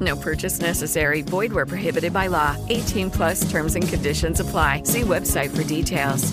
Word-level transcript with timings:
No 0.00 0.16
purchase 0.16 0.60
necessary. 0.60 1.22
Void 1.22 1.52
where 1.52 1.66
prohibited 1.66 2.12
by 2.12 2.26
law. 2.26 2.56
18 2.68 3.10
plus 3.10 3.48
terms 3.50 3.76
and 3.76 3.88
conditions 3.88 4.40
apply. 4.40 4.82
See 4.82 5.02
website 5.02 5.56
for 5.56 5.62
details. 5.62 6.32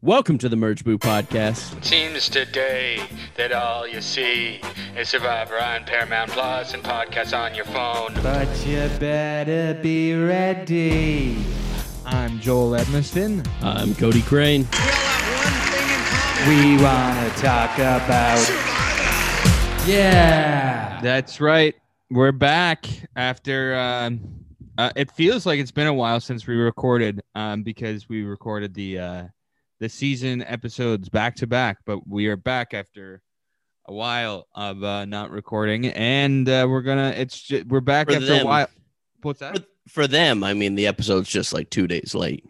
Welcome 0.00 0.38
to 0.38 0.48
the 0.48 0.54
Merge 0.54 0.84
Boo 0.84 0.96
Podcast. 0.96 1.84
Seems 1.84 2.28
today 2.28 3.00
that 3.36 3.50
all 3.50 3.84
you 3.84 4.00
see 4.00 4.60
is 4.96 5.08
Survivor 5.08 5.60
on 5.60 5.82
Paramount 5.84 6.30
Plus 6.30 6.72
and 6.72 6.84
podcasts 6.84 7.36
on 7.36 7.52
your 7.52 7.64
phone. 7.64 8.14
But 8.22 8.46
you 8.64 8.88
better 9.00 9.76
be 9.82 10.14
ready. 10.14 11.36
I'm 12.06 12.38
Joel 12.38 12.78
Edmiston. 12.78 13.44
I'm 13.60 13.92
Cody 13.96 14.22
Crane. 14.22 14.68
We 16.46 16.80
want 16.80 17.34
to 17.34 17.42
talk 17.42 17.74
about. 17.76 18.38
Survivor. 18.38 19.90
Yeah. 19.90 21.00
That's 21.02 21.40
right. 21.40 21.74
We're 22.10 22.32
back 22.32 22.86
after. 23.16 23.76
Um, 23.76 24.44
uh, 24.78 24.90
it 24.96 25.10
feels 25.10 25.44
like 25.44 25.60
it's 25.60 25.70
been 25.70 25.86
a 25.86 25.92
while 25.92 26.20
since 26.20 26.46
we 26.46 26.56
recorded, 26.56 27.20
um, 27.34 27.62
because 27.62 28.08
we 28.08 28.22
recorded 28.22 28.72
the 28.72 28.98
uh, 28.98 29.24
the 29.78 29.90
season 29.90 30.42
episodes 30.42 31.10
back 31.10 31.36
to 31.36 31.46
back. 31.46 31.78
But 31.84 32.08
we 32.08 32.28
are 32.28 32.36
back 32.36 32.72
after 32.72 33.20
a 33.86 33.92
while 33.92 34.46
of 34.54 34.82
uh, 34.82 35.04
not 35.04 35.30
recording, 35.30 35.88
and 35.88 36.48
uh, 36.48 36.66
we're 36.68 36.80
gonna. 36.80 37.12
It's 37.14 37.38
just, 37.38 37.66
we're 37.66 37.80
back 37.80 38.08
For 38.08 38.14
after 38.14 38.26
them. 38.26 38.42
a 38.42 38.44
while. 38.46 38.68
What's 39.20 39.40
that? 39.40 39.58
For, 39.58 39.64
for 39.88 40.06
them, 40.06 40.42
I 40.42 40.54
mean, 40.54 40.76
the 40.76 40.86
episode's 40.86 41.28
just 41.28 41.52
like 41.52 41.68
two 41.68 41.86
days 41.86 42.14
late. 42.14 42.44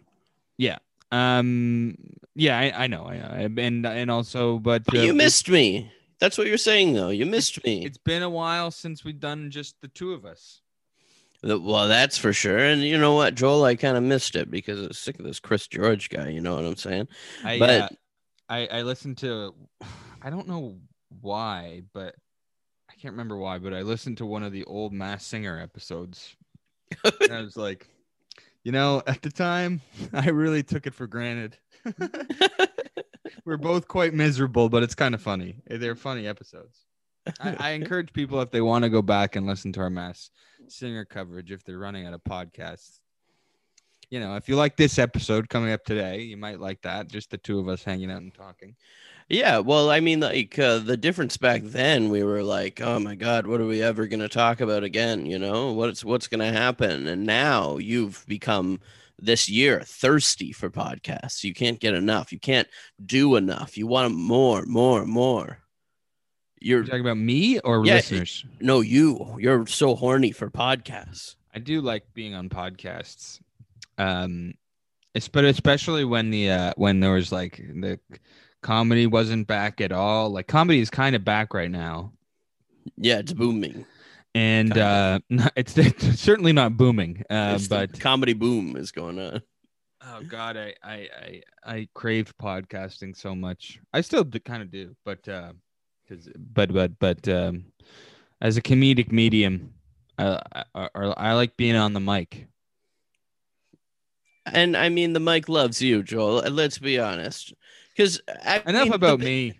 Yeah. 0.57 0.77
Um. 1.11 1.97
Yeah, 2.33 2.57
I, 2.57 2.83
I 2.83 2.87
know. 2.87 3.03
I, 3.03 3.15
I 3.15 3.49
and 3.57 3.85
and 3.85 4.09
also, 4.09 4.57
but, 4.59 4.85
But 4.85 4.99
uh, 4.99 5.01
you 5.01 5.13
missed 5.13 5.49
me. 5.49 5.91
That's 6.19 6.37
what 6.37 6.47
you're 6.47 6.57
saying, 6.57 6.93
though. 6.93 7.09
You 7.09 7.25
missed 7.25 7.63
me. 7.63 7.85
It's 7.85 7.97
been 7.97 8.23
a 8.23 8.29
while 8.29 8.71
since 8.71 9.03
we've 9.03 9.19
done 9.19 9.51
just 9.51 9.79
the 9.81 9.87
two 9.87 10.13
of 10.13 10.25
us. 10.25 10.61
Well, 11.41 11.87
that's 11.87 12.17
for 12.17 12.33
sure. 12.33 12.57
And 12.57 12.81
you 12.81 12.97
know 12.97 13.15
what, 13.15 13.35
Joel? 13.35 13.63
I 13.63 13.75
kind 13.75 13.95
of 13.95 14.03
missed 14.03 14.35
it 14.35 14.51
because 14.51 14.83
I 14.83 14.87
was 14.87 14.97
sick 14.97 15.17
of 15.19 15.25
this 15.25 15.39
Chris 15.39 15.67
George 15.67 16.09
guy. 16.09 16.27
You 16.29 16.41
know 16.41 16.55
what 16.55 16.65
I'm 16.65 16.75
saying? 16.75 17.07
I 17.45 17.59
But- 17.59 17.69
uh, 17.69 17.89
I 18.49 18.67
I 18.67 18.81
listened 18.81 19.17
to 19.19 19.53
I 20.21 20.29
don't 20.29 20.47
know 20.49 20.77
why, 21.21 21.83
but 21.93 22.15
I 22.89 22.93
can't 23.01 23.13
remember 23.13 23.37
why, 23.37 23.57
but 23.57 23.73
I 23.73 23.83
listened 23.83 24.17
to 24.17 24.25
one 24.25 24.43
of 24.43 24.51
the 24.51 24.65
old 24.65 24.91
Masked 24.91 25.29
Singer 25.29 25.57
episodes. 25.57 26.35
and 27.21 27.31
I 27.31 27.41
was 27.41 27.55
like, 27.55 27.87
you 28.65 28.73
know, 28.73 29.01
at 29.07 29.21
the 29.21 29.31
time, 29.31 29.79
I 30.13 30.29
really 30.29 30.63
took 30.63 30.87
it 30.87 30.93
for 30.93 31.07
granted. 31.07 31.57
We're 33.49 33.57
both 33.57 33.87
quite 33.87 34.13
miserable, 34.13 34.69
but 34.69 34.83
it's 34.83 34.93
kind 34.93 35.15
of 35.15 35.23
funny. 35.23 35.55
They're 35.65 35.95
funny 35.95 36.27
episodes. 36.27 36.85
I, 37.39 37.55
I 37.57 37.69
encourage 37.71 38.13
people 38.13 38.39
if 38.41 38.51
they 38.51 38.61
want 38.61 38.83
to 38.83 38.91
go 38.91 39.01
back 39.01 39.35
and 39.35 39.47
listen 39.47 39.73
to 39.73 39.79
our 39.79 39.89
Masked 39.89 40.29
Singer 40.67 41.03
coverage 41.03 41.51
if 41.51 41.63
they're 41.63 41.79
running 41.79 42.05
out 42.05 42.13
of 42.13 42.23
podcasts. 42.23 42.99
You 44.11 44.19
know, 44.19 44.35
if 44.35 44.47
you 44.49 44.55
like 44.55 44.77
this 44.77 44.99
episode 44.99 45.49
coming 45.49 45.71
up 45.71 45.83
today, 45.83 46.19
you 46.19 46.37
might 46.37 46.59
like 46.59 46.83
that. 46.83 47.07
Just 47.07 47.31
the 47.31 47.39
two 47.39 47.57
of 47.57 47.67
us 47.67 47.83
hanging 47.83 48.11
out 48.11 48.21
and 48.21 48.31
talking. 48.31 48.75
Yeah, 49.29 49.57
well, 49.57 49.89
I 49.89 49.99
mean, 49.99 50.19
like 50.19 50.59
uh, 50.59 50.77
the 50.77 50.97
difference 50.97 51.35
back 51.37 51.63
then, 51.63 52.09
we 52.09 52.23
were 52.23 52.43
like, 52.43 52.81
"Oh 52.81 52.99
my 52.99 53.15
God, 53.15 53.47
what 53.47 53.61
are 53.61 53.65
we 53.65 53.81
ever 53.81 54.05
going 54.05 54.19
to 54.19 54.29
talk 54.29 54.61
about 54.61 54.83
again?" 54.83 55.25
You 55.25 55.39
know, 55.39 55.71
what's 55.71 56.05
what's 56.05 56.27
going 56.27 56.39
to 56.39 56.55
happen? 56.55 57.07
And 57.07 57.25
now 57.25 57.77
you've 57.77 58.23
become 58.27 58.79
this 59.21 59.49
year 59.49 59.81
thirsty 59.85 60.51
for 60.51 60.69
podcasts. 60.69 61.43
You 61.43 61.53
can't 61.53 61.79
get 61.79 61.93
enough. 61.93 62.31
You 62.31 62.39
can't 62.39 62.67
do 63.05 63.35
enough. 63.35 63.77
You 63.77 63.87
want 63.87 64.15
more, 64.15 64.65
more, 64.65 65.05
more. 65.05 65.59
You're 66.61 66.79
You're 66.79 66.85
talking 66.87 67.01
about 67.01 67.17
me 67.17 67.59
or 67.59 67.85
Yeah, 67.85 67.95
listeners? 67.95 68.45
no, 68.59 68.81
you. 68.81 69.35
You're 69.39 69.65
so 69.67 69.95
horny 69.95 70.31
for 70.31 70.49
podcasts. 70.49 71.35
I 71.55 71.59
do 71.59 71.81
like 71.81 72.03
being 72.13 72.33
on 72.35 72.49
podcasts. 72.49 73.39
Um, 73.97 74.53
it's 75.13 75.27
but 75.27 75.45
especially 75.45 76.05
when 76.05 76.29
the 76.29 76.51
uh 76.51 76.73
when 76.77 76.99
there 76.99 77.13
was 77.13 77.31
like 77.31 77.57
the 77.57 77.99
comedy 78.61 79.07
wasn't 79.07 79.47
back 79.47 79.81
at 79.81 79.91
all. 79.91 80.29
Like 80.29 80.47
comedy 80.47 80.79
is 80.79 80.89
kind 80.89 81.15
of 81.15 81.23
back 81.25 81.53
right 81.53 81.71
now, 81.71 82.13
Yeah, 82.97 83.19
it's 83.19 83.33
booming. 83.33 83.85
And 84.35 84.77
uh, 84.77 85.19
not- 85.29 85.53
it's, 85.55 85.77
it's 85.77 86.19
certainly 86.19 86.53
not 86.53 86.77
booming. 86.77 87.23
Uh, 87.29 87.57
the 87.57 87.67
but 87.69 87.99
comedy 87.99 88.33
boom 88.33 88.75
is 88.75 88.91
going 88.91 89.19
on. 89.19 89.41
oh 90.01 90.21
god, 90.27 90.57
I 90.57 90.73
I 90.83 90.93
I, 90.93 91.41
I 91.65 91.87
craved 91.93 92.37
podcasting 92.37 93.15
so 93.15 93.35
much. 93.35 93.79
I 93.93 94.01
still 94.01 94.23
do, 94.23 94.39
kind 94.39 94.61
of 94.61 94.71
do, 94.71 94.95
but 95.05 95.27
uh, 95.27 95.53
because 96.07 96.29
but 96.37 96.73
but 96.73 96.97
but 96.99 97.27
um, 97.27 97.65
as 98.41 98.57
a 98.57 98.61
comedic 98.61 99.11
medium, 99.11 99.73
uh, 100.17 100.39
I, 100.53 100.63
I, 100.75 100.89
I 100.95 101.33
like 101.33 101.57
being 101.57 101.75
on 101.75 101.93
the 101.93 101.99
mic. 101.99 102.47
And 104.45 104.75
I 104.75 104.89
mean, 104.89 105.13
the 105.13 105.19
mic 105.19 105.47
loves 105.47 105.81
you, 105.81 106.01
Joel. 106.01 106.41
Let's 106.49 106.79
be 106.79 106.99
honest. 106.99 107.53
Because 107.95 108.21
Enough 108.65 108.91
about 108.91 109.19
me. 109.19 109.53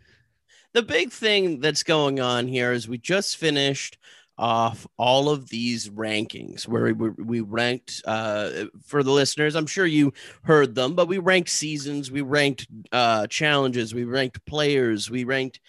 The 0.73 0.83
big 0.83 1.11
thing 1.11 1.59
that's 1.59 1.83
going 1.83 2.19
on 2.19 2.47
here 2.47 2.71
is 2.71 2.87
we 2.87 2.97
just 2.97 3.37
finished 3.37 3.97
off 4.39 4.87
all 4.97 5.29
of 5.29 5.49
these 5.49 5.89
rankings 5.89 6.67
where 6.67 6.93
we, 6.93 7.09
we 7.09 7.41
ranked 7.41 8.01
uh, 8.05 8.65
for 8.85 9.03
the 9.03 9.11
listeners. 9.11 9.53
I'm 9.55 9.67
sure 9.67 9.85
you 9.85 10.13
heard 10.43 10.73
them, 10.75 10.95
but 10.95 11.09
we 11.09 11.17
ranked 11.17 11.49
seasons, 11.49 12.09
we 12.09 12.21
ranked 12.21 12.65
uh, 12.91 13.27
challenges, 13.27 13.93
we 13.93 14.05
ranked 14.05 14.43
players, 14.45 15.11
we 15.11 15.25
ranked 15.25 15.59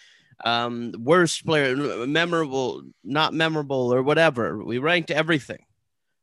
um, 0.45 0.95
worst 0.99 1.45
player, 1.45 1.77
memorable, 2.07 2.83
not 3.05 3.35
memorable, 3.35 3.93
or 3.93 4.03
whatever. 4.03 4.65
We 4.65 4.79
ranked 4.79 5.11
everything. 5.11 5.65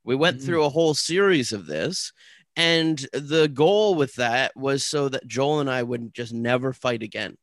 We 0.04 0.16
went 0.16 0.40
Mhm. 0.40 0.46
through 0.46 0.64
a 0.64 0.70
whole 0.70 0.94
series 0.94 1.52
of 1.52 1.68
this. 1.68 2.14
And 2.56 2.98
the 3.14 3.48
goal 3.48 3.94
with 3.94 4.16
that 4.16 4.54
was 4.56 4.84
so 4.84 5.10
that 5.10 5.28
Joel 5.28 5.60
and 5.60 5.70
I 5.70 5.84
would 5.84 6.14
just 6.14 6.34
never 6.34 6.74
fight 6.74 7.04
again. 7.04 7.38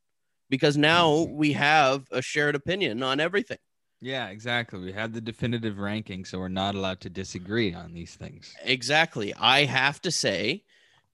Because 0.51 0.77
now 0.77 1.23
we 1.31 1.53
have 1.53 2.07
a 2.11 2.21
shared 2.23 2.55
opinion 2.55 3.03
on 3.03 3.21
everything. 3.21 3.59
Yeah, 4.05 4.29
exactly. 4.29 4.81
We 4.81 4.93
have 4.93 5.15
the 5.15 5.21
definitive 5.23 5.79
ranking, 5.79 6.27
so 6.27 6.39
we're 6.39 6.49
not 6.49 6.75
allowed 6.75 7.01
to 7.01 7.09
disagree 7.09 7.73
on 7.73 7.95
these 7.95 8.15
things. 8.15 8.55
Exactly. 8.63 9.33
I 9.41 9.65
have 9.65 10.03
to 10.03 10.11
say 10.11 10.63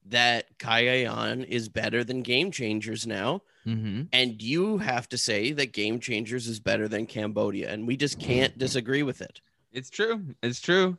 that 0.07 0.57
Cagayan 0.59 1.45
is 1.47 1.69
better 1.69 2.03
than 2.03 2.21
Game 2.21 2.51
Changers 2.51 3.07
now. 3.07 3.43
Mm-hmm. 3.65 4.03
And 4.11 4.41
you 4.41 4.77
have 4.79 5.07
to 5.09 5.17
say 5.17 5.53
that 5.53 5.71
Game 5.71 6.01
Changers 6.01 6.47
is 6.47 6.59
better 6.59 6.89
than 6.89 7.05
Cambodia. 7.05 7.71
And 7.71 7.87
we 7.87 7.95
just 7.95 8.19
can't 8.19 8.57
disagree 8.57 9.03
with 9.03 9.21
it. 9.21 9.39
It's 9.71 9.89
true. 9.89 10.25
It's 10.43 10.59
true. 10.59 10.97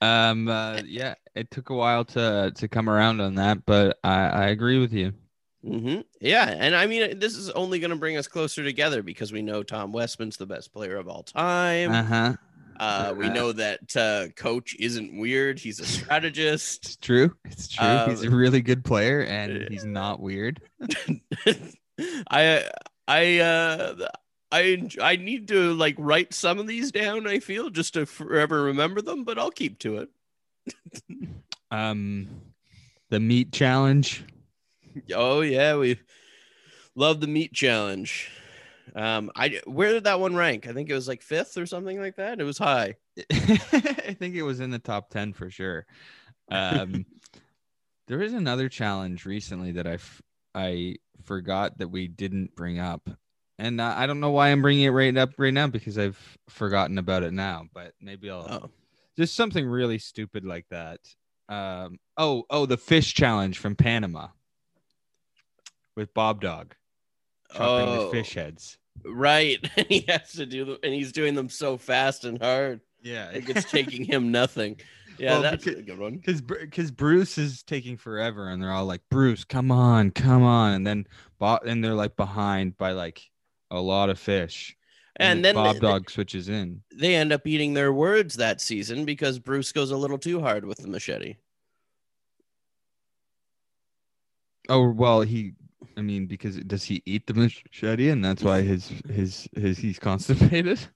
Um, 0.00 0.48
uh, 0.48 0.80
yeah, 0.84 1.14
it 1.36 1.52
took 1.52 1.70
a 1.70 1.74
while 1.74 2.04
to 2.06 2.52
to 2.54 2.68
come 2.68 2.88
around 2.88 3.20
on 3.20 3.36
that, 3.36 3.64
but 3.66 3.98
I, 4.02 4.28
I 4.28 4.46
agree 4.48 4.78
with 4.78 4.92
you. 4.92 5.12
Hmm 5.68 6.00
Yeah. 6.20 6.48
And 6.48 6.74
I 6.74 6.86
mean, 6.86 7.18
this 7.18 7.36
is 7.36 7.50
only 7.50 7.78
going 7.78 7.90
to 7.90 7.96
bring 7.96 8.16
us 8.16 8.26
closer 8.28 8.64
together 8.64 9.02
because 9.02 9.32
we 9.32 9.42
know 9.42 9.62
Tom 9.62 9.92
Westman's 9.92 10.36
the 10.36 10.46
best 10.46 10.72
player 10.72 10.96
of 10.96 11.08
all 11.08 11.22
time. 11.22 11.90
Uh 11.92 12.02
huh. 12.02 12.32
Uh, 12.80 13.12
we 13.16 13.28
know 13.28 13.50
that 13.52 13.96
uh, 13.96 14.28
Coach 14.36 14.76
isn't 14.78 15.18
weird. 15.18 15.58
He's 15.58 15.80
a 15.80 15.86
strategist. 15.86 16.84
It's 16.86 16.96
true. 16.96 17.34
It's 17.44 17.68
true. 17.68 17.98
he's 18.06 18.22
a 18.22 18.28
Um, 18.28 18.34
really 18.34 18.62
good 18.62 18.84
player, 18.84 19.20
and 19.22 19.66
he's 19.68 19.84
not 19.84 20.20
weird. 20.20 20.60
I 22.30 22.68
I 23.08 23.38
uh 23.40 24.08
I 24.52 24.88
I 25.02 25.16
need 25.16 25.48
to 25.48 25.74
like 25.74 25.96
write 25.98 26.32
some 26.32 26.60
of 26.60 26.68
these 26.68 26.92
down. 26.92 27.26
I 27.26 27.40
feel 27.40 27.68
just 27.70 27.94
to 27.94 28.06
forever 28.06 28.62
remember 28.62 29.02
them, 29.02 29.24
but 29.24 29.38
I'll 29.40 29.50
keep 29.50 29.80
to 29.80 29.98
it. 29.98 30.08
Um, 31.72 32.28
the 33.10 33.18
meat 33.20 33.52
challenge. 33.52 34.24
Oh 35.14 35.40
yeah, 35.40 35.76
we 35.76 35.98
love 36.94 37.20
the 37.20 37.26
meat 37.26 37.52
challenge. 37.52 38.30
Um, 38.94 39.30
I 39.36 39.60
where 39.66 39.92
did 39.92 40.04
that 40.04 40.20
one 40.20 40.34
rank? 40.34 40.66
I 40.66 40.72
think 40.72 40.88
it 40.88 40.94
was 40.94 41.08
like 41.08 41.22
fifth 41.22 41.56
or 41.56 41.66
something 41.66 42.00
like 42.00 42.16
that. 42.16 42.40
It 42.40 42.44
was 42.44 42.58
high. 42.58 42.96
I 43.30 44.16
think 44.18 44.34
it 44.34 44.42
was 44.42 44.60
in 44.60 44.70
the 44.70 44.78
top 44.78 45.10
10 45.10 45.32
for 45.32 45.50
sure. 45.50 45.86
Um, 46.50 47.06
there 48.06 48.22
is 48.22 48.32
another 48.32 48.68
challenge 48.68 49.26
recently 49.26 49.72
that 49.72 49.86
I, 49.86 49.94
f- 49.94 50.22
I 50.54 50.96
forgot 51.22 51.78
that 51.78 51.88
we 51.88 52.08
didn't 52.08 52.54
bring 52.54 52.78
up. 52.78 53.08
And 53.58 53.80
uh, 53.80 53.94
I 53.96 54.06
don't 54.06 54.20
know 54.20 54.30
why 54.30 54.50
I'm 54.50 54.62
bringing 54.62 54.84
it 54.84 54.90
right 54.90 55.16
up 55.16 55.30
right 55.38 55.52
now 55.52 55.66
because 55.66 55.98
I've 55.98 56.38
forgotten 56.48 56.98
about 56.98 57.24
it 57.24 57.32
now, 57.32 57.66
but 57.74 57.92
maybe 58.00 58.30
I'll 58.30 58.48
Oh, 58.48 58.70
just 59.16 59.34
something 59.34 59.66
really 59.66 59.98
stupid 59.98 60.44
like 60.44 60.66
that. 60.70 61.00
Um, 61.48 61.98
oh, 62.16 62.44
oh, 62.50 62.66
the 62.66 62.76
fish 62.76 63.14
challenge 63.14 63.58
from 63.58 63.74
Panama 63.74 64.28
with 65.98 66.14
Bob 66.14 66.40
Dog 66.40 66.74
chopping 67.52 67.88
Oh. 67.88 68.04
the 68.06 68.10
fish 68.12 68.36
oh. 68.36 68.40
heads. 68.40 68.78
right. 69.04 69.58
And 69.76 69.86
he 69.88 70.04
has 70.08 70.32
to 70.32 70.46
do 70.46 70.64
them, 70.64 70.78
and 70.82 70.94
he's 70.94 71.12
doing 71.12 71.34
them 71.34 71.48
so 71.48 71.76
fast 71.76 72.24
and 72.24 72.40
hard. 72.40 72.80
Yeah, 73.02 73.30
Like 73.34 73.48
it's 73.48 73.70
taking 73.70 74.04
him 74.04 74.30
nothing. 74.40 74.80
Yeah, 75.18 75.32
Well, 75.34 75.42
that's 75.42 75.64
because- 75.64 75.80
a 75.80 75.82
good 75.82 75.98
one. 75.98 76.16
because 76.16 76.40
because 76.40 76.90
Bruce 76.92 77.36
is 77.38 77.62
taking 77.64 77.96
forever, 77.96 78.48
and 78.48 78.62
they're 78.62 78.70
all 78.72 78.86
like, 78.86 79.02
"Bruce, 79.10 79.42
come 79.44 79.72
on, 79.72 80.12
come 80.12 80.44
on," 80.44 80.74
and 80.74 80.86
then 80.86 81.06
Bob, 81.40 81.64
and 81.66 81.82
they're 81.82 81.94
like 81.94 82.16
behind 82.16 82.78
by 82.78 82.92
like 82.92 83.22
a 83.72 83.80
lot 83.80 84.10
of 84.10 84.18
fish, 84.20 84.76
And 85.16 85.44
then 85.44 85.54
Bob 85.56 85.74
they- 85.74 85.80
Dog 85.80 86.10
switches 86.10 86.48
in. 86.48 86.82
They 86.94 87.16
end 87.16 87.32
up 87.32 87.46
eating 87.48 87.74
their 87.74 87.92
words 87.92 88.34
that 88.36 88.60
season 88.60 89.04
because 89.04 89.38
Bruce 89.40 89.72
goes 89.72 89.90
a 89.90 89.96
little 89.96 90.18
too 90.18 90.40
hard 90.40 90.64
with 90.64 90.78
the 90.78 90.88
machete. 90.88 91.36
Oh 94.68 94.90
well, 94.90 95.22
he, 95.22 95.52
I 95.98 96.00
mean, 96.00 96.26
because 96.26 96.56
does 96.58 96.84
he 96.84 97.02
eat 97.06 97.26
the 97.26 97.34
machete, 97.34 98.10
and 98.10 98.24
that's 98.24 98.44
why 98.44 98.62
his 98.62 98.92
his 99.10 99.48
his 99.54 99.78
he's 99.78 99.98
constipated. 99.98 100.80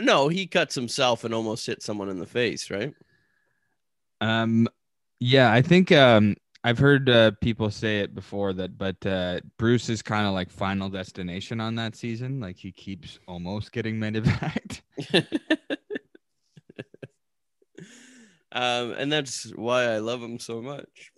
No, 0.00 0.28
he 0.28 0.46
cuts 0.46 0.74
himself 0.74 1.22
and 1.22 1.34
almost 1.34 1.66
hits 1.66 1.84
someone 1.84 2.08
in 2.08 2.18
the 2.18 2.24
face, 2.24 2.70
right? 2.70 2.94
Um, 4.22 4.66
yeah, 5.20 5.52
I 5.52 5.60
think 5.60 5.92
um 5.92 6.34
I've 6.64 6.78
heard 6.78 7.10
uh, 7.10 7.32
people 7.42 7.70
say 7.70 8.00
it 8.00 8.14
before 8.14 8.54
that, 8.54 8.78
but 8.78 9.04
uh, 9.04 9.40
Bruce 9.58 9.90
is 9.90 10.00
kind 10.00 10.26
of 10.26 10.32
like 10.32 10.50
final 10.50 10.88
destination 10.88 11.60
on 11.60 11.74
that 11.74 11.94
season. 11.94 12.40
Like 12.40 12.56
he 12.56 12.72
keeps 12.72 13.18
almost 13.28 13.70
getting 13.70 13.96
medevaced. 13.96 14.80
um, 18.52 18.92
and 18.92 19.12
that's 19.12 19.52
why 19.56 19.84
I 19.84 19.98
love 19.98 20.22
him 20.22 20.38
so 20.38 20.62
much. 20.62 21.12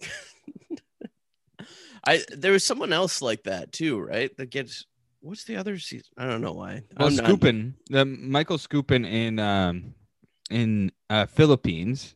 I 2.06 2.22
there 2.30 2.52
was 2.52 2.64
someone 2.64 2.92
else 2.92 3.22
like 3.22 3.44
that 3.44 3.72
too, 3.72 3.98
right? 4.00 4.34
That 4.36 4.50
gets 4.50 4.86
what's 5.20 5.44
the 5.44 5.56
other 5.56 5.78
season? 5.78 6.12
I 6.18 6.26
don't 6.26 6.42
know 6.42 6.52
why. 6.52 6.82
Well, 6.96 7.08
I'm 7.08 7.16
not- 7.16 7.40
the 7.88 8.04
Michael 8.04 8.58
Skupin 8.58 9.06
in 9.10 9.38
um 9.38 9.94
in 10.50 10.92
uh 11.10 11.26
Philippines, 11.26 12.14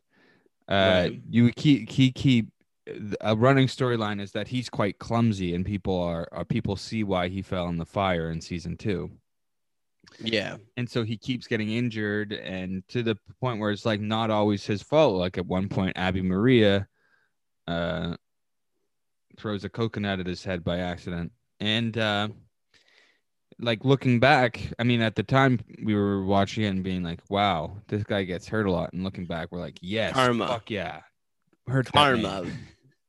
uh 0.67 1.09
Right. 1.09 1.21
you 1.29 1.51
keep 1.51 1.89
he 1.89 2.11
keep 2.11 2.49
a 3.21 3.35
running 3.35 3.67
storyline 3.67 4.19
is 4.19 4.31
that 4.31 4.47
he's 4.47 4.69
quite 4.69 4.97
clumsy 4.97 5.53
and 5.53 5.63
people 5.63 5.99
are, 6.01 6.27
are 6.31 6.43
people 6.45 6.75
see 6.75 7.03
why 7.03 7.27
he 7.27 7.43
fell 7.43 7.67
in 7.67 7.77
the 7.77 7.85
fire 7.85 8.31
in 8.31 8.41
season 8.41 8.75
two. 8.77 9.11
Yeah, 10.19 10.57
And 10.75 10.89
so 10.89 11.03
he 11.03 11.15
keeps 11.15 11.45
getting 11.45 11.69
injured 11.69 12.33
and 12.33 12.83
to 12.87 13.03
the 13.03 13.15
point 13.39 13.59
where 13.59 13.69
it's 13.69 13.85
like 13.85 14.01
not 14.01 14.31
always 14.31 14.65
his 14.65 14.81
fault. 14.81 15.15
Like 15.17 15.37
at 15.37 15.45
one 15.45 15.69
point 15.69 15.97
Abi-Maria 15.99 16.87
uh 17.67 18.15
throws 19.39 19.63
a 19.63 19.69
coconut 19.69 20.19
at 20.19 20.27
his 20.27 20.43
head 20.43 20.63
by 20.63 20.77
accident. 20.79 21.31
And 21.59 21.97
uh 21.97 22.29
like 23.61 23.83
looking 23.83 24.19
back, 24.19 24.61
I 24.79 24.83
mean, 24.83 25.01
at 25.01 25.15
the 25.15 25.23
time 25.23 25.59
we 25.83 25.93
were 25.93 26.23
watching 26.23 26.63
it 26.63 26.67
and 26.67 26.83
being 26.83 27.03
like, 27.03 27.19
"Wow, 27.29 27.77
this 27.87 28.03
guy 28.03 28.23
gets 28.23 28.47
hurt 28.47 28.67
a 28.67 28.71
lot." 28.71 28.93
And 28.93 29.03
looking 29.03 29.25
back, 29.25 29.49
we're 29.51 29.59
like, 29.59 29.77
"Yes, 29.81 30.13
Karma. 30.13 30.47
fuck 30.47 30.69
yeah, 30.71 31.01
hurt 31.67 31.91
karma. 31.91 32.45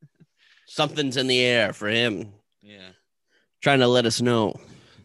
Something's 0.66 1.16
in 1.16 1.26
the 1.26 1.40
air 1.40 1.72
for 1.72 1.88
him, 1.88 2.32
Yeah. 2.62 2.90
trying 3.60 3.80
to 3.80 3.88
let 3.88 4.06
us 4.06 4.20
know. 4.20 4.54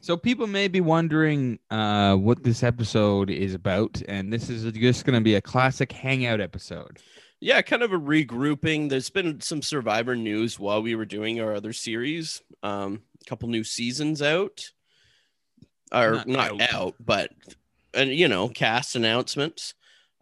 So 0.01 0.16
people 0.16 0.45
may 0.45 0.68
be 0.68 0.81
wondering 0.81 1.57
uh, 1.72 2.16
what 2.16 2.44
this 2.44 2.62
episode 2.62 3.31
is 3.31 3.56
about, 3.56 4.01
and 4.07 4.31
this 4.31 4.50
is 4.50 4.72
just 4.74 5.06
going 5.06 5.16
to 5.19 5.24
be 5.24 5.33
a 5.36 5.42
classic 5.42 5.92
hangout 5.92 6.39
episode. 6.39 7.00
Yeah, 7.40 7.62
kind 7.62 7.84
of 7.84 7.92
a 7.92 8.00
regrouping. 8.00 8.90
There's 8.90 9.10
been 9.10 9.42
some 9.42 9.62
Survivor 9.62 10.16
news 10.16 10.60
while 10.60 10.82
we 10.82 10.96
were 10.96 11.06
doing 11.06 11.40
our 11.42 11.54
other 11.54 11.74
series. 11.74 12.42
Um, 12.64 13.02
a 13.22 13.26
couple 13.26 13.50
new 13.50 13.64
seasons 13.64 14.22
out, 14.22 14.72
or 15.92 16.14
Not 16.14 16.28
not, 16.28 16.62
out. 16.62 16.74
out. 16.74 16.96
but 17.00 17.32
and 17.94 18.10
you 18.12 18.28
know, 18.28 18.48
cast 18.50 18.96
announcements. 18.96 19.74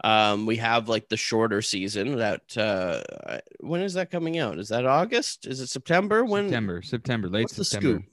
Um, 0.04 0.46
we 0.46 0.58
have 0.58 0.90
like 0.90 1.08
the 1.08 1.16
shorter 1.16 1.62
season 1.62 2.18
that 2.18 2.58
uh, 2.58 3.38
when 3.62 3.82
is 3.82 3.94
that 3.94 4.12
coming 4.12 4.38
out? 4.38 4.60
Is 4.60 4.70
that 4.70 4.86
August? 4.86 5.46
Is 5.46 5.62
it 5.62 5.68
September? 5.70 6.26
When? 6.26 6.46
September, 6.50 6.82
September, 6.82 7.30
late 7.30 7.44
What's 7.44 7.56
the 7.56 7.64
scoop? 7.66 8.04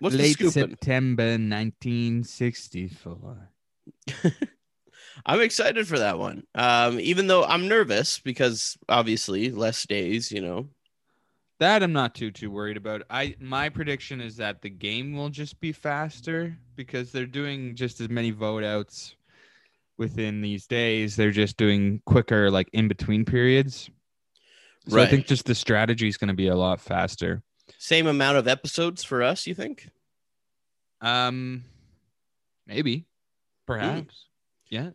What's 0.00 0.14
late 0.16 0.36
the 0.36 0.50
scoop? 0.50 0.52
September, 0.52 1.38
nineteen 1.38 2.22
sixty-four. 2.22 3.50
I'm 5.24 5.40
excited 5.40 5.88
for 5.88 5.98
that 5.98 6.18
one. 6.18 6.44
Um, 6.54 7.00
even 7.00 7.26
though 7.26 7.44
I'm 7.44 7.68
nervous 7.68 8.18
because 8.18 8.76
obviously 8.88 9.50
less 9.50 9.86
days, 9.86 10.30
you 10.30 10.40
know. 10.40 10.68
That 11.58 11.82
I'm 11.82 11.94
not 11.94 12.14
too 12.14 12.30
too 12.30 12.50
worried 12.50 12.76
about. 12.76 13.04
I 13.08 13.34
my 13.40 13.70
prediction 13.70 14.20
is 14.20 14.36
that 14.36 14.60
the 14.60 14.68
game 14.68 15.16
will 15.16 15.30
just 15.30 15.58
be 15.58 15.72
faster 15.72 16.58
because 16.74 17.12
they're 17.12 17.24
doing 17.24 17.74
just 17.74 17.98
as 18.00 18.10
many 18.10 18.30
vote 18.30 18.62
outs 18.62 19.16
within 19.96 20.42
these 20.42 20.66
days. 20.66 21.16
They're 21.16 21.30
just 21.30 21.56
doing 21.56 22.02
quicker 22.04 22.50
like 22.50 22.68
in 22.74 22.88
between 22.88 23.24
periods. 23.24 23.88
So 24.88 25.00
I 25.00 25.06
think 25.06 25.26
just 25.26 25.46
the 25.46 25.54
strategy 25.54 26.08
is 26.08 26.18
going 26.18 26.28
to 26.28 26.34
be 26.34 26.48
a 26.48 26.54
lot 26.54 26.78
faster. 26.78 27.42
Same 27.78 28.06
amount 28.06 28.36
of 28.36 28.46
episodes 28.46 29.02
for 29.02 29.22
us, 29.22 29.46
you 29.46 29.54
think? 29.54 29.88
Um 31.00 31.64
maybe 32.66 33.06
perhaps. 33.66 34.26
Yes. 34.68 34.94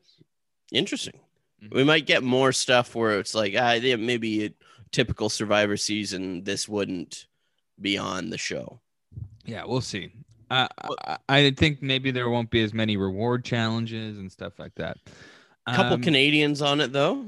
Interesting. 0.72 1.20
Mhm. 1.64 1.74
We 1.74 1.84
might 1.84 2.06
get 2.06 2.24
more 2.24 2.52
stuff 2.52 2.96
where 2.96 3.20
it's 3.20 3.36
like, 3.36 3.54
ah, 3.58 3.74
yeah, 3.74 3.96
maybe 3.96 4.46
a 4.46 4.54
typical 4.92 5.30
Survivor 5.30 5.78
season, 5.78 6.44
this 6.44 6.68
wouldn't 6.68 7.28
be 7.80 7.98
on 7.98 8.30
the 8.30 8.38
show. 8.38 8.82
Yeah, 9.46 9.64
we'll 9.66 9.82
see. 9.82 10.12
Uh, 10.50 10.68
I, 11.06 11.18
I 11.30 11.52
think 11.52 11.82
maybe 11.82 12.12
there 12.12 12.30
won't 12.30 12.50
be 12.50 12.62
as 12.62 12.74
many 12.74 12.98
reward 12.98 13.46
challenges 13.46 14.18
and 14.18 14.32
stuff 14.32 14.60
like 14.60 14.76
that. 14.76 14.98
A 15.68 15.76
couple 15.76 15.94
Um, 15.94 16.02
Canadians 16.02 16.62
on 16.62 16.82
it 16.82 16.92
though. 16.92 17.26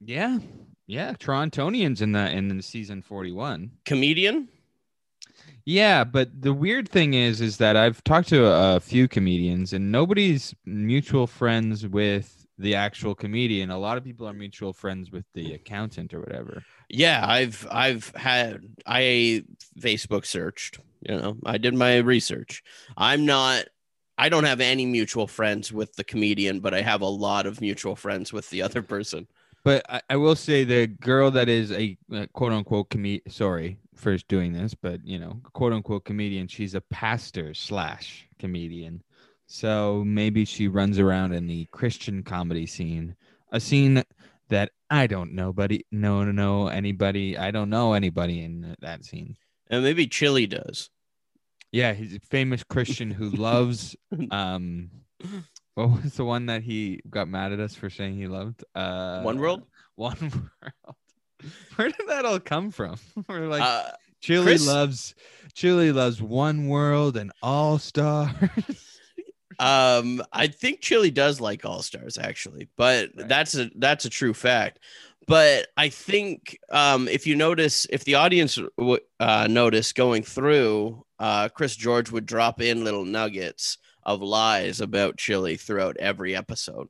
Yeah, 0.00 0.38
yeah, 0.86 1.12
Torontonians 1.14 2.02
in 2.02 2.12
the 2.12 2.30
in 2.30 2.48
the 2.48 2.62
season 2.62 3.02
forty 3.02 3.32
one. 3.32 3.72
Comedian. 3.84 4.48
Yeah, 5.64 6.04
but 6.04 6.42
the 6.42 6.52
weird 6.52 6.88
thing 6.88 7.14
is, 7.14 7.40
is 7.40 7.58
that 7.58 7.76
I've 7.76 8.02
talked 8.04 8.28
to 8.30 8.46
a, 8.46 8.76
a 8.76 8.80
few 8.80 9.06
comedians, 9.08 9.72
and 9.72 9.92
nobody's 9.92 10.54
mutual 10.64 11.26
friends 11.26 11.86
with 11.86 12.46
the 12.58 12.74
actual 12.74 13.14
comedian. 13.14 13.70
A 13.70 13.78
lot 13.78 13.96
of 13.96 14.04
people 14.04 14.28
are 14.28 14.32
mutual 14.32 14.72
friends 14.72 15.10
with 15.10 15.24
the 15.34 15.54
accountant 15.54 16.14
or 16.14 16.20
whatever. 16.20 16.64
Yeah, 16.88 17.24
I've 17.26 17.66
I've 17.70 18.08
had 18.14 18.60
I 18.86 19.44
Facebook 19.80 20.26
searched, 20.26 20.78
you 21.08 21.16
know, 21.16 21.36
I 21.46 21.58
did 21.58 21.74
my 21.74 21.98
research. 21.98 22.62
I'm 22.96 23.24
not 23.24 23.66
I 24.18 24.28
don't 24.28 24.44
have 24.44 24.60
any 24.60 24.86
mutual 24.86 25.26
friends 25.26 25.72
with 25.72 25.96
the 25.96 26.04
comedian, 26.04 26.60
but 26.60 26.74
I 26.74 26.82
have 26.82 27.00
a 27.00 27.06
lot 27.06 27.46
of 27.46 27.60
mutual 27.60 27.96
friends 27.96 28.32
with 28.32 28.50
the 28.50 28.62
other 28.62 28.82
person. 28.82 29.26
But 29.64 29.84
I, 29.88 30.02
I 30.10 30.16
will 30.16 30.36
say 30.36 30.64
the 30.64 30.86
girl 30.86 31.30
that 31.30 31.48
is 31.48 31.72
a 31.72 31.96
uh, 32.12 32.26
quote 32.32 32.52
unquote 32.52 32.90
comedian. 32.90 33.30
Sorry 33.30 33.78
for 34.02 34.16
doing 34.28 34.52
this, 34.52 34.74
but 34.74 35.06
you 35.06 35.18
know, 35.18 35.40
quote 35.52 35.72
unquote 35.72 36.04
comedian. 36.04 36.48
She's 36.48 36.74
a 36.74 36.80
pastor 36.80 37.54
slash 37.54 38.28
comedian. 38.38 39.02
So 39.46 40.02
maybe 40.04 40.44
she 40.44 40.68
runs 40.68 40.98
around 40.98 41.32
in 41.32 41.46
the 41.46 41.66
Christian 41.72 42.22
comedy 42.22 42.66
scene, 42.66 43.16
a 43.50 43.60
scene 43.60 44.02
that 44.48 44.70
I 44.90 45.06
don't 45.06 45.32
know, 45.32 45.52
buddy. 45.52 45.86
No, 45.90 46.24
no, 46.24 46.32
no, 46.32 46.68
anybody. 46.68 47.38
I 47.38 47.50
don't 47.50 47.70
know 47.70 47.92
anybody 47.94 48.42
in 48.42 48.76
that 48.80 49.04
scene. 49.04 49.36
And 49.70 49.82
maybe 49.82 50.06
Chili 50.06 50.46
does. 50.46 50.90
Yeah, 51.70 51.94
he's 51.94 52.14
a 52.14 52.20
famous 52.20 52.62
Christian 52.64 53.10
who 53.10 53.30
loves 53.30 53.96
um 54.30 54.90
what 55.74 56.02
was 56.02 56.14
the 56.14 56.24
one 56.24 56.46
that 56.46 56.62
he 56.62 57.00
got 57.08 57.28
mad 57.28 57.52
at 57.52 57.60
us 57.60 57.74
for 57.74 57.88
saying 57.88 58.16
he 58.16 58.26
loved? 58.26 58.64
Uh 58.74 59.22
One 59.22 59.38
World? 59.38 59.62
One 59.94 60.18
World. 60.20 60.96
Where 61.76 61.88
did 61.88 62.08
that 62.08 62.24
all 62.24 62.40
come 62.40 62.70
from? 62.70 62.96
We're 63.28 63.46
like 63.48 63.62
uh, 63.62 63.90
Chili 64.20 64.44
Chris- 64.44 64.66
loves 64.66 65.14
Chili 65.54 65.92
loves 65.92 66.20
One 66.22 66.68
World 66.68 67.16
and 67.16 67.32
All 67.42 67.78
Stars. 67.78 68.32
um 69.58 70.22
I 70.32 70.46
think 70.48 70.80
Chili 70.80 71.10
does 71.10 71.40
like 71.40 71.64
All 71.64 71.82
Stars 71.82 72.18
actually, 72.18 72.68
but 72.76 73.10
Right. 73.16 73.28
that's 73.28 73.54
a 73.54 73.70
that's 73.76 74.04
a 74.04 74.10
true 74.10 74.34
fact. 74.34 74.78
but 75.28 75.68
I 75.76 75.88
think 75.88 76.58
um, 76.70 77.06
if 77.08 77.26
you 77.26 77.36
notice, 77.36 77.86
if 77.90 78.04
the 78.04 78.16
audience 78.16 78.58
w- 78.78 78.98
uh, 79.20 79.46
notice 79.48 79.92
going 79.92 80.24
through, 80.24 81.04
uh, 81.20 81.48
Chris 81.48 81.76
George 81.76 82.10
would 82.10 82.26
drop 82.26 82.60
in 82.60 82.82
little 82.82 83.04
nuggets 83.04 83.78
of 84.02 84.20
lies 84.20 84.80
about 84.80 85.16
Chili 85.18 85.56
throughout 85.56 85.96
every 85.98 86.34
episode, 86.34 86.88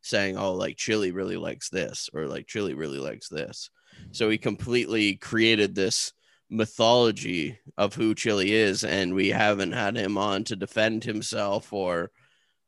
saying, 0.00 0.36
"Oh, 0.36 0.54
like 0.54 0.76
Chili 0.76 1.10
really 1.10 1.36
likes 1.36 1.70
this," 1.70 2.08
or 2.14 2.28
like 2.28 2.46
Chili 2.46 2.74
really 2.74 2.98
likes 2.98 3.28
this. 3.28 3.68
So 4.12 4.28
he 4.30 4.38
completely 4.38 5.16
created 5.16 5.74
this 5.74 6.12
mythology 6.50 7.58
of 7.78 7.94
who 7.94 8.14
Chili 8.14 8.52
is, 8.52 8.84
and 8.84 9.14
we 9.14 9.28
haven't 9.28 9.72
had 9.72 9.96
him 9.96 10.18
on 10.18 10.44
to 10.44 10.56
defend 10.56 11.04
himself 11.04 11.72
or 11.72 12.10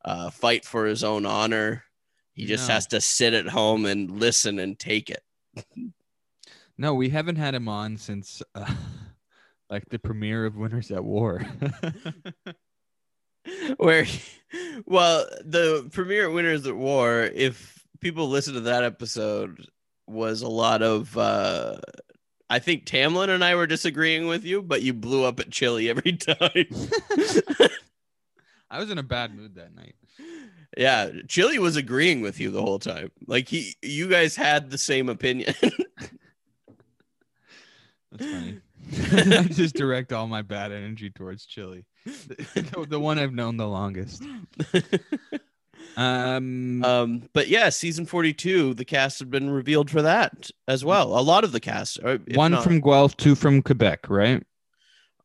uh, 0.05 0.31
fight 0.31 0.65
for 0.65 0.87
his 0.87 1.05
own 1.05 1.27
honor. 1.27 1.85
He 2.33 2.47
just 2.47 2.67
No. 2.69 2.75
has 2.75 2.87
to 2.89 3.01
sit 3.01 3.35
at 3.35 3.47
home 3.47 3.87
and 3.87 4.19
listen 4.21 4.59
and 4.59 4.79
take 4.79 5.11
it. 5.11 5.23
No, 6.77 6.93
we 6.95 7.09
haven't 7.09 7.37
had 7.37 7.55
him 7.55 7.69
on 7.69 7.97
since 7.99 8.43
uh, 8.57 8.75
like 9.71 9.89
the 9.91 9.99
premiere 10.01 10.45
of 10.45 10.57
Winners 10.57 10.91
at 10.91 11.05
War. 11.05 11.39
Where, 13.77 14.07
well, 14.87 15.25
the 15.45 15.89
premiere 15.93 16.27
of 16.27 16.33
Winners 16.33 16.67
at 16.67 16.75
War, 16.75 17.31
if 17.33 17.81
people 18.01 18.29
listen 18.29 18.55
to 18.55 18.61
that 18.63 18.83
episode, 18.83 19.65
was 20.07 20.43
a 20.43 20.49
lot 20.49 20.83
of. 20.83 21.17
Uh, 21.17 21.79
I 22.51 22.59
think 22.59 22.85
Tamlin 22.85 23.31
and 23.31 23.43
I 23.43 23.55
were 23.55 23.67
disagreeing 23.67 24.27
with 24.27 24.45
you, 24.45 24.63
but 24.63 24.83
you 24.83 24.93
blew 24.93 25.25
up 25.25 25.41
at 25.41 25.51
Chili 25.51 25.89
every 25.89 26.13
time. 26.17 26.67
I 28.71 28.79
was 28.79 28.91
in 28.91 28.99
a 28.99 29.03
bad 29.03 29.35
mood 29.35 29.55
that 29.55 29.75
night. 29.75 29.95
yeah, 30.77 31.11
Chili 31.29 31.59
was 31.59 31.77
agreeing 31.77 32.21
with 32.21 32.39
you 32.41 32.51
the 32.51 32.61
whole 32.63 32.79
time. 32.79 33.11
Like 33.27 33.49
he, 33.49 33.75
you 33.83 34.09
guys 34.09 34.37
had 34.37 34.71
the 34.71 34.79
same 34.79 35.09
opinion. 35.09 35.55
That's 38.13 38.31
funny. 38.31 38.61
I 39.39 39.45
just 39.45 39.75
direct 39.75 40.13
all 40.13 40.27
my 40.27 40.43
bad 40.43 40.71
energy 40.71 41.09
towards 41.11 41.47
Chili, 41.47 41.87
the, 42.05 42.87
the 42.89 43.01
one 43.01 43.19
I've 43.19 43.33
known 43.33 43.57
the 43.57 43.67
longest. 43.67 44.23
Um, 45.97 46.85
Um, 46.85 47.29
but 47.33 47.49
yeah, 47.49 47.69
season 47.69 48.07
42, 48.07 48.75
the 48.75 48.85
cast 48.85 49.19
have 49.21 49.31
been 49.31 49.51
revealed 49.51 49.91
for 49.91 50.03
that 50.03 50.51
as 50.67 50.85
well. 50.85 51.19
A 51.19 51.23
lot 51.23 51.45
of 51.45 51.53
the 51.53 51.61
cast. 51.61 51.99
one 52.03 52.53
not- 52.53 52.65
from 52.65 52.81
Guelph, 52.81 53.17
two 53.17 53.35
from 53.35 53.63
Quebec, 53.63 54.09
right? 54.09 54.43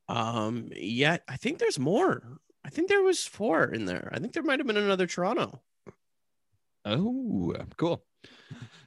um, 0.07 0.69
yeah, 0.75 1.17
I 1.27 1.37
think 1.37 1.59
there's 1.59 1.77
more. 1.79 2.23
I 2.65 2.69
think 2.69 2.89
there 2.89 3.01
was 3.03 3.25
four 3.25 3.65
in 3.65 3.85
there. 3.85 4.09
I 4.13 4.19
think 4.19 4.33
there 4.33 4.43
might 4.43 4.59
have 4.59 4.67
been 4.67 4.77
another 4.77 5.07
Toronto. 5.07 5.61
Oh, 6.85 7.55
cool. 7.77 8.03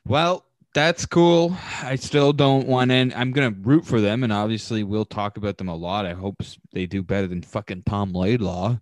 Well, 0.07 0.45
that's 0.75 1.07
cool. 1.07 1.57
I 1.83 1.97
still 1.97 2.33
don't 2.33 2.67
want 2.67 2.91
in. 2.91 3.13
I'm 3.15 3.33
gonna 3.33 3.55
root 3.61 3.85
for 3.85 4.01
them, 4.01 4.25
and 4.25 4.33
obviously 4.33 4.83
we'll 4.85 5.05
talk 5.05 5.37
about 5.37 5.59
them 5.59 5.69
a 5.69 5.77
lot. 5.77 6.07
I 6.07 6.15
hope 6.15 6.43
they 6.73 6.87
do 6.87 7.03
better 7.03 7.27
than 7.27 7.43
fucking 7.43 7.83
Tom 7.85 8.13
Laidlaw. 8.13 8.79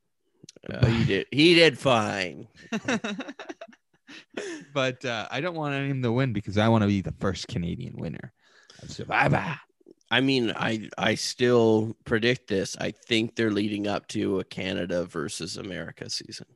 Uh, 0.69 0.87
he 0.87 1.05
did. 1.05 1.26
He 1.31 1.55
did 1.55 1.79
fine. 1.79 2.49
but 4.75 5.05
uh, 5.05 5.26
I 5.31 5.40
don't 5.40 5.57
want 5.57 5.75
him 5.75 6.02
to 6.02 6.12
win 6.12 6.33
because 6.33 6.59
I 6.59 6.69
want 6.69 6.83
to 6.83 6.88
be 6.88 7.00
the 7.00 7.14
first 7.21 7.49
Canadian 7.49 7.97
winner 7.97 8.33
of 8.83 8.90
Survivor. 8.90 9.59
I 10.11 10.21
mean, 10.21 10.52
I 10.57 10.88
I 10.99 11.14
still 11.14 11.97
predict 12.05 12.49
this. 12.49 12.76
I 12.79 12.90
think 12.90 13.37
they're 13.37 13.52
leading 13.52 13.87
up 13.87 14.09
to 14.09 14.40
a 14.40 14.45
Canada 14.45 15.05
versus 15.05 15.57
America 15.57 16.11
season. 16.11 16.47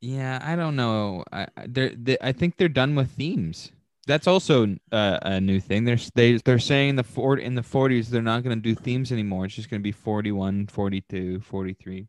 Yeah, 0.00 0.40
I 0.42 0.56
don't 0.56 0.76
know. 0.76 1.24
I 1.32 1.46
they're 1.66 1.90
they, 1.90 2.16
I 2.20 2.32
think 2.32 2.56
they're 2.56 2.68
done 2.68 2.96
with 2.96 3.12
themes. 3.12 3.70
That's 4.08 4.26
also 4.26 4.76
uh, 4.92 5.18
a 5.22 5.40
new 5.40 5.60
thing. 5.60 5.84
They're 5.84 5.98
they 6.14 6.36
they're 6.38 6.58
saying 6.58 6.96
the 6.96 7.04
fort 7.04 7.40
in 7.40 7.54
the 7.54 7.62
40s 7.62 8.06
they're 8.06 8.22
not 8.22 8.42
going 8.44 8.56
to 8.56 8.62
do 8.62 8.74
themes 8.74 9.12
anymore. 9.12 9.44
It's 9.44 9.54
just 9.54 9.70
going 9.70 9.80
to 9.80 9.84
be 9.84 9.92
41, 9.92 10.68
42, 10.68 11.40
43. 11.40 12.08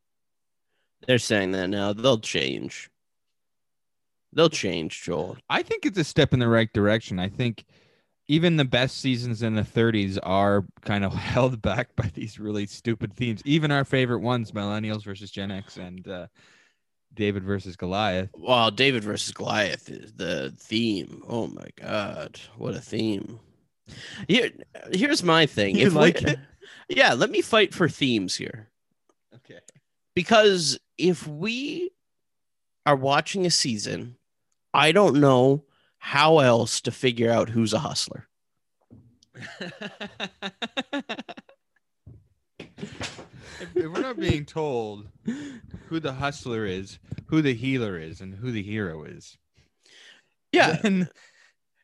They're 1.07 1.17
saying 1.17 1.51
that 1.53 1.67
now. 1.69 1.93
They'll 1.93 2.19
change. 2.19 2.89
They'll 4.33 4.49
change, 4.49 5.01
Joel. 5.03 5.37
I 5.49 5.63
think 5.63 5.85
it's 5.85 5.97
a 5.97 6.03
step 6.03 6.33
in 6.33 6.39
the 6.39 6.49
right 6.49 6.71
direction. 6.73 7.17
I 7.17 7.29
think 7.29 7.63
even 8.27 8.57
the 8.57 8.65
best 8.65 8.99
seasons 8.99 9.41
in 9.41 9.55
the 9.55 9.61
30s 9.61 10.19
are 10.21 10.65
kind 10.81 11.05
of 11.05 11.13
held 11.15 11.61
back 11.61 11.95
by 11.95 12.11
these 12.13 12.39
really 12.39 12.65
stupid 12.65 13.13
themes. 13.13 13.41
Even 13.45 13.71
our 13.71 13.85
favorite 13.85 14.19
ones, 14.19 14.51
Millennials 14.51 15.03
versus 15.05 15.31
Gen 15.31 15.49
X 15.49 15.77
and 15.77 16.05
uh, 16.07 16.27
David 17.13 17.43
versus 17.45 17.77
Goliath. 17.77 18.29
Well, 18.35 18.69
David 18.69 19.03
versus 19.03 19.33
Goliath 19.33 19.89
is 19.89 20.11
the 20.13 20.53
theme. 20.57 21.23
Oh 21.27 21.47
my 21.47 21.67
god, 21.79 22.39
what 22.57 22.75
a 22.75 22.81
theme! 22.81 23.39
Here, 24.27 24.51
here's 24.91 25.23
my 25.23 25.45
thing. 25.45 25.77
You 25.77 25.87
If 25.87 25.93
we- 25.93 25.99
like 25.99 26.21
it? 26.21 26.37
yeah, 26.89 27.13
let 27.13 27.31
me 27.31 27.41
fight 27.41 27.73
for 27.73 27.87
themes 27.87 28.35
here 28.35 28.67
Okay. 29.33 29.59
because 30.13 30.77
if 30.97 31.27
we 31.27 31.91
are 32.85 32.95
watching 32.95 33.45
a 33.45 33.49
season, 33.51 34.17
I 34.73 34.91
don't 34.91 35.19
know 35.19 35.63
how 35.99 36.39
else 36.39 36.81
to 36.81 36.91
figure 36.91 37.31
out 37.31 37.49
who's 37.49 37.73
a 37.73 37.79
hustler. 37.79 38.27
if, 42.79 43.75
we're 43.75 44.01
not 44.01 44.19
being 44.19 44.45
told 44.45 45.07
who 45.87 45.99
the 45.99 46.13
hustler 46.13 46.65
is, 46.65 46.99
who 47.27 47.41
the 47.41 47.53
healer 47.53 47.97
is, 47.99 48.21
and 48.21 48.33
who 48.33 48.51
the 48.51 48.63
hero 48.63 49.03
is, 49.03 49.37
Yeah, 50.51 50.77
then 50.81 51.09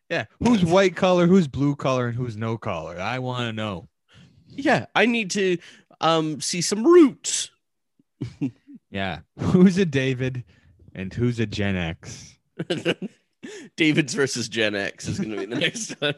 yeah, 0.09 0.25
who's 0.39 0.63
white 0.63 0.95
collar, 0.95 1.27
who's 1.27 1.47
blue 1.47 1.75
collar, 1.75 2.07
and 2.07 2.15
who's 2.15 2.37
no 2.37 2.57
collar? 2.57 2.99
I 2.99 3.19
want 3.19 3.41
to 3.49 3.53
know. 3.53 3.87
yeah. 4.47 4.85
I 4.95 5.05
need 5.05 5.31
to 5.31 5.57
um 6.01 6.41
see 6.41 6.61
some 6.61 6.85
roots. 6.85 7.49
Yeah, 8.93 9.21
who's 9.39 9.79
a 9.79 9.85
David, 9.85 10.43
and 10.93 11.11
who's 11.11 11.39
a 11.39 11.47
Gen 11.47 11.75
X? 11.75 12.37
David's 13.75 14.13
versus 14.13 14.47
Gen 14.47 14.75
X 14.75 15.07
is 15.07 15.19
going 15.19 15.31
to 15.31 15.37
be 15.37 15.45
the 15.47 15.59
next 15.59 15.91
one. 15.99 16.13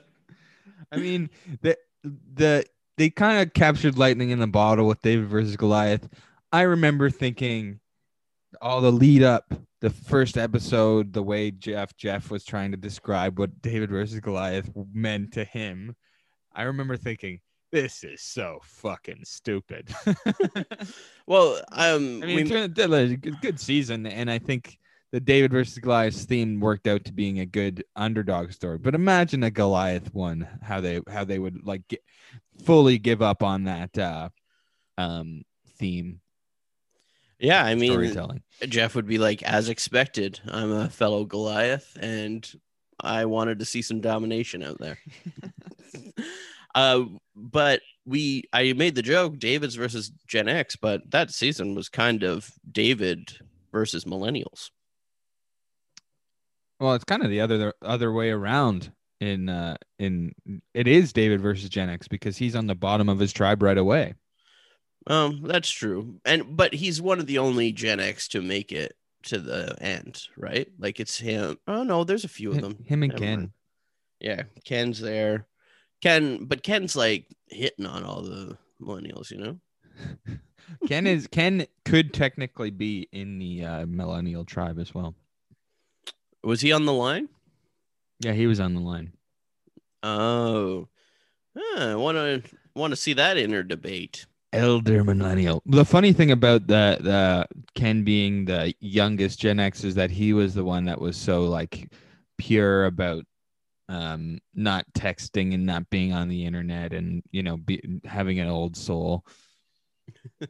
I 0.92 0.98
mean, 0.98 1.30
the 1.62 1.78
the 2.04 2.66
they 2.98 3.10
kind 3.10 3.42
of 3.42 3.54
captured 3.54 3.98
lightning 3.98 4.32
in 4.32 4.40
the 4.40 4.48
bottle 4.48 4.88
with 4.88 5.02
David 5.02 5.30
versus 5.30 5.56
Goliath. 5.56 6.10
I 6.52 6.64
remember 6.64 7.10
thinking 7.10 7.80
all 8.62 8.82
the 8.82 8.92
lead 8.92 9.24
up, 9.24 9.54
the 9.80 9.90
first 9.90 10.38
episode, 10.38 11.14
the 11.14 11.24
way 11.24 11.52
Jeff 11.52 11.96
Jeff 11.96 12.30
was 12.30 12.44
trying 12.44 12.72
to 12.72 12.78
describe 12.78 13.40
what 13.40 13.62
David 13.62 13.90
versus 13.90 14.20
Goliath 14.20 14.70
meant 14.94 15.32
to 15.34 15.46
him. 15.46 15.96
I 16.54 16.64
remember 16.64 16.98
thinking, 16.98 17.40
this 17.76 18.06
is 18.06 18.22
so 18.22 18.60
fucking 18.64 19.24
stupid. 19.24 19.94
Well, 21.28 21.56
um, 21.72 22.22
I 22.22 22.28
mean, 22.28 22.36
we- 22.36 22.42
it 22.44 22.48
turned 22.50 22.80
out 22.80 22.94
a 22.94 23.18
good, 23.18 23.42
good 23.42 23.60
season, 23.60 24.06
and 24.06 24.30
I 24.30 24.38
think 24.38 24.78
the 25.12 25.20
David 25.20 25.52
versus 25.52 25.80
Goliath 25.80 26.14
theme 26.16 26.60
worked 26.60 26.86
out 26.86 27.04
to 27.06 27.14
being 27.14 27.40
a 27.40 27.48
good 27.48 27.84
underdog 27.96 28.52
story. 28.52 28.78
But 28.78 28.94
imagine 28.94 29.42
a 29.42 29.50
Goliath 29.50 30.14
one, 30.14 30.48
how 30.62 30.82
they 30.82 31.02
how 31.10 31.24
they 31.24 31.40
would 31.40 31.66
like 31.66 31.88
get, 31.88 32.04
fully 32.64 33.00
give 33.00 33.24
up 33.24 33.42
on 33.42 33.64
that 33.64 33.98
uh, 33.98 34.30
um, 35.00 35.42
theme 35.80 36.22
yeah, 37.40 37.64
I 37.64 37.76
mean, 37.76 37.92
storytelling. 37.92 38.44
Jeff 38.62 38.96
would 38.96 39.08
be 39.08 39.18
like, 39.18 39.44
as 39.44 39.68
expected, 39.68 40.40
I'm 40.48 40.72
a 40.72 40.90
fellow 40.90 41.26
Goliath, 41.26 41.98
and 42.00 42.48
I 43.00 43.26
wanted 43.26 43.60
to 43.60 43.66
see 43.66 43.82
some 43.82 44.00
domination 44.00 44.64
out 44.64 44.80
there. 44.80 45.00
uh, 46.76 47.06
but 47.36 47.82
we, 48.06 48.44
I 48.54 48.74
made 48.74 48.96
the 48.96 49.02
joke, 49.02 49.40
David's 49.40 49.76
versus 49.76 50.12
Gen 50.28 50.48
X, 50.48 50.76
but 50.76 51.10
that 51.10 51.32
season 51.32 51.74
was 51.74 51.90
kind 51.90 52.24
of 52.24 52.52
David 52.72 53.32
versus 53.72 54.06
millennials. 54.06 54.70
Well, 56.80 56.94
it's 56.94 57.06
kind 57.06 57.24
of 57.24 57.30
the 57.30 57.42
other 57.42 57.74
other 57.82 58.12
way 58.12 58.30
around. 58.30 58.92
In 59.22 59.48
uh, 59.48 59.78
in 59.98 60.36
it 60.74 60.88
is 60.88 61.14
David 61.14 61.40
versus 61.40 61.70
Gen 61.70 61.90
X 61.90 62.06
because 62.08 62.36
he's 62.36 62.56
on 62.56 62.68
the 62.68 62.76
bottom 62.76 63.08
of 63.08 63.18
his 63.18 63.32
tribe 63.32 63.64
right 63.64 63.78
away. 63.78 64.14
Um, 65.08 65.42
that's 65.44 65.70
true, 65.70 66.20
and 66.26 66.58
but 66.58 66.74
he's 66.74 67.02
one 67.02 67.20
of 67.20 67.26
the 67.26 67.38
only 67.38 67.72
Gen 67.72 68.02
X 68.02 68.28
to 68.30 68.42
make 68.42 68.74
it 68.74 68.94
to 69.24 69.40
the 69.40 69.82
end, 69.82 70.22
right? 70.36 70.68
Like 70.78 71.00
it's 71.00 71.18
him. 71.18 71.58
Oh 71.66 71.84
no, 71.84 72.04
there's 72.04 72.26
a 72.26 72.30
few 72.30 72.52
of 72.52 72.60
them. 72.60 72.84
Him 72.86 73.04
and 73.04 73.16
Ken. 73.16 73.54
Yeah, 74.20 74.44
Ken's 74.66 75.00
there. 75.00 75.48
Ken, 76.06 76.46
but 76.46 76.62
Ken's 76.62 76.96
like 76.96 77.26
hitting 77.48 77.88
on 77.88 78.04
all 78.04 78.22
the 78.22 78.56
millennials, 78.80 79.32
you 79.32 79.38
know. 79.38 79.60
Ken 80.88 81.08
is 81.08 81.26
Ken 81.26 81.66
could 81.84 82.14
technically 82.14 82.70
be 82.70 83.10
in 83.12 83.40
the 83.40 83.66
uh, 83.66 83.86
millennial 83.88 84.46
tribe 84.46 84.78
as 84.78 84.94
well. 84.94 85.16
Was 86.44 86.62
he 86.62 86.72
on 86.72 86.86
the 86.86 86.94
line? 86.94 87.28
Yeah, 88.20 88.34
he 88.34 88.46
was 88.46 88.60
on 88.60 88.76
the 88.76 88.82
line. 88.82 89.14
Oh, 90.04 90.90
I 91.76 91.96
want 91.96 92.18
to 92.18 92.44
want 92.76 92.92
to 92.92 92.98
see 92.98 93.14
that 93.14 93.38
inner 93.38 93.64
debate. 93.64 94.28
Elder 94.54 95.04
millennial. 95.04 95.64
The 95.66 95.86
funny 95.86 96.14
thing 96.14 96.30
about 96.30 96.68
the 96.68 97.00
the 97.02 97.48
Ken 97.74 98.04
being 98.04 98.46
the 98.46 98.76
youngest 98.80 99.40
Gen 99.40 99.60
X 99.60 99.84
is 99.84 99.96
that 99.96 100.12
he 100.12 100.34
was 100.34 100.54
the 100.54 100.64
one 100.64 100.86
that 100.86 101.02
was 101.02 101.18
so 101.18 101.46
like 101.46 101.92
pure 102.38 102.86
about 102.86 103.26
um 103.88 104.40
not 104.54 104.86
texting 104.94 105.54
and 105.54 105.66
not 105.66 105.90
being 105.90 106.12
on 106.12 106.28
the 106.28 106.46
internet 106.46 106.92
and 106.92 107.22
you 107.32 107.44
know 107.44 107.56
be, 107.58 108.00
having 108.04 108.40
an 108.40 108.48
old 108.48 108.76
soul 108.76 109.24
well, 110.40 110.48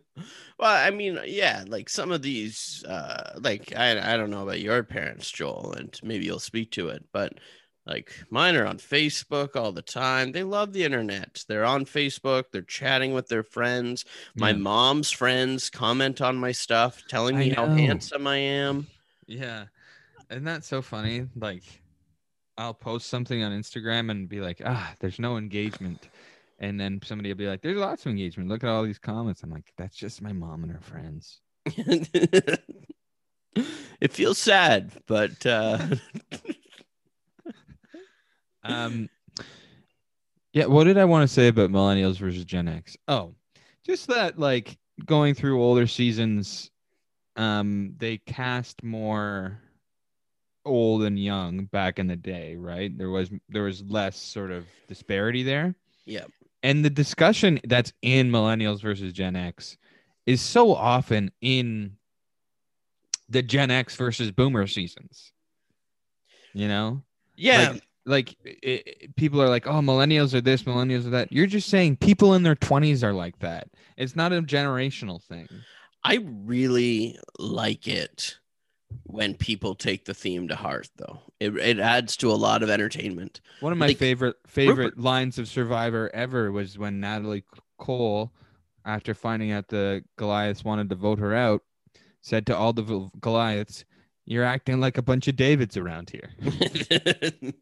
I 0.59 0.89
mean, 0.91 1.19
yeah, 1.25 1.63
like 1.67 1.89
some 1.89 2.11
of 2.11 2.21
these, 2.21 2.83
uh, 2.87 3.39
like 3.39 3.73
I, 3.75 4.13
I 4.13 4.17
don't 4.17 4.29
know 4.29 4.43
about 4.43 4.59
your 4.59 4.83
parents, 4.83 5.31
Joel, 5.31 5.73
and 5.77 5.97
maybe 6.03 6.25
you'll 6.25 6.39
speak 6.39 6.71
to 6.71 6.89
it, 6.89 7.05
but 7.13 7.33
like 7.85 8.11
mine 8.29 8.55
are 8.55 8.65
on 8.65 8.77
Facebook 8.77 9.55
all 9.55 9.71
the 9.71 9.81
time. 9.81 10.31
They 10.31 10.43
love 10.43 10.73
the 10.73 10.83
internet. 10.83 11.43
They're 11.47 11.65
on 11.65 11.85
Facebook. 11.85 12.45
They're 12.51 12.63
chatting 12.63 13.13
with 13.13 13.27
their 13.27 13.43
friends. 13.43 14.05
My 14.35 14.49
Yeah. 14.49 14.57
mom's 14.57 15.11
friends 15.11 15.69
comment 15.69 16.19
on 16.21 16.35
my 16.35 16.51
stuff, 16.51 17.03
telling 17.07 17.37
me 17.37 17.49
how 17.49 17.67
handsome 17.67 18.27
I 18.27 18.37
am. 18.37 18.87
Yeah. 19.27 19.65
Isn't 20.29 20.45
that 20.45 20.63
so 20.63 20.81
funny? 20.81 21.27
Like, 21.35 21.63
I'll 22.57 22.73
post 22.73 23.07
something 23.07 23.43
on 23.43 23.51
Instagram 23.51 24.11
and 24.11 24.29
be 24.29 24.41
like, 24.41 24.61
ah, 24.65 24.93
there's 24.99 25.19
no 25.19 25.37
engagement. 25.37 26.09
And 26.59 26.79
then 26.79 27.01
somebody 27.03 27.29
will 27.29 27.37
be 27.37 27.47
like, 27.47 27.61
there's 27.61 27.77
lots 27.77 28.05
of 28.05 28.11
engagement. 28.11 28.49
Look 28.49 28.63
at 28.63 28.69
all 28.69 28.83
these 28.83 28.99
comments. 28.99 29.43
I'm 29.43 29.49
like, 29.51 29.73
that's 29.77 29.97
just 29.97 30.21
my 30.21 30.31
mom 30.31 30.63
and 30.63 30.71
her 30.71 30.79
friends. 30.79 31.41
it 31.65 32.61
feels 34.11 34.37
sad, 34.37 34.91
but 35.05 35.45
uh, 35.45 35.79
Um, 38.65 39.09
yeah. 40.53 40.65
What 40.65 40.85
did 40.85 40.97
I 40.97 41.05
want 41.05 41.27
to 41.27 41.33
say 41.33 41.47
about 41.47 41.69
millennials 41.69 42.17
versus 42.17 42.45
Gen 42.45 42.67
X? 42.67 42.97
Oh, 43.07 43.35
just 43.85 44.07
that, 44.07 44.39
like, 44.39 44.77
going 45.05 45.35
through 45.35 45.61
older 45.61 45.87
seasons, 45.87 46.71
um, 47.35 47.93
they 47.97 48.17
cast 48.17 48.83
more 48.83 49.59
old 50.65 51.03
and 51.03 51.19
young 51.19 51.65
back 51.65 51.99
in 51.99 52.07
the 52.07 52.15
day, 52.15 52.55
right? 52.55 52.95
There 52.97 53.09
was 53.09 53.29
there 53.49 53.63
was 53.63 53.83
less 53.83 54.17
sort 54.17 54.51
of 54.51 54.65
disparity 54.87 55.43
there. 55.43 55.75
yeah, 56.05 56.25
and 56.63 56.83
the 56.83 56.89
discussion 56.89 57.59
that's 57.65 57.93
in 58.01 58.31
millennials 58.31 58.81
versus 58.81 59.13
Gen 59.13 59.35
X 59.35 59.77
is 60.25 60.41
so 60.41 60.73
often 60.73 61.31
in 61.41 61.97
the 63.29 63.41
Gen 63.41 63.71
X 63.71 63.95
versus 63.95 64.31
Boomer 64.31 64.67
seasons. 64.67 65.31
You 66.53 66.67
know, 66.69 67.03
yeah. 67.35 67.71
like, 67.71 67.83
like 68.05 68.35
i 68.63 68.83
i- 68.87 69.07
people 69.17 69.41
are 69.41 69.49
like, 69.49 69.67
"Oh, 69.67 69.81
millennials 69.81 70.33
are 70.33 70.41
this, 70.41 70.63
millennials 70.63 71.05
are 71.05 71.09
that." 71.11 71.31
You're 71.31 71.47
just 71.47 71.69
saying 71.69 71.97
people 71.97 72.33
in 72.33 72.43
their 72.43 72.55
20s 72.55 73.03
are 73.03 73.13
like 73.13 73.37
that. 73.39 73.67
It's 73.97 74.15
not 74.15 74.31
a 74.31 74.41
generational 74.41 75.21
thing. 75.21 75.47
I 76.03 76.19
really 76.23 77.17
like 77.39 77.87
it 77.87 78.37
when 79.03 79.33
people 79.35 79.75
take 79.75 80.05
the 80.05 80.13
theme 80.13 80.47
to 80.47 80.55
heart, 80.55 80.89
though. 80.97 81.19
It, 81.39 81.55
it 81.57 81.79
adds 81.79 82.15
to 82.17 82.31
a 82.31 82.33
lot 82.33 82.63
of 82.63 82.69
entertainment. 82.69 83.41
One 83.59 83.71
of 83.71 83.77
my 83.77 83.87
Like, 83.87 83.97
favorite 83.97 84.35
favorite 84.47 84.99
lines 84.99 85.37
of 85.39 85.47
Survivor 85.47 86.09
ever 86.13 86.51
was 86.51 86.77
when 86.77 86.99
Natalie 86.99 87.43
Cole, 87.77 88.31
after 88.85 89.13
finding 89.13 89.51
out 89.51 89.67
the 89.69 90.03
Goliaths 90.17 90.63
wanted 90.63 90.89
to 90.89 90.95
vote 90.95 91.19
her 91.19 91.33
out, 91.33 91.61
said 92.21 92.45
to 92.47 92.57
all 92.57 92.73
the 92.73 93.09
Goliaths, 93.19 93.85
"You're 94.25 94.43
acting 94.43 94.79
like 94.79 94.97
a 94.97 95.01
bunch 95.03 95.27
of 95.27 95.35
Davids 95.35 95.77
around 95.77 96.09
here." 96.11 96.31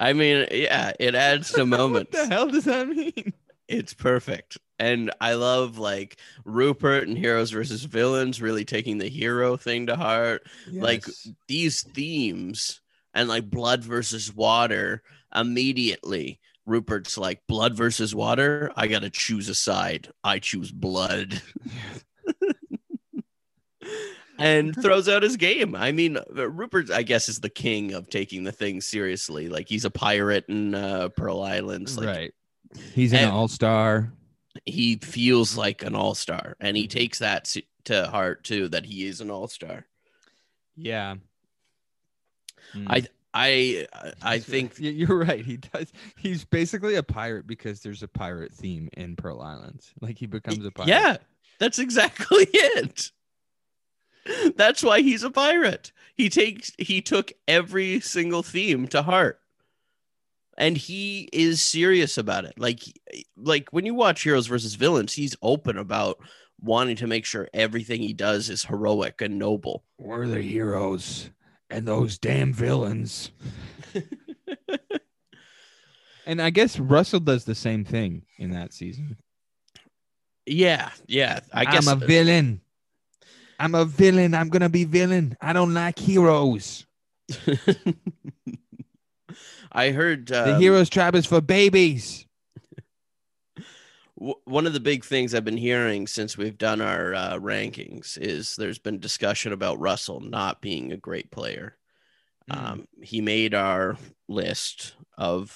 I 0.00 0.12
mean, 0.14 0.46
yeah, 0.50 0.92
it 0.98 1.14
adds 1.14 1.52
to 1.52 1.60
what 1.66 1.68
moments. 1.68 2.10
the 2.12 2.26
hell 2.26 2.48
does 2.48 2.64
that 2.64 2.88
mean? 2.88 3.32
It's 3.68 3.94
perfect. 3.94 4.58
And 4.82 5.12
I 5.20 5.34
love 5.34 5.78
like 5.78 6.18
Rupert 6.44 7.06
and 7.06 7.16
Heroes 7.16 7.52
versus 7.52 7.84
Villains 7.84 8.42
really 8.42 8.64
taking 8.64 8.98
the 8.98 9.08
hero 9.08 9.56
thing 9.56 9.86
to 9.86 9.94
heart. 9.94 10.42
Like 10.72 11.04
these 11.46 11.84
themes 11.84 12.80
and 13.14 13.28
like 13.28 13.48
blood 13.48 13.84
versus 13.84 14.34
water 14.34 15.04
immediately. 15.32 16.40
Rupert's 16.66 17.16
like 17.16 17.46
blood 17.46 17.76
versus 17.76 18.12
water. 18.12 18.72
I 18.74 18.88
gotta 18.88 19.08
choose 19.08 19.48
a 19.48 19.54
side. 19.54 20.08
I 20.24 20.40
choose 20.40 20.72
blood. 20.72 21.40
and 24.40 24.74
throws 24.82 25.08
out 25.08 25.22
his 25.22 25.36
game. 25.36 25.76
I 25.76 25.92
mean, 25.92 26.18
Rupert, 26.28 26.90
I 26.90 27.04
guess, 27.04 27.28
is 27.28 27.38
the 27.38 27.48
king 27.48 27.94
of 27.94 28.10
taking 28.10 28.42
the 28.42 28.50
thing 28.50 28.80
seriously. 28.80 29.48
Like 29.48 29.68
he's 29.68 29.84
a 29.84 29.90
pirate 29.90 30.46
in 30.48 30.74
uh, 30.74 31.10
Pearl 31.16 31.40
Islands. 31.40 31.96
Like 31.96 32.06
right. 32.08 32.34
He's 32.94 33.12
an 33.12 33.30
all 33.30 33.46
star. 33.46 34.12
He 34.66 34.96
feels 34.96 35.56
like 35.56 35.82
an 35.82 35.94
all 35.94 36.14
star, 36.14 36.56
and 36.60 36.76
he 36.76 36.86
takes 36.86 37.18
that 37.18 37.54
to 37.84 38.06
heart 38.06 38.44
too. 38.44 38.68
That 38.68 38.84
he 38.84 39.06
is 39.06 39.20
an 39.20 39.30
all 39.30 39.48
star. 39.48 39.86
Yeah. 40.76 41.16
Hmm. 42.72 42.86
I 42.88 43.06
I 43.34 43.86
I 44.22 44.38
think 44.38 44.74
you're 44.78 45.18
right. 45.18 45.44
He 45.44 45.56
does. 45.58 45.92
He's 46.16 46.44
basically 46.44 46.96
a 46.96 47.02
pirate 47.02 47.46
because 47.46 47.80
there's 47.80 48.02
a 48.02 48.08
pirate 48.08 48.52
theme 48.52 48.88
in 48.94 49.16
Pearl 49.16 49.40
Islands. 49.40 49.92
Like 50.00 50.18
he 50.18 50.26
becomes 50.26 50.64
a 50.64 50.70
pirate. 50.70 50.88
yeah, 50.88 51.16
that's 51.58 51.78
exactly 51.78 52.46
it. 52.52 53.10
That's 54.56 54.82
why 54.84 55.00
he's 55.00 55.24
a 55.24 55.30
pirate. 55.30 55.92
He 56.14 56.28
takes 56.28 56.72
he 56.78 57.00
took 57.00 57.32
every 57.48 58.00
single 58.00 58.42
theme 58.42 58.86
to 58.88 59.02
heart. 59.02 59.40
And 60.58 60.76
he 60.76 61.28
is 61.32 61.62
serious 61.62 62.18
about 62.18 62.44
it. 62.44 62.54
Like 62.58 62.80
like 63.36 63.68
when 63.70 63.86
you 63.86 63.94
watch 63.94 64.22
Heroes 64.22 64.46
versus 64.46 64.74
Villains, 64.74 65.14
he's 65.14 65.36
open 65.42 65.78
about 65.78 66.18
wanting 66.60 66.96
to 66.96 67.06
make 67.06 67.24
sure 67.24 67.48
everything 67.52 68.00
he 68.00 68.12
does 68.12 68.48
is 68.48 68.64
heroic 68.64 69.20
and 69.20 69.38
noble. 69.38 69.84
We're 69.98 70.26
the 70.26 70.42
heroes, 70.42 71.30
and 71.70 71.86
those 71.86 72.18
damn 72.18 72.52
villains. 72.52 73.30
and 76.26 76.40
I 76.40 76.50
guess 76.50 76.78
Russell 76.78 77.20
does 77.20 77.44
the 77.44 77.54
same 77.54 77.84
thing 77.84 78.22
in 78.38 78.52
that 78.52 78.72
season. 78.72 79.16
Yeah, 80.46 80.90
yeah. 81.06 81.40
I 81.52 81.64
guess 81.64 81.86
I'm 81.86 82.02
a 82.02 82.06
villain. 82.06 82.60
I'm 83.58 83.74
a 83.74 83.84
villain. 83.84 84.34
I'm 84.34 84.48
gonna 84.48 84.68
be 84.68 84.84
villain. 84.84 85.36
I 85.40 85.52
don't 85.52 85.74
like 85.74 85.98
heroes. 85.98 86.86
I 89.72 89.90
heard 89.90 90.28
The 90.28 90.54
um, 90.54 90.60
heroes 90.60 90.90
tribe 90.90 91.14
is 91.14 91.26
for 91.26 91.40
babies. 91.40 92.26
one 94.14 94.66
of 94.66 94.72
the 94.74 94.80
big 94.80 95.04
things 95.04 95.34
I've 95.34 95.44
been 95.44 95.56
hearing 95.56 96.06
since 96.06 96.36
we've 96.36 96.58
done 96.58 96.80
our 96.80 97.14
uh, 97.14 97.38
rankings 97.38 98.18
is 98.18 98.54
there's 98.56 98.78
been 98.78 99.00
discussion 99.00 99.52
about 99.52 99.80
Russell 99.80 100.20
not 100.20 100.60
being 100.60 100.92
a 100.92 100.96
great 100.96 101.30
player. 101.30 101.76
Mm. 102.50 102.56
Um, 102.56 102.88
he 103.02 103.20
made 103.20 103.54
our 103.54 103.96
list 104.28 104.94
of 105.16 105.50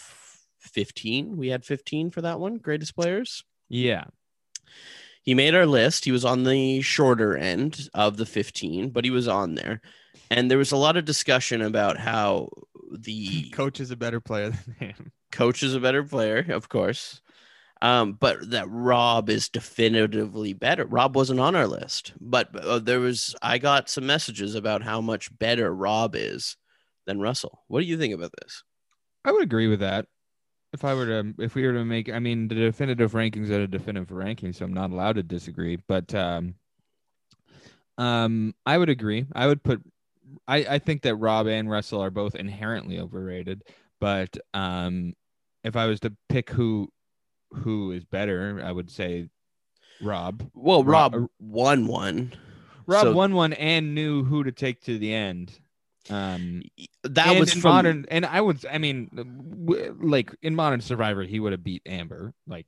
15. 0.60 1.36
We 1.36 1.48
had 1.48 1.64
15 1.64 2.10
for 2.10 2.22
that 2.22 2.40
one, 2.40 2.56
greatest 2.56 2.94
players. 2.94 3.44
Yeah. 3.68 4.04
He 5.22 5.34
made 5.34 5.54
our 5.54 5.66
list. 5.66 6.04
He 6.04 6.12
was 6.12 6.24
on 6.24 6.44
the 6.44 6.80
shorter 6.82 7.36
end 7.36 7.88
of 7.92 8.16
the 8.16 8.26
15, 8.26 8.90
but 8.90 9.04
he 9.04 9.10
was 9.10 9.28
on 9.28 9.56
there. 9.56 9.80
And 10.30 10.50
there 10.50 10.58
was 10.58 10.72
a 10.72 10.76
lot 10.76 10.96
of 10.96 11.04
discussion 11.04 11.62
about 11.62 11.98
how 11.98 12.48
the 12.90 13.50
Coach 13.50 13.80
is 13.80 13.90
a 13.90 13.96
better 13.96 14.20
player 14.20 14.50
than 14.50 14.74
him. 14.74 15.12
coach 15.32 15.62
is 15.62 15.74
a 15.74 15.80
better 15.80 16.02
player, 16.02 16.46
of 16.50 16.68
course. 16.68 17.20
Um, 17.82 18.14
but 18.14 18.50
that 18.50 18.70
Rob 18.70 19.28
is 19.28 19.50
definitively 19.50 20.54
better. 20.54 20.86
Rob 20.86 21.14
wasn't 21.14 21.40
on 21.40 21.54
our 21.54 21.66
list, 21.66 22.14
but 22.18 22.56
uh, 22.56 22.78
there 22.78 23.00
was. 23.00 23.34
I 23.42 23.58
got 23.58 23.90
some 23.90 24.06
messages 24.06 24.54
about 24.54 24.82
how 24.82 25.02
much 25.02 25.36
better 25.38 25.74
Rob 25.74 26.16
is 26.16 26.56
than 27.06 27.20
Russell. 27.20 27.62
What 27.68 27.80
do 27.80 27.86
you 27.86 27.98
think 27.98 28.14
about 28.14 28.32
this? 28.40 28.62
I 29.26 29.32
would 29.32 29.42
agree 29.42 29.68
with 29.68 29.80
that. 29.80 30.06
If 30.72 30.84
I 30.84 30.94
were 30.94 31.06
to, 31.06 31.34
if 31.38 31.54
we 31.54 31.66
were 31.66 31.74
to 31.74 31.84
make, 31.84 32.10
I 32.10 32.18
mean, 32.18 32.48
the 32.48 32.54
definitive 32.54 33.12
rankings 33.12 33.50
are 33.50 33.62
a 33.62 33.66
definitive 33.66 34.10
ranking, 34.10 34.54
so 34.54 34.64
I'm 34.64 34.74
not 34.74 34.90
allowed 34.90 35.16
to 35.16 35.22
disagree. 35.22 35.76
But 35.76 36.14
um, 36.14 36.54
um, 37.98 38.54
I 38.64 38.78
would 38.78 38.88
agree. 38.88 39.26
I 39.34 39.46
would 39.46 39.62
put, 39.62 39.82
I, 40.46 40.56
I 40.58 40.78
think 40.78 41.02
that 41.02 41.16
Rob 41.16 41.46
and 41.46 41.70
Russell 41.70 42.00
are 42.02 42.10
both 42.10 42.34
inherently 42.34 42.98
overrated. 42.98 43.62
But 44.00 44.36
um, 44.54 45.14
if 45.64 45.76
I 45.76 45.86
was 45.86 46.00
to 46.00 46.12
pick 46.28 46.50
who, 46.50 46.88
who 47.50 47.92
is 47.92 48.04
better, 48.04 48.60
I 48.64 48.70
would 48.72 48.90
say 48.90 49.28
Rob. 50.02 50.48
Well, 50.54 50.84
Rob- 50.84 51.14
Rob 51.14 51.28
won 51.38 51.86
one. 51.86 52.32
Rob 52.86 53.02
So- 53.04 53.12
won 53.14 53.34
one 53.34 53.52
and 53.54 53.94
knew 53.94 54.24
who 54.24 54.44
to 54.44 54.52
take 54.52 54.82
to 54.84 54.98
the 54.98 55.12
end. 55.14 55.58
Um, 56.08 56.62
That 57.02 57.36
was 57.38 57.54
in 57.54 57.60
from 57.60 57.70
modern, 57.72 58.06
and 58.10 58.24
I 58.24 58.40
would, 58.40 58.64
I 58.66 58.78
mean, 58.78 59.10
w- 59.12 59.96
like 60.00 60.32
in 60.40 60.54
modern 60.54 60.80
Survivor, 60.80 61.24
he 61.24 61.40
would 61.40 61.50
have 61.50 61.64
beat 61.64 61.82
Amber. 61.84 62.32
Like, 62.46 62.66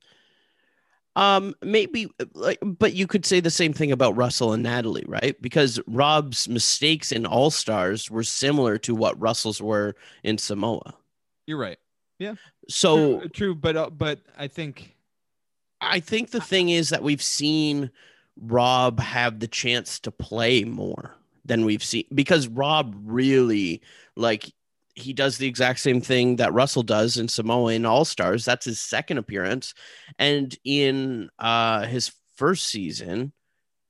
Um, 1.15 1.55
maybe 1.61 2.07
like, 2.33 2.59
but 2.61 2.93
you 2.93 3.07
could 3.07 3.25
say 3.25 3.39
the 3.39 3.49
same 3.49 3.73
thing 3.73 3.91
about 3.91 4.15
Russell 4.15 4.53
and 4.53 4.63
Natalie, 4.63 5.05
right? 5.07 5.39
Because 5.41 5.79
Rob's 5.87 6.47
mistakes 6.47 7.11
in 7.11 7.25
All 7.25 7.51
Stars 7.51 8.09
were 8.09 8.23
similar 8.23 8.77
to 8.79 8.95
what 8.95 9.19
Russell's 9.19 9.61
were 9.61 9.95
in 10.23 10.37
Samoa. 10.37 10.95
you're 11.45 11.57
right. 11.57 11.77
Yeah. 12.19 12.35
So 12.67 13.19
true, 13.19 13.29
true, 13.29 13.55
but 13.55 13.75
uh, 13.75 13.89
but 13.89 14.19
I 14.37 14.47
think 14.47 14.95
I 15.81 15.99
think 15.99 16.31
the 16.31 16.41
thing 16.41 16.69
is 16.69 16.89
that 16.89 17.03
we've 17.03 17.23
seen 17.23 17.89
Rob 18.37 18.99
have 18.99 19.39
the 19.39 19.47
chance 19.47 19.99
to 20.01 20.11
play 20.11 20.63
more 20.63 21.15
than 21.45 21.65
we've 21.65 21.83
seen 21.83 22.05
because 22.13 22.47
Rob 22.47 22.95
really 23.03 23.81
like 24.15 24.51
he 24.95 25.13
does 25.13 25.37
the 25.37 25.47
exact 25.47 25.79
same 25.79 26.01
thing 26.01 26.37
that 26.37 26.53
Russell 26.53 26.83
does 26.83 27.17
in 27.17 27.27
Samoa 27.27 27.73
in 27.73 27.85
All 27.85 28.05
Stars. 28.05 28.45
That's 28.45 28.65
his 28.65 28.79
second 28.81 29.17
appearance, 29.17 29.73
and 30.17 30.55
in 30.63 31.29
uh, 31.39 31.85
his 31.85 32.11
first 32.35 32.65
season, 32.65 33.33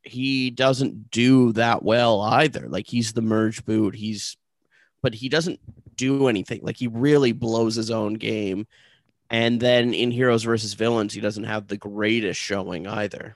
he 0.03 0.49
doesn't 0.49 1.11
do 1.11 1.53
that 1.53 1.83
well 1.83 2.21
either. 2.21 2.67
Like 2.67 2.87
he's 2.87 3.13
the 3.13 3.21
merge 3.21 3.63
boot. 3.65 3.95
He's, 3.95 4.37
but 5.01 5.13
he 5.13 5.29
doesn't 5.29 5.59
do 5.95 6.27
anything. 6.27 6.61
Like 6.63 6.77
he 6.77 6.87
really 6.87 7.31
blows 7.31 7.75
his 7.75 7.91
own 7.91 8.15
game. 8.15 8.65
And 9.29 9.59
then 9.59 9.93
in 9.93 10.09
Heroes 10.09 10.43
versus 10.43 10.73
Villains, 10.73 11.13
he 11.13 11.21
doesn't 11.21 11.43
have 11.43 11.67
the 11.67 11.77
greatest 11.77 12.39
showing 12.39 12.87
either 12.87 13.35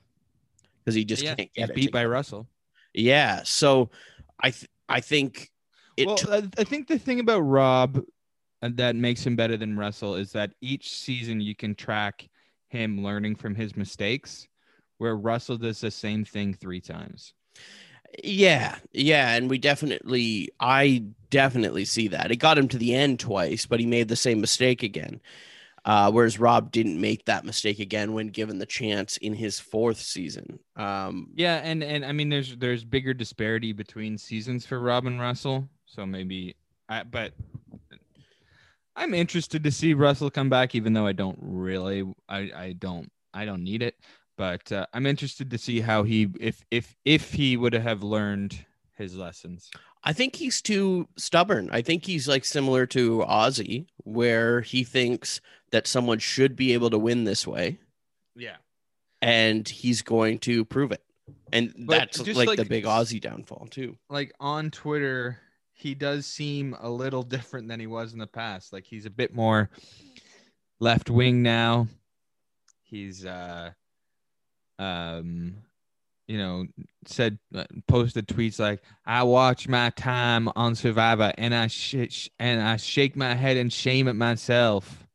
because 0.80 0.95
he 0.95 1.06
just 1.06 1.23
Yeah, 1.23 1.36
can't 1.36 1.54
get 1.54 1.76
beat 1.76 1.91
by. 1.91 2.06
Russell. 2.06 2.47
Yeah. 2.93 3.41
So 3.43 3.91
I 4.39 4.49
th- 4.52 4.69
I 4.89 5.02
think 5.02 5.52
it 5.97 6.08
well, 6.08 6.17
I, 6.29 6.43
I 6.58 6.63
think 6.63 6.88
the 6.88 6.99
thing 6.99 7.19
about 7.19 7.41
Rob 7.41 8.03
uh, 8.62 8.69
that 8.75 8.95
makes 8.95 9.25
him 9.25 9.36
better 9.36 9.58
than 9.58 9.77
Russell 9.77 10.15
is 10.15 10.32
that 10.34 10.53
each 10.62 10.91
season 10.91 11.41
you 11.41 11.56
can 11.56 11.75
track 11.75 12.27
him 12.69 13.03
learning 13.03 13.36
from 13.36 13.56
his 13.56 13.75
mistakes, 13.75 14.47
where 14.97 15.15
Russell 15.15 15.58
does 15.58 15.82
the 15.82 15.91
same 15.91 16.25
thing 16.25 16.53
three 16.53 16.82
times. 16.82 17.34
yeah, 18.23 18.77
yeah, 18.91 19.36
and 19.36 19.49
we 19.49 19.58
definitely 19.58 20.49
I 20.60 21.06
definitely 21.29 21.86
see 21.86 22.10
that. 22.10 22.32
It 22.32 22.38
got 22.38 22.58
him 22.58 22.67
to 22.69 22.77
the 22.77 22.93
end 22.93 23.19
twice, 23.19 23.65
but 23.65 23.79
he 23.79 23.86
made 23.86 24.08
the 24.08 24.15
same 24.15 24.39
mistake 24.41 24.84
again. 24.84 25.21
Uh, 25.86 26.12
whereas 26.12 26.39
Rob 26.39 26.71
didn't 26.71 26.99
make 27.01 27.25
that 27.25 27.45
mistake 27.45 27.79
again 27.79 28.13
when 28.13 28.27
given 28.27 28.60
the 28.60 28.65
chance 28.65 29.17
in 29.17 29.34
his 29.34 29.60
fourth 29.60 29.99
season. 29.99 30.60
Um, 30.75 31.29
Yeah, 31.36 31.56
and 31.63 31.84
and 31.84 32.06
I 32.06 32.12
mean, 32.12 32.29
there's 32.29 32.56
there's 32.58 32.84
bigger 32.84 33.13
disparity 33.13 33.73
between 33.73 34.17
seasons 34.17 34.65
for 34.65 34.79
Rob 34.79 35.06
and 35.06 35.19
Russell, 35.19 35.69
so 35.93 36.06
maybe, 36.06 36.56
I, 36.89 37.03
but 37.03 37.34
I'm 38.95 39.13
interested 39.13 39.63
to 39.63 39.71
see 39.71 39.93
Russell 39.93 40.29
come 40.29 40.49
back, 40.49 40.75
even 40.75 40.93
though 40.93 41.08
I 41.08 41.13
don't 41.13 41.38
really, 41.41 42.03
I 42.29 42.38
I 42.56 42.75
don't 42.77 43.12
I 43.34 43.45
don't 43.45 43.63
need 43.63 43.82
it, 43.82 43.95
but 44.38 44.71
uh, 44.71 44.86
I'm 44.93 45.06
interested 45.08 45.49
to 45.51 45.58
see 45.58 45.79
how 45.82 46.03
he 46.03 46.29
if 46.39 46.63
if 46.69 46.95
if 47.03 47.34
he 47.34 47.58
would 47.58 47.73
have 47.73 48.03
learned 48.03 48.65
his 48.95 49.15
lessons. 49.15 49.71
I 50.03 50.13
think 50.13 50.36
he's 50.36 50.62
too 50.62 51.08
stubborn. 51.17 51.69
I 51.71 51.82
think 51.82 52.06
he's 52.06 52.27
like 52.27 52.45
similar 52.45 52.86
to 52.88 53.19
Ozzy, 53.27 53.88
where 54.03 54.62
he 54.62 54.84
thinks 54.84 55.41
that 55.71 55.88
someone 55.88 56.19
should 56.19 56.56
be 56.56 56.73
able 56.73 56.89
to 56.91 56.99
win 56.99 57.23
this 57.23 57.47
way, 57.47 57.79
Yeah. 58.36 58.58
and 59.21 59.67
he's 59.67 60.01
going 60.03 60.39
to 60.39 60.65
prove 60.65 60.91
it. 60.91 61.01
And 61.51 61.73
But 61.88 61.99
that's 62.13 62.19
like, 62.36 62.47
like- 62.49 62.58
the 62.58 62.65
big 62.65 62.84
Ozzy 62.84 63.19
downfall 63.21 63.67
too. 63.71 63.97
like 64.10 64.34
on 64.39 64.69
Twitter, 64.71 65.39
he 65.73 65.95
does 65.95 66.25
seem 66.25 66.75
a 66.79 66.89
little 66.89 67.23
different 67.36 67.67
than 67.67 67.79
he 67.79 67.88
was 67.88 68.13
in 68.13 68.19
the 68.19 68.27
past. 68.27 68.71
Like 68.71 68.86
he's 68.86 69.05
a 69.05 69.09
bit 69.09 69.33
more 69.33 69.69
left 70.79 71.09
wing 71.09 71.41
now. 71.41 71.88
He's 72.83 73.25
uh 73.25 73.71
um 74.79 75.55
you 76.27 76.38
know 76.38 76.65
said 77.05 77.38
uh, 77.53 77.65
posted 77.88 78.27
tweets 78.27 78.59
like 78.59 78.81
I 79.05 79.23
watch 79.23 79.67
my 79.67 79.89
time 79.91 80.49
on 80.55 80.75
Survivor 80.75 81.33
and 81.38 81.53
I 81.53 81.67
sh- 81.67 82.29
and 82.39 82.62
I 82.62 82.77
shake 82.77 83.15
my 83.15 83.36
head 83.36 83.57
and 83.57 83.71
shame 83.71 84.07
at 84.07 84.15
myself. 84.15 85.05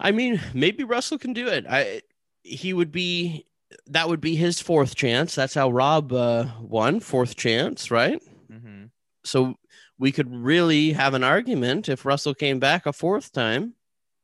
I 0.00 0.12
mean, 0.12 0.40
maybe 0.54 0.84
Russell 0.84 1.18
can 1.18 1.32
do 1.32 1.46
it. 1.48 1.66
I 1.68 2.02
he 2.42 2.72
would 2.72 2.92
be 2.92 3.46
that 3.86 4.08
would 4.08 4.20
be 4.20 4.36
his 4.36 4.60
fourth 4.60 4.94
chance. 4.94 5.34
That's 5.34 5.54
how 5.54 5.70
Rob 5.70 6.12
uh, 6.12 6.46
won 6.60 7.00
fourth 7.00 7.36
chance, 7.36 7.90
right? 7.90 8.20
Mm-hmm. 8.50 8.77
So 9.28 9.56
we 9.98 10.12
could 10.12 10.32
really 10.32 10.92
have 10.92 11.14
an 11.14 11.24
argument 11.24 11.88
if 11.88 12.04
Russell 12.04 12.34
came 12.34 12.58
back 12.58 12.86
a 12.86 12.92
fourth 12.92 13.32
time 13.32 13.74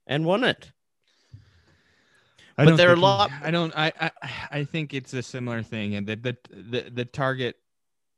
and 0.06 0.24
won 0.24 0.44
it. 0.44 0.72
I 2.56 2.64
But 2.64 2.76
there 2.76 2.90
are 2.90 2.94
a 2.94 3.00
lot- 3.00 3.30
I 3.42 3.50
don't. 3.50 3.76
I, 3.76 3.92
I. 4.00 4.10
I 4.50 4.64
think 4.64 4.94
it's 4.94 5.12
a 5.12 5.22
similar 5.22 5.62
thing, 5.62 5.96
and 5.96 6.06
that 6.06 6.22
the, 6.22 6.36
the 6.50 6.90
the 6.92 7.04
target 7.04 7.56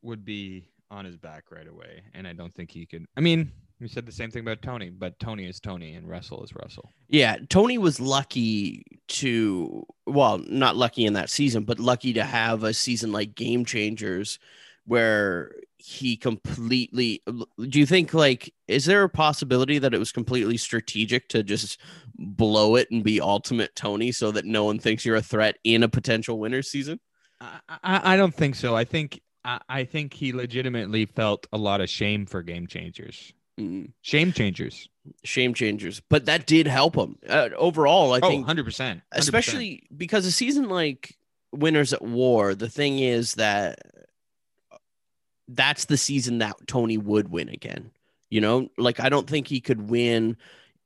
would 0.03 0.25
be 0.25 0.69
on 0.91 1.07
his 1.07 1.17
back 1.17 1.45
right 1.51 1.67
away, 1.67 2.03
and 2.13 2.29
I 2.29 2.35
don't 2.35 2.55
think 2.55 2.71
he 2.71 2.85
could. 2.85 3.07
I 3.17 3.21
mean, 3.23 3.51
we 3.81 3.89
said 3.89 4.05
the 4.05 4.13
same 4.13 4.31
thing 4.31 4.43
about 4.43 4.61
Tony, 4.61 4.91
but 4.91 5.19
Tony 5.19 5.47
is 5.47 5.59
Tony, 5.59 5.95
and 5.95 6.07
Russell 6.07 6.45
is 6.45 6.55
Russell. 6.55 6.91
Yeah, 7.09 7.39
Tony 7.49 7.79
was 7.79 7.99
lucky 7.99 8.85
to 9.09 9.87
well, 10.07 10.37
not 10.39 10.77
lucky 10.77 11.07
in 11.07 11.15
that 11.15 11.31
season, 11.31 11.65
but 11.65 11.79
lucky 11.81 12.13
to 12.13 12.25
have 12.25 12.63
a 12.63 12.75
season 12.75 13.13
like 13.13 13.35
Game 13.35 13.65
Changers 13.65 14.39
where 14.85 15.53
he 15.79 16.17
completely 16.17 17.23
do 17.69 17.79
you 17.79 17.87
think 17.87 18.15
like 18.15 18.53
is 18.67 18.87
there 18.87 19.03
a 19.03 19.09
possibility 19.09 19.79
that 19.79 19.93
it 19.93 19.99
was 19.99 20.11
completely 20.11 20.57
strategic 20.57 21.29
to 21.29 21.43
just 21.43 21.81
blow 22.19 22.77
it 22.77 22.91
and 22.91 23.05
be 23.05 23.21
ultimate 23.21 23.75
Tony 23.77 24.11
so 24.11 24.31
that 24.31 24.45
no 24.45 24.65
one 24.65 24.79
thinks 24.79 25.05
you're 25.05 25.17
a 25.17 25.23
threat 25.23 25.57
in 25.65 25.83
a 25.83 25.89
potential 25.89 26.39
winner 26.39 26.63
season? 26.63 26.99
I, 27.41 27.61
I, 27.69 28.15
I 28.15 28.17
don't 28.17 28.35
think 28.35 28.55
so. 28.55 28.75
I 28.75 28.85
think 28.85 29.21
I, 29.45 29.61
I 29.69 29.85
think 29.85 30.15
he 30.15 30.33
legitimately 30.33 31.07
felt 31.07 31.47
a 31.53 31.59
lot 31.59 31.81
of 31.81 31.91
shame 31.91 32.27
for 32.27 32.43
game 32.43 32.67
changers. 32.67 33.33
Mm, 33.59 33.93
Shame 34.03 34.33
changers. 34.33 34.89
shame 35.25 35.55
changers, 35.55 36.03
but 36.11 36.27
that 36.27 36.47
did 36.47 36.67
help 36.67 36.95
him. 36.95 37.17
Uh, 37.27 37.49
overall, 37.57 38.13
I 38.13 38.21
oh, 38.23 38.29
think 38.29 38.47
100%, 38.47 38.67
100%. 38.67 39.03
especially 39.13 39.87
because 39.97 40.27
a 40.27 40.33
season 40.33 40.69
like 40.69 41.17
Winners 41.53 41.95
at 41.95 42.03
War, 42.03 42.55
the 42.55 42.69
thing 42.69 42.99
is 42.99 43.35
that 43.35 43.79
that's 45.49 45.87
the 45.87 45.97
season 45.97 46.39
that 46.39 46.57
Tony 46.67 46.99
would 46.99 47.29
win 47.29 47.49
again. 47.49 47.91
You 48.31 48.41
know, 48.41 48.69
like 48.77 49.01
I 49.01 49.09
don't 49.09 49.29
think 49.29 49.47
he 49.47 49.61
could 49.61 49.89
win 49.89 50.37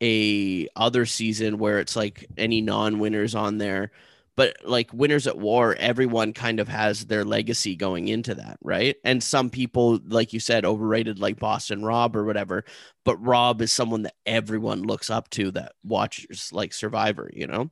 a 0.02 0.68
other 0.76 1.06
season 1.06 1.58
where 1.58 1.78
it's 1.78 1.96
like 1.96 2.26
any 2.36 2.60
non-winners 2.60 3.34
on 3.34 3.58
there. 3.58 3.92
But 4.36 4.56
like 4.64 4.92
winners 4.94 5.26
at 5.26 5.38
war, 5.38 5.74
everyone 5.78 6.32
kind 6.32 6.60
of 6.60 6.68
has 6.68 7.04
their 7.04 7.24
legacy 7.24 7.76
going 7.76 8.08
into 8.08 8.34
that, 8.36 8.58
right? 8.62 8.96
And 9.04 9.22
some 9.22 9.50
people, 9.50 10.00
like 10.06 10.32
you 10.32 10.40
said, 10.40 10.64
overrated 10.64 11.18
like 11.18 11.38
Boston 11.38 11.84
Rob 11.84 12.16
or 12.16 12.24
whatever. 12.24 12.64
But 13.04 13.18
Rob 13.18 13.60
is 13.60 13.72
someone 13.72 14.02
that 14.04 14.14
everyone 14.24 14.82
looks 14.82 15.10
up 15.10 15.28
to 15.30 15.50
that 15.52 15.72
watches 15.84 16.50
like 16.52 16.72
Survivor, 16.72 17.30
you 17.34 17.48
know? 17.48 17.70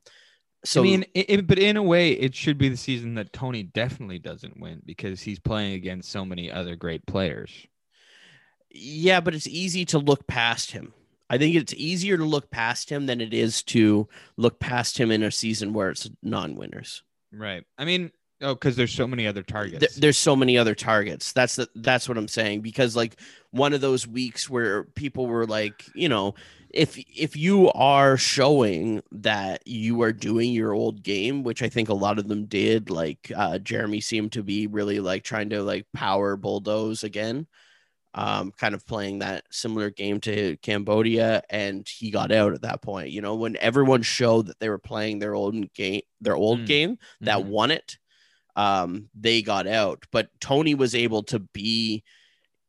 So 0.64 0.80
I 0.80 0.84
mean, 0.84 1.04
it, 1.14 1.26
it- 1.30 1.46
but 1.46 1.58
in 1.58 1.76
a 1.76 1.82
way, 1.82 2.12
it 2.12 2.34
should 2.34 2.58
be 2.58 2.68
the 2.68 2.76
season 2.76 3.14
that 3.14 3.32
Tony 3.32 3.62
definitely 3.62 4.18
doesn't 4.18 4.60
win 4.60 4.82
because 4.84 5.20
he's 5.20 5.38
playing 5.38 5.74
against 5.74 6.10
so 6.10 6.24
many 6.24 6.50
other 6.50 6.74
great 6.76 7.06
players. 7.06 7.50
Yeah, 8.70 9.20
but 9.20 9.34
it's 9.34 9.46
easy 9.46 9.84
to 9.86 9.98
look 9.98 10.26
past 10.26 10.72
him. 10.72 10.92
I 11.30 11.38
think 11.38 11.54
it's 11.56 11.74
easier 11.74 12.16
to 12.16 12.24
look 12.24 12.50
past 12.50 12.90
him 12.90 13.06
than 13.06 13.20
it 13.20 13.34
is 13.34 13.62
to 13.64 14.08
look 14.36 14.58
past 14.60 14.98
him 14.98 15.10
in 15.10 15.22
a 15.22 15.30
season 15.30 15.72
where 15.72 15.90
it's 15.90 16.08
non-winners. 16.22 17.02
Right. 17.32 17.64
I 17.76 17.84
mean, 17.84 18.10
oh, 18.40 18.54
because 18.54 18.76
there's 18.76 18.92
so 18.92 19.06
many 19.06 19.26
other 19.26 19.42
Th- 19.42 19.46
targets. 19.46 19.96
there's 19.96 20.16
so 20.18 20.34
many 20.34 20.56
other 20.56 20.74
targets. 20.74 21.32
That's 21.32 21.56
the 21.56 21.68
that's 21.76 22.08
what 22.08 22.16
I'm 22.18 22.28
saying 22.28 22.62
because 22.62 22.96
like 22.96 23.20
one 23.50 23.72
of 23.74 23.80
those 23.82 24.06
weeks 24.06 24.48
where 24.48 24.84
people 24.84 25.26
were 25.26 25.46
like, 25.46 25.84
you 25.94 26.08
know, 26.08 26.34
if 26.70 26.98
if 26.98 27.36
you 27.36 27.70
are 27.72 28.16
showing 28.16 29.02
that 29.12 29.66
you 29.66 30.02
are 30.02 30.12
doing 30.12 30.52
your 30.52 30.72
old 30.72 31.02
game, 31.02 31.42
which 31.42 31.62
I 31.62 31.68
think 31.68 31.88
a 31.88 31.94
lot 31.94 32.18
of 32.18 32.28
them 32.28 32.46
did, 32.46 32.90
like 32.90 33.32
uh, 33.34 33.58
Jeremy 33.58 34.00
seemed 34.00 34.32
to 34.32 34.42
be 34.42 34.66
really 34.66 35.00
like 35.00 35.24
trying 35.24 35.50
to 35.50 35.62
like 35.62 35.86
power 35.94 36.36
bulldoze 36.36 37.04
again, 37.04 37.46
um, 38.14 38.52
kind 38.52 38.74
of 38.74 38.86
playing 38.86 39.20
that 39.20 39.44
similar 39.50 39.90
game 39.90 40.20
to 40.20 40.56
Cambodia, 40.58 41.42
and 41.50 41.86
he 41.88 42.10
got 42.10 42.32
out 42.32 42.52
at 42.54 42.62
that 42.62 42.82
point. 42.82 43.10
You 43.10 43.22
know, 43.22 43.34
when 43.34 43.56
everyone 43.58 44.02
showed 44.02 44.46
that 44.46 44.58
they 44.60 44.68
were 44.68 44.78
playing 44.78 45.18
their 45.18 45.34
old 45.34 45.72
game, 45.74 46.02
their 46.20 46.36
old 46.36 46.60
Mm. 46.60 46.66
game 46.66 46.98
that 47.20 47.38
Mhm. 47.38 47.46
won 47.46 47.70
it, 47.70 47.98
um, 48.56 49.08
they 49.14 49.40
got 49.42 49.66
out. 49.66 50.04
But 50.10 50.30
Tony 50.40 50.74
was 50.74 50.94
able 50.94 51.22
to 51.24 51.38
be 51.38 52.02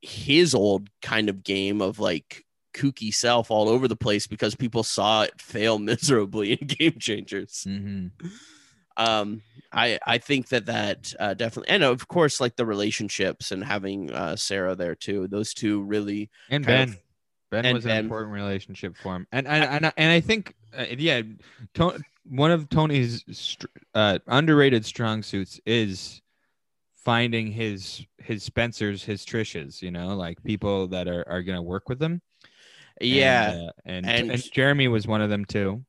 his 0.02 0.56
old 0.56 0.90
kind 1.02 1.30
of 1.30 1.44
game 1.44 1.82
of 1.82 2.00
like 2.00 2.46
kooky 2.74 3.14
self 3.14 3.50
all 3.52 3.68
over 3.70 3.88
the 3.88 3.96
place 3.96 4.28
because 4.28 4.56
people 4.56 4.84
saw 4.84 5.24
it 5.24 5.40
fail 5.42 5.80
miserably 5.92 6.54
in 6.54 6.68
game 6.68 6.98
changers. 7.00 7.66
Mhm. 7.68 8.12
Um, 8.98 9.42
I 9.72 9.98
I 10.06 10.18
think 10.18 10.50
that 10.50 10.66
that 10.66 11.14
uh, 11.20 11.34
definitely, 11.34 11.70
and 11.70 11.84
of 11.84 12.08
course, 12.08 12.42
like 12.42 12.56
the 12.58 12.66
relationships 12.66 13.52
and 13.52 13.64
having 13.64 14.12
uh, 14.12 14.36
Sarah 14.36 14.76
there 14.76 14.96
too. 14.96 15.28
Those 15.28 15.54
two 15.54 15.84
really, 15.84 16.30
And 16.50 16.66
Ben. 16.66 16.90
of- 16.90 16.98
Ben 17.52 17.66
and 17.66 17.74
was 17.76 17.86
an 17.86 17.98
important 17.98 18.34
relationship 18.34 18.96
for 18.98 19.16
him, 19.16 19.26
and 19.32 19.48
and 19.48 19.64
and, 19.64 19.86
I- 19.88 19.94
and 19.98 20.12
I 20.12 20.20
think, 20.20 20.54
uh, 20.78 20.86
yeah, 20.98 21.22
to- 21.76 22.00
one 22.26 22.52
of 22.52 22.70
Tony's 22.70 23.24
str- 23.32 23.66
uh, 23.96 24.20
underrated 24.28 24.86
strong 24.86 25.24
suits 25.24 25.60
is 25.66 26.22
finding 26.96 27.48
his 27.52 28.06
his 28.20 28.44
Spencers, 28.44 29.04
his 29.04 29.24
Trishes. 29.26 29.82
You 29.82 29.90
know, 29.92 30.16
like 30.16 30.44
people 30.44 30.88
that 30.90 31.08
are 31.08 31.24
are 31.28 31.42
gonna 31.42 31.62
work 31.64 31.90
with 31.90 32.02
him. 32.02 32.22
And, 33.02 33.10
yeah, 33.10 33.68
uh, 33.68 33.72
and, 33.86 34.06
and- 34.06 34.32
and 34.32 34.52
Jeremy 34.52 34.88
was 34.88 35.08
one 35.08 35.22
of 35.22 35.30
them 35.30 35.46
too. 35.46 35.84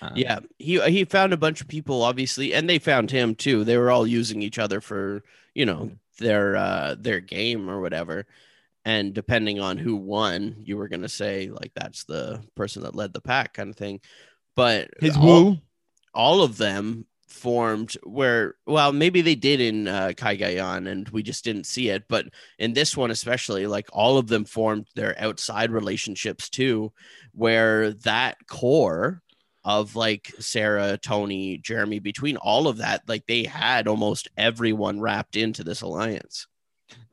Um, 0.00 0.12
yeah. 0.14 0.38
He 0.58 0.80
he 0.90 1.04
found 1.04 1.32
a 1.32 1.36
bunch 1.36 1.60
of 1.60 1.66
people, 1.66 2.02
obviously, 2.02 2.54
and 2.54 2.68
they 2.70 2.78
found 2.78 3.10
him 3.10 3.34
too. 3.34 3.64
They 3.64 3.76
were 3.76 3.90
all 3.90 4.06
using 4.06 4.42
each 4.42 4.58
other 4.58 4.80
for 4.80 5.24
you 5.54 5.66
know 5.66 5.90
their 6.20 6.54
uh 6.56 6.94
their 6.98 7.18
game 7.20 7.68
or 7.68 7.80
whatever. 7.80 8.26
And 8.84 9.12
depending 9.12 9.58
on 9.60 9.76
who 9.76 9.96
won, 9.96 10.54
you 10.64 10.76
were 10.76 10.86
gonna 10.88 11.08
say 11.08 11.48
like 11.50 11.72
that's 11.74 12.04
the 12.04 12.40
person 12.54 12.82
that 12.84 12.94
led 12.94 13.12
the 13.12 13.20
pack 13.20 13.54
kind 13.54 13.70
of 13.70 13.76
thing. 13.76 14.00
But 14.54 14.88
His 15.00 15.16
all- 15.16 15.44
woo. 15.44 15.58
all 16.14 16.42
of 16.42 16.58
them 16.58 17.04
formed 17.28 17.94
where 18.04 18.54
well 18.66 18.92
maybe 18.92 19.20
they 19.20 19.34
did 19.34 19.60
in 19.60 19.86
uh, 19.86 20.12
Cagayan 20.16 20.90
and 20.90 21.08
we 21.10 21.22
just 21.22 21.44
didn't 21.44 21.66
see 21.66 21.90
it 21.90 22.04
but 22.08 22.26
in 22.58 22.72
this 22.72 22.96
one 22.96 23.10
especially 23.10 23.66
like 23.66 23.86
all 23.92 24.16
of 24.18 24.28
them 24.28 24.44
formed 24.44 24.86
their 24.94 25.14
outside 25.20 25.70
relationships 25.70 26.48
too 26.48 26.92
where 27.32 27.92
that 27.92 28.38
core 28.46 29.22
of 29.64 29.94
like 29.94 30.32
Sarah 30.38 30.96
Tony 30.96 31.58
Jeremy 31.58 31.98
between 31.98 32.38
all 32.38 32.66
of 32.66 32.78
that 32.78 33.02
like 33.06 33.26
they 33.26 33.44
had 33.44 33.86
almost 33.86 34.28
everyone 34.36 35.00
wrapped 35.00 35.36
into 35.36 35.62
this 35.62 35.82
alliance 35.82 36.46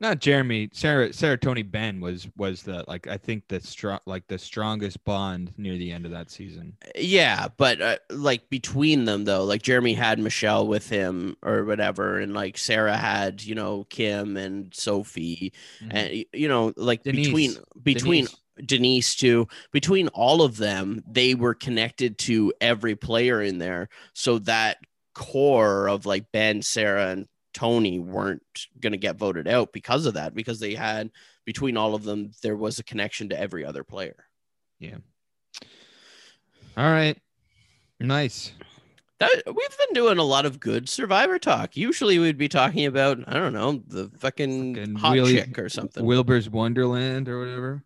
Not 0.00 0.20
Jeremy. 0.20 0.68
Sarah. 0.72 1.12
Sarah 1.12 1.38
Tony 1.38 1.62
Ben 1.62 2.00
was 2.00 2.28
was 2.36 2.62
the 2.62 2.84
like 2.86 3.06
I 3.06 3.16
think 3.16 3.48
the 3.48 3.60
strong 3.60 3.98
like 4.06 4.26
the 4.26 4.38
strongest 4.38 5.04
bond 5.04 5.52
near 5.56 5.76
the 5.76 5.90
end 5.90 6.04
of 6.04 6.12
that 6.12 6.30
season. 6.30 6.76
Yeah, 6.94 7.48
but 7.56 7.80
uh, 7.80 7.96
like 8.10 8.50
between 8.50 9.04
them 9.04 9.24
though, 9.24 9.44
like 9.44 9.62
Jeremy 9.62 9.94
had 9.94 10.18
Michelle 10.18 10.66
with 10.66 10.88
him 10.88 11.36
or 11.42 11.64
whatever, 11.64 12.18
and 12.18 12.34
like 12.34 12.58
Sarah 12.58 12.96
had 12.96 13.42
you 13.42 13.54
know 13.54 13.84
Kim 13.88 14.36
and 14.36 14.74
Sophie, 14.74 15.52
and 15.90 16.24
you 16.32 16.48
know 16.48 16.72
like 16.76 17.02
between 17.02 17.54
between 17.82 18.26
Denise. 18.26 18.36
Denise. 18.66 19.14
too, 19.16 19.48
between 19.72 20.08
all 20.08 20.42
of 20.42 20.56
them, 20.56 21.02
they 21.06 21.34
were 21.34 21.54
connected 21.54 22.18
to 22.18 22.52
every 22.60 22.96
player 22.96 23.40
in 23.40 23.58
there, 23.58 23.88
so 24.12 24.38
that 24.40 24.78
core 25.14 25.88
of 25.88 26.04
like 26.04 26.30
Ben, 26.30 26.60
Sarah, 26.60 27.08
and 27.08 27.26
Tony 27.56 27.98
weren't 27.98 28.42
gonna 28.80 28.98
get 28.98 29.16
voted 29.16 29.48
out 29.48 29.72
because 29.72 30.04
of 30.04 30.12
that, 30.14 30.34
because 30.34 30.60
they 30.60 30.74
had 30.74 31.10
between 31.46 31.78
all 31.78 31.94
of 31.94 32.02
them 32.04 32.32
there 32.42 32.54
was 32.54 32.78
a 32.78 32.84
connection 32.84 33.30
to 33.30 33.40
every 33.40 33.64
other 33.64 33.82
player. 33.82 34.26
Yeah. 34.78 34.98
All 36.76 36.90
right. 36.90 37.16
Nice. 37.98 38.52
That 39.20 39.30
we've 39.46 39.56
been 39.86 39.94
doing 39.94 40.18
a 40.18 40.22
lot 40.22 40.44
of 40.44 40.60
good 40.60 40.86
survivor 40.90 41.38
talk. 41.38 41.78
Usually 41.78 42.18
we'd 42.18 42.36
be 42.36 42.50
talking 42.50 42.84
about, 42.84 43.18
I 43.26 43.32
don't 43.32 43.54
know, 43.54 43.82
the 43.86 44.10
fucking, 44.18 44.74
Fucking 44.74 44.94
hot 44.96 45.14
Willy- 45.14 45.36
chick 45.36 45.58
or 45.58 45.70
something. 45.70 46.04
Wilbur's 46.04 46.50
Wonderland 46.50 47.26
or 47.30 47.38
whatever. 47.38 47.82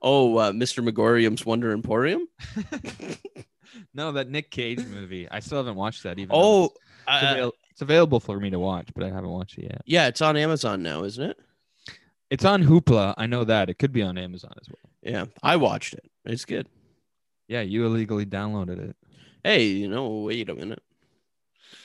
oh, 0.00 0.38
uh, 0.38 0.52
Mr. 0.52 0.82
Magorium's 0.82 1.44
Wonder 1.44 1.72
Emporium. 1.72 2.26
no, 3.94 4.12
that 4.12 4.30
Nick 4.30 4.50
Cage 4.50 4.78
movie. 4.86 5.28
I 5.30 5.40
still 5.40 5.58
haven't 5.58 5.76
watched 5.76 6.04
that 6.04 6.18
even. 6.18 6.30
Oh, 6.34 6.70
uh, 7.06 7.50
it's 7.80 7.82
available 7.82 8.20
for 8.20 8.38
me 8.38 8.50
to 8.50 8.58
watch, 8.58 8.88
but 8.94 9.02
I 9.04 9.08
haven't 9.08 9.30
watched 9.30 9.56
it 9.56 9.64
yet. 9.64 9.80
yeah, 9.86 10.06
it's 10.06 10.20
on 10.20 10.36
Amazon 10.36 10.82
now, 10.82 11.02
isn't 11.04 11.30
it? 11.30 11.38
It's 12.28 12.44
on 12.44 12.62
Hoopla. 12.62 13.14
I 13.16 13.24
know 13.26 13.42
that. 13.44 13.70
It 13.70 13.78
could 13.78 13.90
be 13.90 14.02
on 14.02 14.18
Amazon 14.18 14.52
as 14.60 14.68
well. 14.68 14.92
Yeah, 15.02 15.24
I 15.42 15.56
watched 15.56 15.94
it. 15.94 16.04
It's 16.26 16.44
good. 16.44 16.68
Yeah, 17.48 17.62
you 17.62 17.86
illegally 17.86 18.26
downloaded 18.26 18.90
it. 18.90 18.96
Hey, 19.42 19.64
you 19.64 19.88
know, 19.88 20.08
wait 20.24 20.50
a 20.50 20.54
minute. 20.54 20.82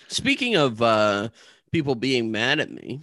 Speaking 0.10 0.58
of 0.58 0.82
uh, 0.82 1.30
people 1.72 1.96
being 1.96 2.30
mad 2.30 2.60
at 2.60 2.70
me, 2.70 3.02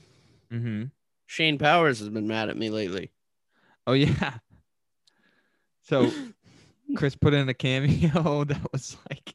Mm-hmm. 0.53 0.85
Shane 1.25 1.57
Powers 1.57 1.99
has 2.01 2.11
been 2.11 2.29
mad 2.29 2.51
at 2.51 2.59
me 2.59 2.69
lately. 2.69 3.11
Oh 3.87 3.95
yeah. 3.95 4.35
So 5.81 6.11
Chris 6.97 7.17
put 7.17 7.33
in 7.33 7.49
a 7.49 7.55
cameo 7.55 8.45
that 8.49 8.71
was 8.71 8.99
like 9.09 9.35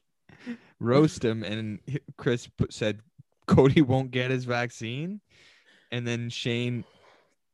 roast 0.79 1.25
him, 1.25 1.43
and 1.43 1.79
Chris 2.17 2.45
put, 2.45 2.71
said 2.71 3.01
Cody 3.47 3.81
won't 3.81 4.11
get 4.11 4.31
his 4.31 4.45
vaccine, 4.45 5.21
and 5.91 6.05
then 6.05 6.29
Shane 6.29 6.83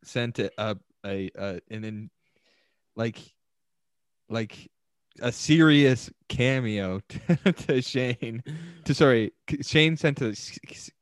sent 0.03 0.39
it 0.39 0.53
up 0.58 0.79
a, 1.06 1.29
a 1.36 1.60
and 1.69 1.84
then 1.84 2.10
like 2.95 3.17
like 4.29 4.69
a 5.21 5.32
serious 5.32 6.10
cameo 6.29 6.99
to, 7.10 7.53
to 7.53 7.82
Shane. 7.82 8.43
To 8.86 8.93
sorry, 8.93 9.32
Shane 9.62 9.95
sent 9.97 10.21
a 10.21 10.36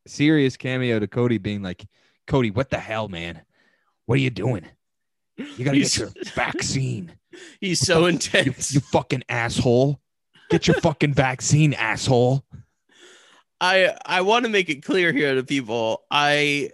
serious 0.06 0.58
cameo 0.58 1.00
to 1.00 1.08
Cody, 1.08 1.38
being 1.38 1.62
like, 1.62 1.86
"Cody, 2.28 2.52
what 2.52 2.70
the 2.70 2.80
hell, 2.80 3.08
man? 3.08 3.42
What 4.06 4.16
are 4.16 4.22
you 4.22 4.30
doing? 4.30 4.66
You 5.38 5.64
gotta 5.66 5.80
get 5.80 5.98
your 5.98 6.10
vaccine." 6.36 7.14
He's 7.62 7.80
so 7.80 8.02
You, 8.02 8.08
intense. 8.08 8.74
you 8.74 8.82
fucking 8.82 9.24
asshole. 9.30 10.02
Get 10.50 10.68
your 10.68 10.76
fucking 10.82 11.14
vaccine, 11.14 11.74
asshole. 11.74 12.44
I 13.62 13.96
I 14.06 14.22
want 14.22 14.44
to 14.46 14.52
make 14.52 14.70
it 14.70 14.84
clear 14.84 15.14
here 15.14 15.36
to 15.36 15.44
people. 15.44 16.04
I 16.12 16.72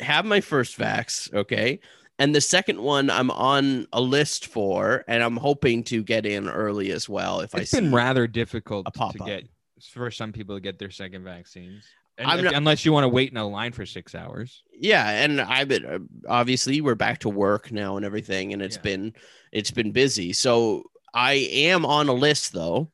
have 0.00 0.24
my 0.26 0.40
first 0.40 0.76
vax, 0.78 1.32
okay, 1.32 1.80
and 2.18 2.34
the 2.34 2.40
second 2.40 2.80
one 2.82 3.08
I'm 3.08 3.30
on 3.30 3.86
a 3.92 4.00
list 4.00 4.48
for, 4.48 5.04
and 5.08 5.22
I'm 5.22 5.36
hoping 5.36 5.84
to 5.84 6.02
get 6.02 6.26
in 6.26 6.48
early 6.48 6.90
as 6.90 7.08
well. 7.08 7.40
If 7.40 7.54
It's 7.54 7.72
I 7.72 7.80
been 7.80 7.94
rather 7.94 8.26
difficult 8.26 8.92
to 8.92 9.12
get 9.24 9.48
for 9.92 10.10
some 10.10 10.32
people 10.32 10.56
to 10.56 10.60
get 10.60 10.78
their 10.78 10.90
second 10.90 11.24
vaccines. 11.24 11.84
And 12.16 12.28
I'm 12.28 12.38
if- 12.38 12.44
not- 12.46 12.54
unless 12.54 12.84
you 12.84 12.92
want 12.92 13.04
to 13.04 13.08
wait 13.08 13.30
in 13.32 13.36
a 13.36 13.46
line 13.46 13.72
for 13.72 13.84
six 13.86 14.14
hours. 14.14 14.62
yeah, 14.72 15.08
and 15.24 15.40
I've 15.40 15.68
been 15.68 16.08
obviously 16.28 16.80
we're 16.80 16.94
back 16.94 17.18
to 17.20 17.28
work 17.28 17.70
now 17.72 17.96
and 17.96 18.04
everything, 18.04 18.52
and 18.52 18.60
it's 18.62 18.76
Yeah. 18.76 18.82
been 18.82 19.12
it's 19.52 19.70
been 19.70 19.92
busy. 19.92 20.32
So 20.32 20.84
I 21.12 21.34
am 21.34 21.84
on 21.86 22.08
a 22.08 22.12
list 22.12 22.52
though, 22.52 22.90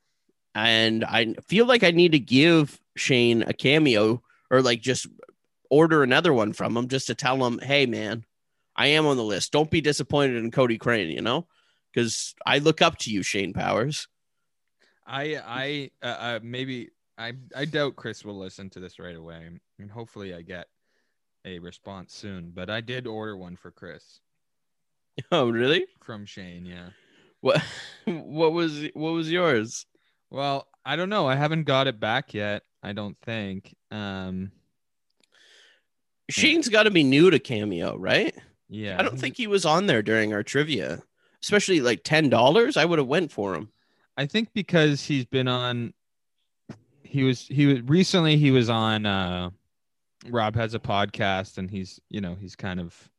and 0.55 1.05
I 1.05 1.35
feel 1.49 1.65
like 1.67 1.85
I 1.85 1.91
need 1.91 2.13
to 2.13 2.19
give 2.19 2.80
Shane 2.97 3.43
a 3.43 3.53
cameo 3.53 4.23
or 4.51 4.63
like 4.63 4.81
just 4.81 5.07
order 5.71 6.03
another 6.03 6.33
one 6.33 6.53
from 6.53 6.77
him 6.77 6.89
just 6.89 7.07
to 7.07 7.15
tell 7.15 7.45
him, 7.47 7.59
hey 7.59 7.87
man, 7.87 8.25
I 8.77 8.89
am 8.89 9.07
on 9.07 9.17
the 9.17 9.25
list. 9.25 9.53
Don't 9.53 9.71
be 9.71 9.81
disappointed 9.81 10.37
in 10.37 10.51
Cody 10.51 10.79
Crane, 10.79 11.11
you 11.11 11.23
know, 11.23 11.47
because 11.93 12.35
I 12.45 12.59
look 12.59 12.83
up 12.83 12.99
to 12.99 13.11
you, 13.11 13.23
Shane 13.23 13.53
Powers. 13.53 14.09
I 15.07 15.41
I 15.45 15.91
uh, 16.03 16.07
uh, 16.07 16.41
maybe 16.43 16.91
I 17.19 17.33
I 17.55 17.65
doubt 17.65 17.97
Chris 17.97 18.25
will 18.25 18.39
listen 18.39 18.71
to 18.71 18.81
this 18.81 18.99
right 18.99 19.17
away, 19.17 19.49
and 19.79 19.91
hopefully 19.91 20.35
I 20.35 20.43
get 20.43 20.67
a 21.45 21.59
response 21.59 22.15
soon. 22.15 22.53
But 22.55 22.71
I 22.71 22.81
did 22.81 23.07
order 23.07 23.37
one 23.37 23.57
for 23.57 23.71
Chris 23.71 24.21
Oh, 25.33 25.51
really? 25.51 25.87
from 26.03 26.27
Shane. 26.27 26.65
Yeah. 26.67 26.91
What 27.41 27.63
what 28.05 28.53
was 28.53 28.85
what 28.95 29.11
was 29.13 29.31
yours? 29.31 29.87
Well, 30.31 30.69
I 30.85 30.97
don't 30.97 31.09
know. 31.09 31.27
I 31.29 31.35
haven't 31.37 31.65
got 31.65 31.87
it 31.87 31.99
back 32.01 32.35
yet. 32.35 32.63
I 32.83 32.93
don't 32.93 33.17
think. 33.21 33.75
Um. 33.91 34.53
Shane's 36.31 36.69
got 36.69 36.85
to 36.85 36.91
be 36.93 37.03
new 37.03 37.31
to 37.31 37.41
Cameo, 37.41 37.97
right? 37.99 38.33
Yeah. 38.69 38.97
I 38.99 39.03
don't 39.03 39.19
think 39.19 39.37
he 39.37 39.49
was 39.49 39.65
on 39.65 39.87
there 39.87 40.01
during 40.01 40.33
our 40.33 40.45
trivia, 40.45 41.03
especially 41.43 41.81
like 41.81 42.03
ten 42.05 42.29
dollars. 42.29 42.77
I 42.77 42.85
would 42.85 42.99
have 43.01 43.09
went 43.09 43.33
for 43.33 43.55
him. 43.55 43.71
I 44.17 44.27
think 44.27 44.51
because 44.53 45.03
he's 45.05 45.25
been 45.25 45.49
on 45.49 45.93
he 47.03 47.25
was 47.25 47.47
he 47.47 47.67
was 47.67 47.81
recently 47.83 48.37
he 48.37 48.53
was 48.53 48.71
on 48.71 49.07
uh 49.07 49.51
Rob 50.29 50.55
has 50.55 50.75
a 50.75 50.79
podcast 50.79 51.59
and 51.59 51.69
he's 51.69 51.99
you 52.11 52.21
know 52.21 52.37
he's 52.41 52.55
kind 52.55 52.79
of 52.79 53.11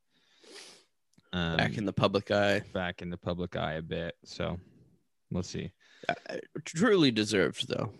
um, 1.33 1.57
back 1.57 1.77
in 1.77 1.85
the 1.85 1.91
public 1.93 2.31
eye. 2.31 2.61
back 2.73 3.01
in 3.01 3.09
the 3.09 3.17
public 3.17 3.55
eye 3.57 3.73
a 3.73 3.81
bit 3.81 4.15
so 4.23 4.57
we'll 5.31 5.43
see 5.43 5.71
Uh, 6.07 6.13
Truly 6.63 7.11
deserved 7.11 7.67
though. 7.67 7.91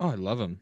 Oh 0.00 0.08
I 0.08 0.14
love 0.14 0.40
him 0.40 0.60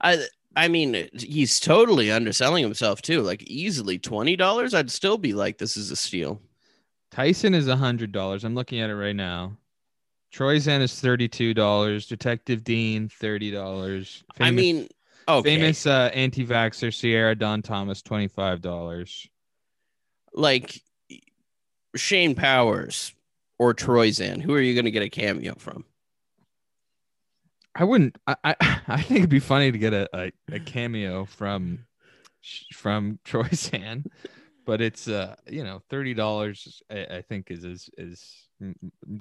I 0.00 0.24
I 0.56 0.68
mean 0.68 1.08
he's 1.14 1.60
totally 1.60 2.10
underselling 2.10 2.62
himself 2.62 3.02
too. 3.02 3.22
Like 3.22 3.42
easily 3.44 3.98
twenty 3.98 4.36
dollars, 4.36 4.74
I'd 4.74 4.90
still 4.90 5.18
be 5.18 5.32
like, 5.32 5.58
this 5.58 5.76
is 5.76 5.90
a 5.90 5.96
steal. 5.96 6.40
Tyson 7.10 7.54
is 7.54 7.68
a 7.68 7.76
hundred 7.76 8.12
dollars 8.12 8.44
I'm 8.44 8.54
looking 8.54 8.80
at 8.80 8.90
it 8.90 8.96
right 8.96 9.16
now 9.16 9.56
Troyzan 10.32 10.80
is 10.80 10.98
thirty 10.98 11.28
two 11.28 11.54
dollars 11.54 12.06
Detective 12.06 12.62
Dean 12.62 13.08
thirty 13.08 13.50
dollars 13.50 14.22
I 14.38 14.50
mean, 14.50 14.88
okay, 15.28 15.56
famous 15.56 15.86
uh, 15.86 16.10
anti-vaxxer 16.14 16.94
Sierra 16.94 17.34
Dawn 17.34 17.62
Thomas 17.62 18.00
twenty 18.00 18.28
five 18.28 18.60
dollars 18.60 19.28
like 20.32 20.82
Shane 21.96 22.36
Powers 22.36 23.12
or 23.58 23.74
Troyzan. 23.74 24.40
Who 24.40 24.54
are 24.54 24.60
you 24.60 24.74
going 24.74 24.84
to 24.84 24.90
get 24.92 25.02
a 25.02 25.10
cameo 25.10 25.54
from? 25.58 25.84
I 27.80 27.84
wouldn't. 27.84 28.16
I, 28.26 28.36
I 28.44 28.54
I 28.88 29.02
think 29.02 29.20
it'd 29.20 29.30
be 29.30 29.40
funny 29.40 29.72
to 29.72 29.78
get 29.78 29.94
a, 29.94 30.08
a, 30.12 30.32
a 30.52 30.60
cameo 30.60 31.24
from 31.24 31.86
from 32.74 33.18
Troyzan, 33.24 34.04
but 34.66 34.80
it's 34.82 35.08
uh 35.08 35.34
you 35.48 35.64
know 35.64 35.82
thirty 35.88 36.14
dollars. 36.14 36.82
I, 36.90 37.06
I 37.06 37.22
think 37.22 37.50
is 37.50 37.64
is 37.64 37.90
is 37.96 38.48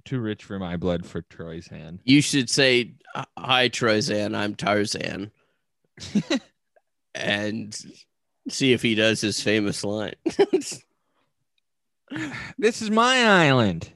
too 0.03 0.19
rich 0.19 0.43
for 0.43 0.59
my 0.59 0.75
blood 0.75 1.05
for 1.05 1.21
Troyzan. 1.21 1.99
You 2.03 2.21
should 2.21 2.49
say, 2.49 2.95
"Hi, 3.37 3.69
Troyzan. 3.69 4.35
I'm 4.35 4.55
Tarzan," 4.55 5.31
and 7.15 7.73
see 8.49 8.73
if 8.73 8.81
he 8.81 8.93
does 8.93 9.21
his 9.21 9.41
famous 9.41 9.85
line. 9.85 10.15
This 12.57 12.81
is 12.81 12.91
my 12.91 13.23
island. 13.23 13.89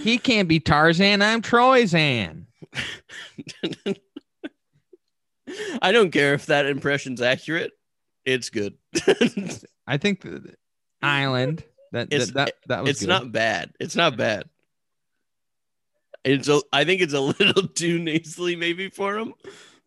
He 0.00 0.18
can't 0.18 0.48
be 0.48 0.60
Tarzan. 0.60 1.22
I'm 1.22 1.42
Troyzan. 1.42 2.46
I 5.82 5.92
don't 5.92 6.10
care 6.10 6.34
if 6.34 6.46
that 6.46 6.66
impression's 6.66 7.20
accurate. 7.20 7.72
It's 8.24 8.48
good. 8.50 8.74
I 9.86 9.96
think 9.98 10.20
the 10.20 10.54
island 11.02 11.64
that 11.92 12.08
It's- 12.12 12.28
that, 12.32 12.34
that, 12.46 12.54
that 12.68 12.80
was 12.82 12.90
it's 12.90 13.00
good. 13.00 13.08
not 13.08 13.32
bad. 13.32 13.72
It's 13.80 13.96
not 13.96 14.16
bad. 14.16 14.44
It's 16.24 16.48
a, 16.48 16.60
I 16.72 16.84
think 16.84 17.00
it's 17.02 17.12
a 17.14 17.20
little 17.40 17.66
too 17.66 17.98
nasally 17.98 18.54
maybe 18.54 18.88
for 18.90 19.18
him, 19.18 19.34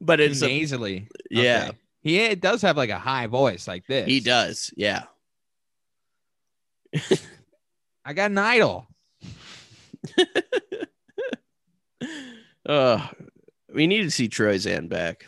but 0.02 0.18
Too 0.18 0.24
it's 0.24 0.42
a, 0.42 0.48
nasally. 0.48 1.08
yeah, 1.32 1.68
Okay. 1.70 1.78
He 2.02 2.20
it 2.20 2.42
does 2.42 2.62
have 2.62 2.76
like 2.78 2.90
a 2.92 3.00
high 3.00 3.28
voice 3.28 3.68
like 3.68 3.88
this. 3.88 4.06
he 4.06 4.20
does. 4.20 4.72
Yeah. 4.76 5.04
I 8.06 8.14
got 8.14 8.30
an 8.32 8.38
idol. 8.38 8.86
Uh, 12.68 13.08
we 13.74 13.86
need 13.86 14.02
to 14.02 14.10
see 14.12 14.28
Troyzan 14.28 14.90
back. 14.90 15.28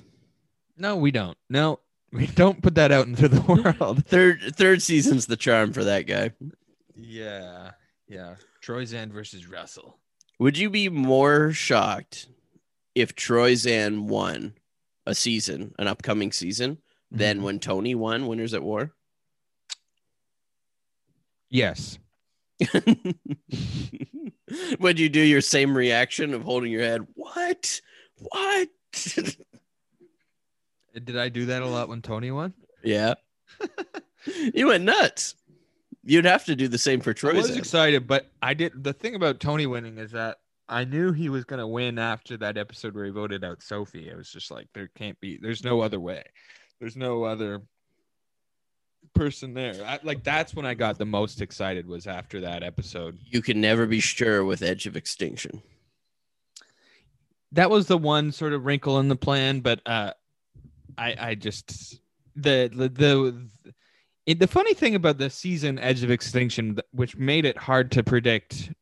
No, 0.75 0.95
we 0.95 1.11
don't. 1.11 1.37
No, 1.51 1.79
we 2.11 2.25
don't 2.25 2.61
put 2.63 2.73
that 2.75 2.91
out 2.91 3.05
into 3.05 3.27
the 3.27 3.41
world. 3.79 4.05
Third 4.07 4.41
third 4.55 4.81
season's 4.81 5.27
the 5.27 5.35
charm 5.37 5.71
for 5.71 5.83
that 5.83 6.07
guy. 6.07 6.31
yeah, 6.95 7.71
yeah. 8.07 8.35
Troyzan 8.63 9.11
versus 9.11 9.47
Russell. 9.47 9.99
Would 10.39 10.57
you 10.57 10.69
be 10.71 10.89
more 10.89 11.51
shocked 11.51 12.27
if 12.95 13.15
Troyzan 13.15 14.05
won 14.07 14.53
a 15.05 15.13
season, 15.13 15.75
an 15.77 15.87
upcoming 15.87 16.31
season, 16.31 16.79
than 17.11 17.39
Mhm. 17.39 17.43
when 17.43 17.59
Tony 17.59 17.93
won 17.95 18.25
Winners 18.27 18.53
at 18.55 18.63
War? 18.63 18.93
Yes. 21.49 21.97
Would 24.79 24.99
you 24.99 25.09
do 25.09 25.19
your 25.21 25.41
same 25.41 25.75
reaction 25.75 26.33
of 26.33 26.43
holding 26.43 26.71
your 26.71 26.81
head? 26.81 27.05
What? 27.13 27.81
What? 28.17 28.69
Did 30.93 31.17
I 31.17 31.29
do 31.29 31.45
that 31.47 31.61
a 31.61 31.67
lot 31.67 31.89
when 31.89 32.01
Tony 32.01 32.31
won? 32.31 32.53
yeah. 32.83 33.13
you 34.53 34.67
went 34.67 34.83
nuts. 34.83 35.35
You'd 36.03 36.25
have 36.25 36.45
to 36.45 36.55
do 36.55 36.67
the 36.67 36.77
same 36.77 37.01
for 37.01 37.13
Troy 37.13 37.31
I 37.31 37.33
was 37.33 37.47
Zan. 37.47 37.57
excited, 37.57 38.07
but 38.07 38.31
I 38.41 38.53
did. 38.53 38.83
The 38.83 38.93
thing 38.93 39.15
about 39.15 39.39
Tony 39.39 39.65
winning 39.67 39.97
is 39.97 40.11
that 40.11 40.37
I 40.69 40.85
knew 40.85 41.11
he 41.11 41.29
was 41.29 41.43
gonna 41.45 41.67
win 41.67 41.99
after 41.99 42.37
that 42.37 42.57
episode 42.57 42.95
where 42.95 43.05
he 43.05 43.11
voted 43.11 43.43
out 43.43 43.61
Sophie. 43.61 44.09
It 44.09 44.15
was 44.15 44.29
just 44.31 44.49
like 44.51 44.67
there 44.73 44.89
can't 44.95 45.19
be. 45.19 45.37
There's 45.37 45.63
no 45.63 45.81
other 45.81 45.99
way. 45.99 46.23
There's 46.79 46.95
no 46.95 47.23
other 47.23 47.61
person 49.13 49.53
there. 49.53 49.73
I, 49.85 49.99
like 50.03 50.23
that's 50.23 50.53
when 50.53 50.65
I 50.65 50.73
got 50.73 50.97
the 50.97 51.05
most 51.05 51.41
excited 51.41 51.87
was 51.87 52.07
after 52.07 52.41
that 52.41 52.63
episode. 52.63 53.17
you 53.25 53.41
can 53.41 53.59
never 53.59 53.85
be 53.85 53.99
sure 53.99 54.45
with 54.45 54.61
Edge 54.61 54.85
of 54.85 54.95
Extinction. 54.95 55.61
That 57.53 57.69
was 57.69 57.87
the 57.87 57.97
one 57.97 58.31
sort 58.31 58.53
of 58.53 58.65
wrinkle 58.65 58.99
in 58.99 59.07
the 59.07 59.15
plan, 59.15 59.61
but 59.61 59.81
uh, 59.85 60.13
I 60.97 61.15
I 61.19 61.35
just 61.35 61.99
the 62.35 62.69
the 62.73 62.89
the. 62.89 63.49
It, 64.25 64.39
the 64.39 64.47
funny 64.47 64.73
thing 64.73 64.93
about 64.93 65.19
the 65.19 65.29
season 65.29 65.79
Edge 65.79 66.03
of 66.03 66.11
Extinction, 66.11 66.77
which 66.91 67.15
made 67.15 67.45
it 67.45 67.57
hard 67.57 67.93
to 67.93 68.03
predict 68.03 68.73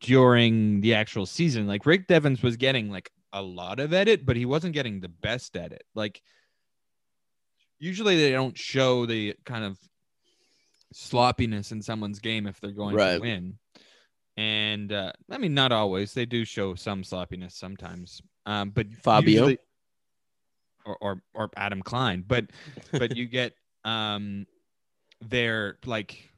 during 0.00 0.80
the 0.80 0.94
actual 0.94 1.24
season, 1.24 1.68
like 1.68 1.86
Rick 1.86 2.08
Devens 2.08 2.42
was 2.42 2.56
getting 2.56 2.90
like 2.90 3.12
a 3.32 3.40
lot 3.40 3.78
of 3.78 3.92
edit, 3.92 4.26
but 4.26 4.36
he 4.36 4.44
wasn't 4.44 4.74
getting 4.74 5.00
the 5.00 5.08
best 5.08 5.56
edit. 5.56 5.84
Like 5.94 6.20
usually 7.78 8.16
they 8.16 8.30
don't 8.32 8.56
show 8.56 9.06
the 9.06 9.34
kind 9.44 9.64
of 9.64 9.78
sloppiness 10.92 11.72
in 11.72 11.82
someone's 11.82 12.18
game 12.18 12.46
if 12.46 12.60
they're 12.60 12.70
going 12.72 12.94
Right. 12.96 13.14
to 13.16 13.20
win. 13.20 13.58
And 14.36 14.92
uh, 14.92 15.12
I 15.30 15.38
mean, 15.38 15.54
not 15.54 15.72
always. 15.72 16.14
They 16.14 16.24
do 16.26 16.44
show 16.44 16.74
some 16.76 17.02
sloppiness 17.02 17.54
sometimes. 17.56 18.22
Um, 18.46 18.70
but 18.70 18.86
Fabio? 18.94 19.30
usually- 19.32 19.58
or, 20.86 20.96
or 21.00 21.22
or 21.34 21.50
Adam 21.56 21.82
Klein, 21.82 22.24
but 22.26 22.46
but 22.92 23.14
you 23.14 23.26
get 23.26 23.52
um 23.84 24.46
their 25.20 25.76
like 25.84 26.30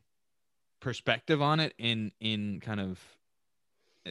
perspective 0.81 1.41
on 1.41 1.61
it 1.61 1.73
in 1.79 2.11
in 2.21 2.59
kind 2.61 2.81
of 2.81 2.99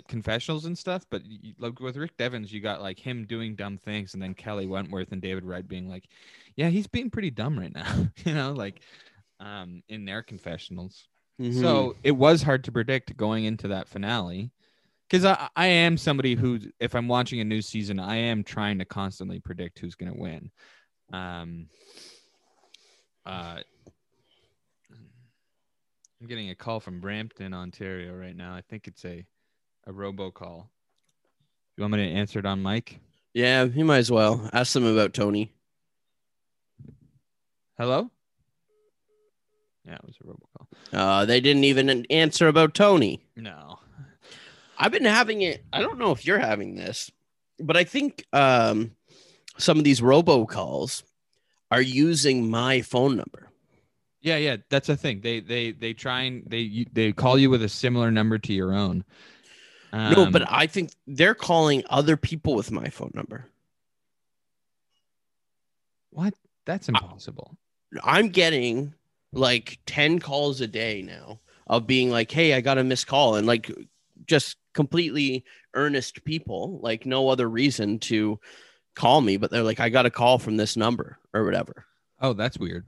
confessionals 0.07 0.65
and 0.65 0.77
stuff 0.77 1.05
but 1.09 1.25
you, 1.25 1.53
like 1.57 1.79
with 1.79 1.97
rick 1.97 2.15
devens 2.17 2.53
you 2.53 2.59
got 2.59 2.81
like 2.81 2.99
him 2.99 3.25
doing 3.25 3.55
dumb 3.55 3.77
things 3.77 4.13
and 4.13 4.21
then 4.21 4.33
kelly 4.33 4.67
wentworth 4.67 5.11
and 5.11 5.21
david 5.21 5.43
wright 5.43 5.67
being 5.67 5.89
like 5.89 6.07
yeah 6.55 6.69
he's 6.69 6.87
being 6.87 7.09
pretty 7.09 7.31
dumb 7.31 7.57
right 7.57 7.73
now 7.73 8.07
you 8.23 8.33
know 8.33 8.51
like 8.53 8.81
um 9.39 9.81
in 9.89 10.05
their 10.05 10.21
confessionals. 10.21 11.07
Mm-hmm. 11.41 11.61
so 11.61 11.95
it 12.03 12.11
was 12.11 12.43
hard 12.43 12.65
to 12.65 12.71
predict 12.71 13.15
going 13.15 13.45
into 13.45 13.69
that 13.69 13.87
finale 13.87 14.51
because 15.09 15.23
I, 15.23 15.47
I 15.55 15.67
am 15.67 15.97
somebody 15.97 16.35
who 16.35 16.59
if 16.81 16.93
i'm 16.93 17.07
watching 17.07 17.39
a 17.39 17.45
new 17.45 17.61
season 17.61 17.97
i 17.97 18.17
am 18.17 18.43
trying 18.43 18.77
to 18.79 18.85
constantly 18.85 19.39
predict 19.39 19.79
who's 19.79 19.95
going 19.95 20.13
to 20.13 20.19
win. 20.19 20.51
Um 21.13 21.67
uh 23.25 23.61
i'm 26.21 26.27
getting 26.27 26.49
a 26.49 26.55
call 26.55 26.79
from 26.79 26.99
brampton 26.99 27.53
ontario 27.53 28.13
right 28.13 28.35
now. 28.35 28.53
I 28.53 28.61
think 28.61 28.87
it's 28.87 29.05
a 29.05 29.25
a 29.87 29.91
robocall 29.91 30.67
you 31.77 31.81
want 31.81 31.93
me 31.93 31.99
to 32.07 32.13
answer 32.13 32.39
it 32.39 32.45
on 32.45 32.61
mic 32.61 32.99
yeah, 33.33 33.63
you 33.63 33.85
might 33.85 33.99
as 33.99 34.11
well 34.11 34.49
ask 34.53 34.73
them 34.73 34.85
about 34.85 35.13
Tony. 35.13 35.53
hello 37.77 38.09
yeah 39.85 39.95
it 39.95 40.01
was 40.05 40.15
a 40.21 40.27
robocall 40.27 40.67
Uh, 40.91 41.25
they 41.25 41.39
didn't 41.39 41.63
even 41.63 42.05
answer 42.09 42.47
about 42.47 42.73
Tony. 42.73 43.21
no 43.35 43.79
I've 44.81 44.93
been 44.93 45.03
having 45.03 45.41
it. 45.41 45.65
I 45.73 45.81
don't 45.81 45.99
know 45.99 46.11
if 46.13 46.25
you're 46.25 46.39
having 46.39 46.75
this, 46.75 47.11
but 47.59 47.75
I 47.75 47.83
think 47.83 48.25
um, 48.31 48.91
some 49.57 49.77
of 49.77 49.83
these 49.83 49.99
robocalls 49.99 51.03
are 51.69 51.81
using 51.81 52.49
my 52.49 52.81
phone 52.81 53.17
number. 53.17 53.49
Yeah, 54.21 54.37
yeah, 54.37 54.55
that's 54.69 54.87
the 54.87 54.95
thing. 54.95 55.19
They 55.19 55.41
they 55.41 55.71
they 55.71 55.91
try 55.91 56.21
and 56.21 56.43
they 56.47 56.85
they 56.93 57.11
call 57.11 57.37
you 57.37 57.49
with 57.49 57.61
a 57.61 57.67
similar 57.67 58.09
number 58.09 58.37
to 58.37 58.53
your 58.53 58.73
own. 58.73 59.03
No, 59.93 60.25
Um, 60.25 60.31
but 60.31 60.43
I 60.51 60.67
think 60.67 60.91
they're 61.07 61.35
calling 61.35 61.83
other 61.89 62.17
people 62.17 62.55
with 62.55 62.71
my 62.71 62.89
phone 62.89 63.11
number. 63.13 63.45
what? 66.11 66.33
That's 66.65 66.89
impossible. 66.89 67.57
I'm 68.03 68.29
getting 68.29 68.93
like 69.31 69.79
10 69.85 70.19
calls 70.19 70.61
a 70.61 70.67
day 70.67 71.01
now 71.01 71.39
of 71.67 71.87
being 71.87 72.09
like, 72.09 72.31
hey, 72.31 72.53
I 72.53 72.61
got 72.61 72.77
a 72.77 72.83
missed 72.83 73.07
call. 73.07 73.35
And 73.35 73.47
like 73.47 73.71
just 74.25 74.57
completely 74.73 75.45
earnest 75.73 76.23
people, 76.23 76.79
like 76.81 77.05
no 77.05 77.29
other 77.29 77.49
reason 77.49 77.99
to 77.99 78.39
call 78.95 79.21
me, 79.21 79.37
but 79.37 79.49
they're 79.51 79.63
like, 79.63 79.79
I 79.79 79.89
got 79.89 80.05
a 80.05 80.11
call 80.11 80.37
from 80.39 80.57
this 80.57 80.77
number 80.77 81.17
or 81.33 81.45
whatever. 81.45 81.85
Oh, 82.19 82.33
that's 82.33 82.57
weird. 82.57 82.85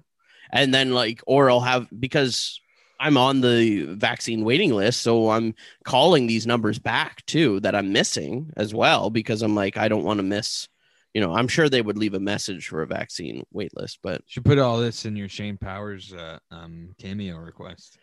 And 0.52 0.74
then 0.74 0.92
like, 0.92 1.22
or 1.26 1.50
I'll 1.50 1.62
have 1.62 1.88
because 1.98 2.60
I'm 3.02 3.18
on 3.18 3.42
the 3.42 3.86
vaccine 3.96 4.46
waiting 4.46 4.72
list. 4.72 5.02
So 5.02 5.32
I'm 5.32 5.56
calling 5.84 6.28
these 6.28 6.46
numbers 6.46 6.78
back 6.78 7.26
too 7.26 7.60
that 7.62 7.74
I'm 7.74 7.92
missing 7.92 8.54
as 8.56 8.76
well 8.76 9.10
because 9.10 9.42
I'm 9.42 9.56
like, 9.56 9.76
I 9.76 9.88
don't 9.88 10.04
want 10.04 10.20
to 10.20 10.24
miss. 10.24 10.68
You 11.16 11.20
know, 11.20 11.34
I'm 11.34 11.48
sure 11.48 11.68
they 11.68 11.82
would 11.82 11.98
leave 11.98 12.14
a 12.14 12.20
message 12.20 12.68
for 12.68 12.84
a 12.84 12.88
vaccine 12.88 13.44
wait 13.52 13.76
list, 13.76 14.00
but 14.04 14.22
Should 14.28 14.46
put 14.46 14.60
all 14.60 14.80
this 14.80 15.06
in 15.06 15.16
your 15.16 15.28
Shane 15.28 15.58
Powers 15.58 16.14
uh, 16.14 16.38
um 16.52 16.96
cameo 17.00 17.38
request. 17.38 17.98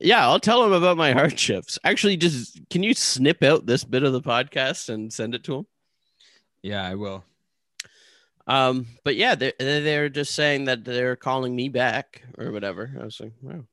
Yeah, 0.00 0.26
I'll 0.26 0.40
tell 0.40 0.64
him 0.64 0.72
about 0.72 0.96
my 0.96 1.12
hardships. 1.20 1.78
Actually, 1.84 2.16
just 2.16 2.58
can 2.70 2.82
you 2.82 2.92
snip 2.92 3.42
out 3.44 3.66
this 3.66 3.84
bit 3.84 4.02
of 4.02 4.12
the 4.12 4.20
podcast 4.20 4.88
and 4.88 5.12
send 5.12 5.34
it 5.34 5.44
to 5.44 5.58
him? 5.58 5.66
Yeah, 6.62 6.84
I 6.84 6.96
will. 6.96 7.24
Um, 8.46 8.86
but 9.04 9.14
yeah, 9.14 9.36
they're 9.36 9.52
they're 9.58 10.08
just 10.08 10.34
saying 10.34 10.64
that 10.64 10.84
they're 10.84 11.16
calling 11.16 11.54
me 11.54 11.68
back 11.68 12.22
or 12.36 12.50
whatever. 12.50 12.92
I 13.00 13.04
was 13.04 13.20
like, 13.20 13.32
wow, 13.40 13.64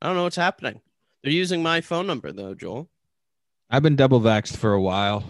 I 0.00 0.06
don't 0.06 0.16
know 0.16 0.24
what's 0.24 0.36
happening. 0.36 0.80
They're 1.22 1.32
using 1.32 1.62
my 1.62 1.80
phone 1.80 2.06
number 2.06 2.32
though, 2.32 2.54
Joel. 2.54 2.88
I've 3.70 3.82
been 3.82 3.96
double 3.96 4.20
vaxxed 4.20 4.56
for 4.56 4.72
a 4.72 4.80
while. 4.80 5.24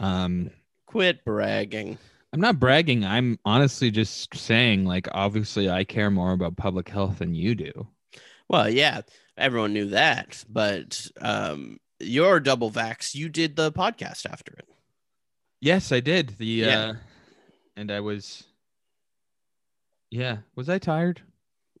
Um, 0.00 0.50
Quit 0.86 1.24
bragging. 1.24 1.98
I'm 2.32 2.40
not 2.40 2.58
bragging. 2.60 3.04
I'm 3.04 3.38
honestly 3.44 3.90
just 3.90 4.34
saying, 4.34 4.84
like, 4.84 5.08
obviously, 5.12 5.70
I 5.70 5.84
care 5.84 6.10
more 6.10 6.32
about 6.32 6.56
public 6.56 6.88
health 6.88 7.18
than 7.18 7.34
you 7.34 7.54
do. 7.54 7.86
Well, 8.48 8.68
yeah, 8.68 9.02
everyone 9.36 9.72
knew 9.72 9.86
that, 9.90 10.44
but 10.48 11.06
um, 11.20 11.78
you're 11.98 12.40
double 12.40 12.70
vax. 12.70 13.14
You 13.14 13.28
did 13.28 13.56
the 13.56 13.72
podcast 13.72 14.26
after 14.30 14.52
it. 14.52 14.68
Yes, 15.60 15.92
I 15.92 16.00
did. 16.00 16.36
The 16.38 16.46
Yeah. 16.46 16.78
uh, 16.80 16.94
and 17.76 17.90
I 17.90 18.00
was. 18.00 18.44
Yeah, 20.10 20.38
was 20.54 20.68
I 20.68 20.78
tired? 20.78 21.22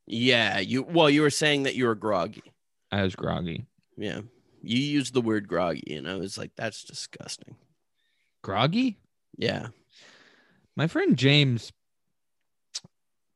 Yeah, 0.06 0.60
you. 0.60 0.82
Well, 0.82 1.10
you 1.10 1.22
were 1.22 1.30
saying 1.30 1.64
that 1.64 1.74
you 1.74 1.86
were 1.86 1.94
groggy. 1.94 2.42
I 2.92 3.02
was 3.02 3.16
groggy. 3.16 3.66
Yeah, 3.96 4.20
you 4.62 4.78
used 4.78 5.14
the 5.14 5.20
word 5.20 5.48
groggy, 5.48 5.96
and 5.96 6.08
I 6.08 6.14
was 6.14 6.38
like, 6.38 6.52
that's 6.56 6.84
disgusting. 6.84 7.56
Groggy? 8.42 8.98
Yeah. 9.36 9.68
My 10.76 10.86
friend 10.86 11.16
James 11.16 11.72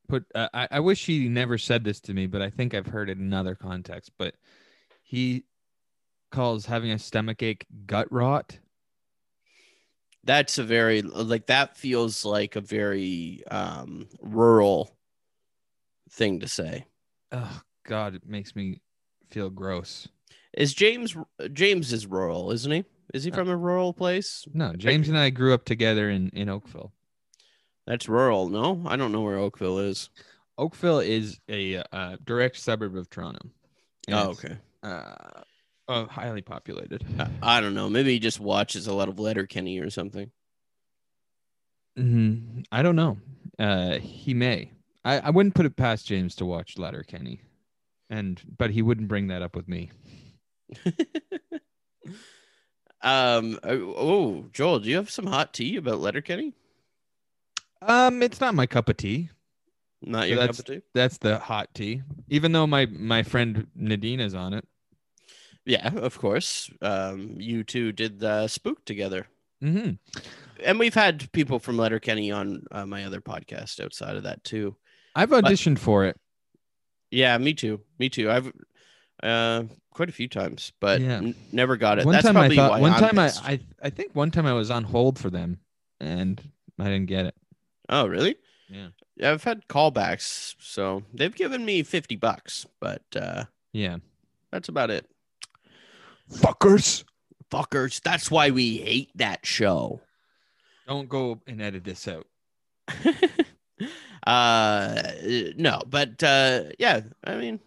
put. 0.09 0.25
Uh, 0.35 0.49
I, 0.55 0.69
I 0.73 0.81
wish 0.81 1.07
he 1.07 1.29
never 1.29 1.59
said 1.59 1.83
this 1.83 2.01
to 2.03 2.15
me, 2.15 2.27
but 2.27 2.43
I 2.43 2.51
think 2.51 2.75
I've 2.75 2.87
heard 2.87 3.11
it 3.11 3.19
in 3.19 3.33
other 3.33 3.57
context. 3.57 4.13
But 4.17 4.35
he 5.03 5.45
calls 6.31 6.67
having 6.67 6.93
a 6.93 6.99
stomach 6.99 7.43
ache 7.43 7.67
gut 7.87 8.11
rot. 8.13 8.59
That's 10.23 10.59
a 10.59 10.65
very 10.65 11.03
like 11.03 11.47
that 11.47 11.77
feels 11.77 12.25
like 12.25 12.55
a 12.55 12.61
very 12.61 13.43
um 13.51 14.07
rural 14.21 14.97
thing 16.11 16.41
to 16.41 16.49
say. 16.49 16.87
Oh 17.33 17.61
God, 17.87 18.15
it 18.15 18.27
makes 18.27 18.55
me 18.57 18.81
feel 19.31 19.51
gross. 19.51 20.09
Is 20.57 20.75
James 20.75 21.17
James 21.53 21.93
is 21.93 22.07
rural, 22.07 22.51
isn't 22.51 22.71
he? 22.73 22.85
Is 23.15 23.25
he 23.25 23.31
Uh, 23.31 23.35
from 23.37 23.49
a 23.49 23.57
rural 23.57 23.93
place? 23.93 24.45
No, 24.53 24.73
James 24.75 25.09
and 25.09 25.19
I 25.19 25.31
grew 25.31 25.55
up 25.55 25.65
together 25.65 26.11
in 26.11 26.29
in 26.31 26.49
Oakville. 26.49 26.93
That's 27.87 28.09
rural. 28.09 28.49
No, 28.49 28.83
I 28.87 28.97
don't 28.97 29.13
know 29.13 29.23
where 29.23 29.37
Oakville 29.39 29.79
is. 29.79 30.11
Oakville 30.59 31.01
is 31.01 31.41
a 31.49 31.77
uh, 31.93 32.17
direct 32.25 32.57
suburb 32.59 32.95
of 32.97 33.09
Toronto. 33.11 33.49
Oh, 34.13 34.29
okay. 34.31 34.57
Uh, 34.83 35.15
uh, 35.89 36.07
highly 36.07 36.43
populated. 36.43 37.05
I- 37.19 37.57
I 37.59 37.61
don't 37.61 37.75
know. 37.75 37.89
Maybe 37.89 38.13
he 38.13 38.19
just 38.19 38.39
watches 38.41 38.87
a 38.87 38.93
lot 38.95 39.09
of 39.09 39.19
Letterkenny 39.19 39.79
or 39.79 39.91
something. 39.91 40.31
Mhm. 41.99 42.65
I 42.71 42.83
don't 42.83 42.97
know. 42.97 43.19
Uh, 43.59 43.99
he 43.99 44.35
may. 44.35 44.71
I, 45.05 45.19
I 45.21 45.31
wouldn't 45.31 45.55
put 45.55 45.67
it 45.67 45.77
past 45.77 46.07
James 46.07 46.35
to 46.37 46.45
watch 46.45 46.79
Letterkenny, 46.79 47.41
and 48.11 48.41
but 48.59 48.71
he 48.71 48.83
wouldn't 48.83 49.09
bring 49.09 49.29
that 49.29 49.43
up 49.43 49.57
with 49.57 49.69
me. 49.69 49.91
um. 53.03 53.59
Oh, 53.63 53.95
oh, 53.97 54.47
Joel, 54.53 54.81
do 54.81 54.91
you 54.91 54.97
have 54.97 55.11
some 55.11 55.27
hot 55.27 55.55
tea 55.55 55.77
about 55.77 56.01
Letterkenny? 56.01 56.55
Um, 57.83 58.23
it's 58.23 58.41
not 58.41 58.55
my 58.55 58.67
cup 58.67 58.89
of 58.89 58.97
tea. 58.99 59.31
Not 60.03 60.23
So 60.23 60.27
your 60.29 60.37
cup 60.39 60.47
that's 60.47 60.59
of 60.61 60.65
tea. 60.67 60.83
that's 60.95 61.19
the 61.19 61.39
hot 61.39 61.75
tea. 61.75 62.03
Even 62.29 62.53
though 62.53 62.67
my 62.67 62.87
my 62.87 63.23
friend 63.23 63.67
Nadine 63.75 64.21
is 64.21 64.35
on 64.35 64.53
it. 64.55 64.67
Yeah, 65.65 65.95
of 65.95 66.19
course. 66.19 66.71
Um, 66.81 67.37
you 67.39 67.65
two 67.65 67.93
did 67.93 68.19
the 68.19 68.49
spook 68.49 68.85
together, 68.85 69.27
hmm 69.61 69.93
and 70.65 70.79
we've 70.79 70.95
had 70.95 71.31
people 71.33 71.59
from 71.59 71.79
Letterkenny 71.79 72.31
on 72.31 72.65
uh, 72.71 72.85
my 72.87 73.05
other 73.05 73.21
podcast 73.21 73.83
outside 73.83 74.17
of 74.17 74.25
that 74.25 74.45
too. 74.45 74.77
I've 75.15 75.31
auditioned 75.31 75.79
for 75.79 76.05
it. 76.05 76.17
Yeah, 77.11 77.37
me 77.39 77.55
too. 77.55 77.81
Me 77.99 78.09
too. 78.09 78.31
I've 78.31 78.53
uh 79.23 79.65
quite 79.93 80.09
a 80.09 80.13
few 80.13 80.29
times, 80.29 80.73
but 80.81 81.01
Yeah. 81.01 81.17
n- 81.17 81.35
never 81.53 81.77
got 81.77 81.99
it. 81.99 82.05
One 82.07 82.13
That's 82.13 82.25
time 82.27 82.37
I 82.37 82.49
thought. 82.55 82.71
why 82.71 82.81
One 82.81 82.93
I'm 82.93 83.01
time 83.01 83.19
I, 83.19 83.23
missed. 83.25 83.45
I 83.45 83.61
I 83.83 83.91
think 83.91 84.15
one 84.15 84.31
time 84.31 84.47
I 84.47 84.53
was 84.53 84.71
on 84.71 84.85
hold 84.85 85.19
for 85.19 85.29
them, 85.31 85.59
and 85.99 86.41
I 86.79 86.85
didn't 86.85 87.07
get 87.07 87.27
it. 87.27 87.35
Oh, 87.89 88.07
really? 88.07 88.37
Yeah. 88.69 88.89
Yeah, 89.17 89.33
I've 89.33 89.43
had 89.45 89.67
callbacks, 89.69 90.55
so 90.61 91.03
they've 91.13 91.35
given 91.35 91.65
me 91.65 91.83
fifty 91.83 92.17
bucks, 92.17 92.67
but 92.81 93.03
uh 93.17 93.45
Yeah. 93.73 93.97
that's 94.53 94.69
about 94.69 94.91
it. 94.91 95.07
Fuckers. 96.33 97.05
Fuckers. 97.51 98.01
That's 98.01 98.31
why 98.31 98.51
we 98.51 98.79
hate 98.79 99.11
that 99.17 99.45
show. 99.45 100.01
Don't 100.87 101.09
go 101.09 101.41
and 101.49 101.61
edit 101.61 101.83
this 101.85 102.07
out. 102.07 102.27
uh 104.27 105.03
no 105.57 105.81
but 105.89 106.23
uh 106.23 106.65
yeah 106.79 107.01
i 107.25 107.37
mean 107.37 107.59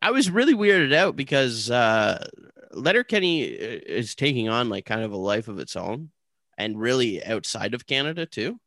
i 0.00 0.10
was 0.10 0.30
really 0.30 0.54
weirded 0.54 0.94
out 0.94 1.16
because 1.16 1.70
uh 1.70 2.26
letterkenny 2.72 3.42
is 3.42 4.14
taking 4.14 4.48
on 4.48 4.68
like 4.68 4.84
kind 4.86 5.02
of 5.02 5.12
a 5.12 5.16
life 5.16 5.48
of 5.48 5.58
its 5.58 5.76
own 5.76 6.10
and 6.58 6.80
really 6.80 7.24
outside 7.24 7.74
of 7.74 7.86
canada 7.86 8.24
too 8.26 8.58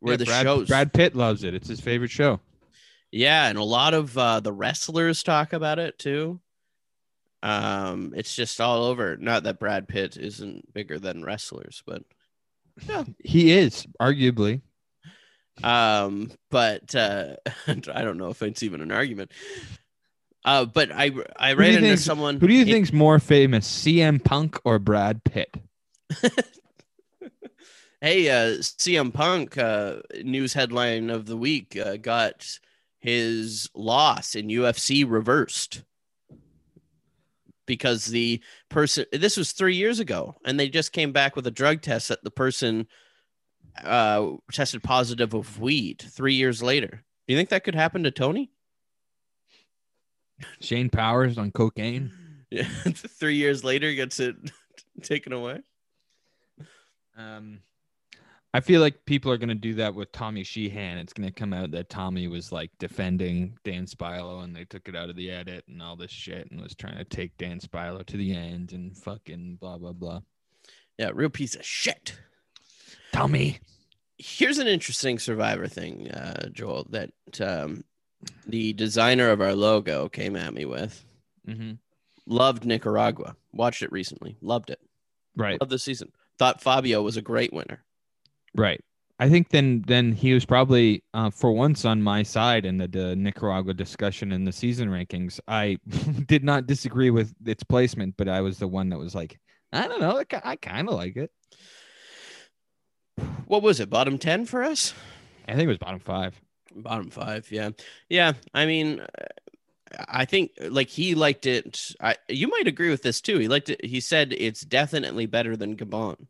where 0.00 0.14
Yeah, 0.14 0.18
the 0.18 0.24
Brad, 0.26 0.42
shows 0.44 0.68
Brad 0.68 0.92
Pitt 0.92 1.14
loves 1.14 1.44
it. 1.44 1.54
It's 1.54 1.68
his 1.68 1.80
favorite 1.80 2.10
show. 2.10 2.40
yeah 3.10 3.46
and 3.48 3.58
a 3.58 3.64
lot 3.64 3.94
of 3.94 4.16
uh 4.18 4.40
the 4.40 4.52
wrestlers 4.52 5.22
talk 5.22 5.52
about 5.52 5.78
it 5.78 5.98
too 5.98 6.40
um 7.42 8.12
it's 8.16 8.34
just 8.34 8.60
all 8.60 8.84
over 8.84 9.16
not 9.18 9.42
that 9.42 9.58
brad 9.58 9.86
pitt 9.86 10.16
isn't 10.16 10.72
bigger 10.72 10.98
than 10.98 11.22
wrestlers 11.22 11.82
but 11.86 12.02
yeah. 12.88 13.04
He 13.22 13.52
is 13.52 13.86
arguably. 14.00 14.60
Um 15.62 16.30
but 16.50 16.94
uh 16.94 17.36
i 17.68 18.02
don't 18.02 18.18
know 18.18 18.30
if 18.30 18.42
it's 18.42 18.62
even 18.62 18.80
an 18.80 18.90
argument 18.90 19.30
uh 20.44 20.64
but 20.64 20.90
i 20.92 21.10
i 21.38 21.52
ran 21.52 21.74
into 21.74 21.96
someone 21.96 22.40
Who 22.40 22.48
do 22.48 22.54
you 22.54 22.62
in- 22.62 22.68
think's 22.68 22.92
more 22.92 23.18
famous, 23.20 23.66
CM 23.84 24.22
Punk 24.22 24.58
or 24.64 24.78
Brad 24.78 25.22
Pitt? 25.24 25.54
hey 28.00 28.28
uh 28.28 28.58
cm 28.58 29.14
punk 29.14 29.56
uh 29.56 29.96
news 30.22 30.52
headline 30.52 31.08
of 31.08 31.26
the 31.26 31.36
week 31.36 31.76
uh, 31.76 31.96
got 31.96 32.58
his 32.98 33.70
loss 33.74 34.34
in 34.34 34.48
ufc 34.48 35.04
reversed 35.08 35.82
because 37.66 38.06
the 38.06 38.42
person 38.68 39.06
this 39.12 39.36
was 39.38 39.52
three 39.52 39.76
years 39.76 40.00
ago 40.00 40.34
and 40.44 40.60
they 40.60 40.68
just 40.68 40.92
came 40.92 41.12
back 41.12 41.34
with 41.36 41.46
a 41.46 41.50
drug 41.50 41.80
test 41.80 42.08
that 42.08 42.22
the 42.24 42.30
person 42.30 42.86
uh 43.82 44.30
tested 44.52 44.82
positive 44.82 45.34
of 45.34 45.58
weed 45.58 46.04
three 46.08 46.34
years 46.34 46.62
later 46.62 47.02
do 47.26 47.34
you 47.34 47.36
think 47.36 47.48
that 47.48 47.64
could 47.64 47.74
happen 47.74 48.04
to 48.04 48.10
tony 48.10 48.50
Shane 50.60 50.90
Powers 50.90 51.38
on 51.38 51.52
cocaine. 51.52 52.12
Yeah, 52.50 52.64
three 52.92 53.36
years 53.36 53.64
later 53.64 53.92
gets 53.94 54.20
it 54.20 54.36
taken 55.02 55.32
away. 55.32 55.60
Um, 57.16 57.60
I 58.52 58.60
feel 58.60 58.80
like 58.80 59.04
people 59.06 59.32
are 59.32 59.36
gonna 59.36 59.54
do 59.54 59.74
that 59.74 59.94
with 59.94 60.12
Tommy 60.12 60.44
Sheehan. 60.44 60.98
It's 60.98 61.12
gonna 61.12 61.32
come 61.32 61.52
out 61.52 61.70
that 61.72 61.88
Tommy 61.88 62.28
was 62.28 62.52
like 62.52 62.70
defending 62.78 63.58
Dan 63.64 63.86
Spilo, 63.86 64.44
and 64.44 64.54
they 64.54 64.64
took 64.64 64.88
it 64.88 64.96
out 64.96 65.10
of 65.10 65.16
the 65.16 65.30
edit 65.30 65.64
and 65.68 65.82
all 65.82 65.96
this 65.96 66.10
shit, 66.10 66.50
and 66.50 66.60
was 66.60 66.74
trying 66.74 66.98
to 66.98 67.04
take 67.04 67.36
Dan 67.36 67.58
Spilo 67.58 68.04
to 68.06 68.16
the 68.16 68.34
end 68.34 68.72
and 68.72 68.96
fucking 68.96 69.58
blah 69.60 69.78
blah 69.78 69.92
blah. 69.92 70.20
Yeah, 70.98 71.10
real 71.12 71.30
piece 71.30 71.56
of 71.56 71.64
shit. 71.64 72.16
Tommy. 73.14 73.60
Here's 74.18 74.58
an 74.58 74.66
interesting 74.66 75.20
Survivor 75.20 75.68
thing, 75.68 76.10
uh, 76.10 76.48
Joel, 76.48 76.88
that 76.90 77.12
um, 77.40 77.84
the 78.46 78.72
designer 78.72 79.30
of 79.30 79.40
our 79.40 79.54
logo 79.54 80.08
came 80.08 80.34
at 80.34 80.52
me 80.52 80.64
with. 80.64 81.04
Mm-hmm. 81.48 81.72
Loved 82.26 82.64
Nicaragua. 82.64 83.36
Watched 83.52 83.82
it 83.82 83.92
recently. 83.92 84.36
Loved 84.40 84.70
it. 84.70 84.80
Right. 85.36 85.58
Of 85.60 85.68
the 85.68 85.78
season. 85.78 86.10
Thought 86.38 86.60
Fabio 86.60 87.02
was 87.02 87.16
a 87.16 87.22
great 87.22 87.52
winner. 87.52 87.84
Right. 88.52 88.80
I 89.20 89.28
think 89.28 89.50
then 89.50 89.84
then 89.86 90.10
he 90.10 90.34
was 90.34 90.44
probably 90.44 91.04
uh, 91.14 91.30
for 91.30 91.52
once 91.52 91.84
on 91.84 92.02
my 92.02 92.24
side 92.24 92.66
in 92.66 92.78
the, 92.78 92.88
the 92.88 93.14
Nicaragua 93.14 93.74
discussion 93.74 94.32
in 94.32 94.44
the 94.44 94.50
season 94.50 94.88
rankings. 94.88 95.38
I 95.46 95.78
did 96.26 96.42
not 96.42 96.66
disagree 96.66 97.10
with 97.10 97.32
its 97.46 97.62
placement, 97.62 98.16
but 98.16 98.28
I 98.28 98.40
was 98.40 98.58
the 98.58 98.66
one 98.66 98.88
that 98.88 98.98
was 98.98 99.14
like, 99.14 99.38
I 99.72 99.86
don't 99.86 100.00
know, 100.00 100.20
I 100.44 100.56
kind 100.56 100.88
of 100.88 100.96
like 100.96 101.16
it. 101.16 101.30
What 103.46 103.62
was 103.62 103.80
it? 103.80 103.90
Bottom 103.90 104.18
10 104.18 104.46
for 104.46 104.62
us? 104.62 104.94
I 105.46 105.52
think 105.52 105.64
it 105.64 105.68
was 105.68 105.78
bottom 105.78 106.00
five. 106.00 106.40
Bottom 106.74 107.10
five. 107.10 107.50
Yeah. 107.50 107.70
Yeah. 108.08 108.32
I 108.52 108.66
mean, 108.66 109.04
I 110.08 110.24
think 110.24 110.52
like 110.60 110.88
he 110.88 111.14
liked 111.14 111.46
it. 111.46 111.92
I, 112.00 112.16
you 112.28 112.48
might 112.48 112.66
agree 112.66 112.90
with 112.90 113.02
this 113.02 113.20
too. 113.20 113.38
He 113.38 113.48
liked 113.48 113.68
it. 113.70 113.84
He 113.84 114.00
said 114.00 114.32
it's 114.32 114.62
definitely 114.62 115.26
better 115.26 115.56
than 115.56 115.76
Gabon. 115.76 116.26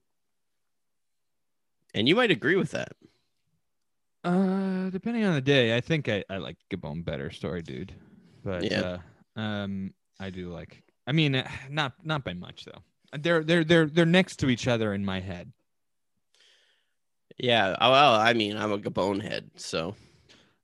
And 1.95 2.09
you 2.09 2.17
might 2.17 2.31
agree 2.31 2.57
with 2.57 2.73
that. 2.73 2.93
Uh, 4.25 4.91
depending 4.91 5.25
on 5.25 5.35
the 5.35 5.41
day, 5.41 5.77
I 5.77 5.81
think 5.81 6.09
I, 6.09 6.25
I 6.29 6.39
like 6.39 6.57
Gabon 6.71 7.05
better. 7.05 7.31
Story, 7.31 7.63
dude. 7.63 7.93
But 8.43 8.71
Yeah. 8.71 8.99
uh, 9.37 9.41
um, 9.41 9.95
I 10.19 10.31
do 10.31 10.49
like. 10.51 10.83
I 11.07 11.13
mean, 11.13 11.35
uh, 11.37 11.49
not 11.71 11.93
not 12.05 12.25
by 12.25 12.33
much 12.35 12.65
though. 12.65 12.83
They're 13.19 13.45
they're 13.45 13.65
they're 13.65 13.87
they're 13.87 14.07
next 14.07 14.37
to 14.37 14.49
each 14.49 14.67
other 14.67 14.93
in 14.95 15.05
my 15.05 15.21
head. 15.21 15.53
Yeah. 17.39 17.77
oh, 17.81 17.91
Well, 17.91 18.15
I 18.15 18.33
mean, 18.33 18.57
I'm 18.57 18.73
a 18.73 18.79
Gabon 18.79 19.23
head. 19.23 19.51
So 19.57 19.95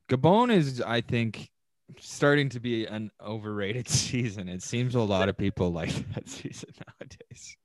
Gabon 0.08 0.52
is, 0.52 0.80
I 0.80 1.00
think, 1.00 1.50
starting 1.98 2.48
to 2.50 2.60
be 2.60 2.86
an 2.86 3.10
overrated 3.20 3.88
season. 3.88 4.48
It 4.48 4.62
seems 4.62 4.94
a 4.94 5.00
lot 5.00 5.28
of 5.28 5.36
people 5.36 5.72
like 5.72 5.90
that 6.14 6.28
season 6.28 6.70
nowadays. 7.00 7.56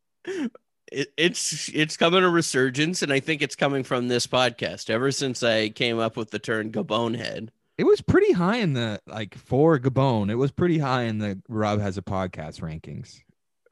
it, 0.91 1.13
it's 1.17 1.69
it's 1.73 1.97
coming 1.97 2.23
a 2.23 2.29
resurgence. 2.29 3.01
And 3.01 3.11
I 3.11 3.19
think 3.19 3.41
it's 3.41 3.55
coming 3.55 3.83
from 3.83 4.07
this 4.07 4.27
podcast. 4.27 4.89
Ever 4.89 5.11
since 5.11 5.43
I 5.43 5.69
came 5.69 5.99
up 5.99 6.17
with 6.17 6.31
the 6.31 6.39
term 6.39 6.71
Gabon 6.71 7.15
head. 7.15 7.51
It 7.77 7.83
was 7.83 7.99
pretty 7.99 8.31
high 8.31 8.57
in 8.57 8.71
the 8.71 9.01
like 9.05 9.35
for 9.37 9.77
Gabon. 9.77 10.31
It 10.31 10.35
was 10.35 10.51
pretty 10.51 10.77
high 10.77 11.03
in 11.03 11.17
the 11.17 11.41
Rob 11.49 11.81
has 11.81 11.97
a 11.97 12.01
podcast 12.01 12.61
rankings. 12.61 13.19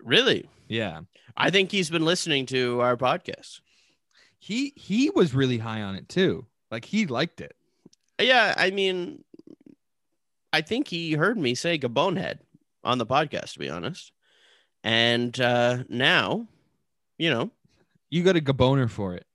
Really? 0.02 0.50
Yeah, 0.68 1.02
I 1.38 1.50
think 1.52 1.72
he's 1.72 1.90
been 1.90 2.04
listening 2.04 2.46
to 2.48 2.82
our 2.82 2.98
podcast. 2.98 3.62
He 4.44 4.74
he 4.76 5.10
was 5.10 5.34
really 5.34 5.58
high 5.58 5.82
on 5.84 5.96
it 5.96 6.10
too. 6.10 6.46
Like 6.70 6.84
he 6.84 7.06
liked 7.06 7.40
it. 7.40 7.56
Yeah, 8.20 8.54
I 8.58 8.72
mean, 8.72 9.24
I 10.52 10.60
think 10.62 10.90
he 10.90 11.14
heard 11.14 11.38
me 11.38 11.56
say 11.56 11.80
Gabon 11.80 12.18
head 12.18 12.42
on 12.84 12.98
the 12.98 13.06
podcast, 13.06 13.54
to 13.54 13.60
be 13.60 13.70
honest. 13.70 14.12
And 14.84 15.40
uh, 15.40 15.86
now, 15.88 16.48
you 17.18 17.30
know, 17.30 17.52
You 18.10 18.22
got 18.24 18.36
a 18.36 18.42
Gaboner 18.42 18.90
for 18.90 19.14
it. 19.16 19.26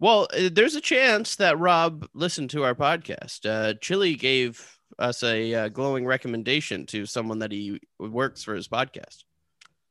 well, 0.00 0.26
uh, 0.32 0.48
there's 0.50 0.74
a 0.74 0.80
chance 0.80 1.36
that 1.36 1.58
Rob 1.58 2.08
listened 2.14 2.48
to 2.50 2.64
our 2.64 2.74
podcast. 2.74 3.44
Uh, 3.44 3.74
Chili 3.82 4.14
gave 4.14 4.78
us 4.98 5.22
a 5.22 5.54
uh, 5.54 5.68
glowing 5.68 6.06
recommendation 6.06 6.86
to 6.86 7.04
someone 7.04 7.40
that 7.40 7.52
he 7.52 7.78
works 7.98 8.42
for 8.42 8.54
his 8.54 8.68
podcast. 8.68 9.24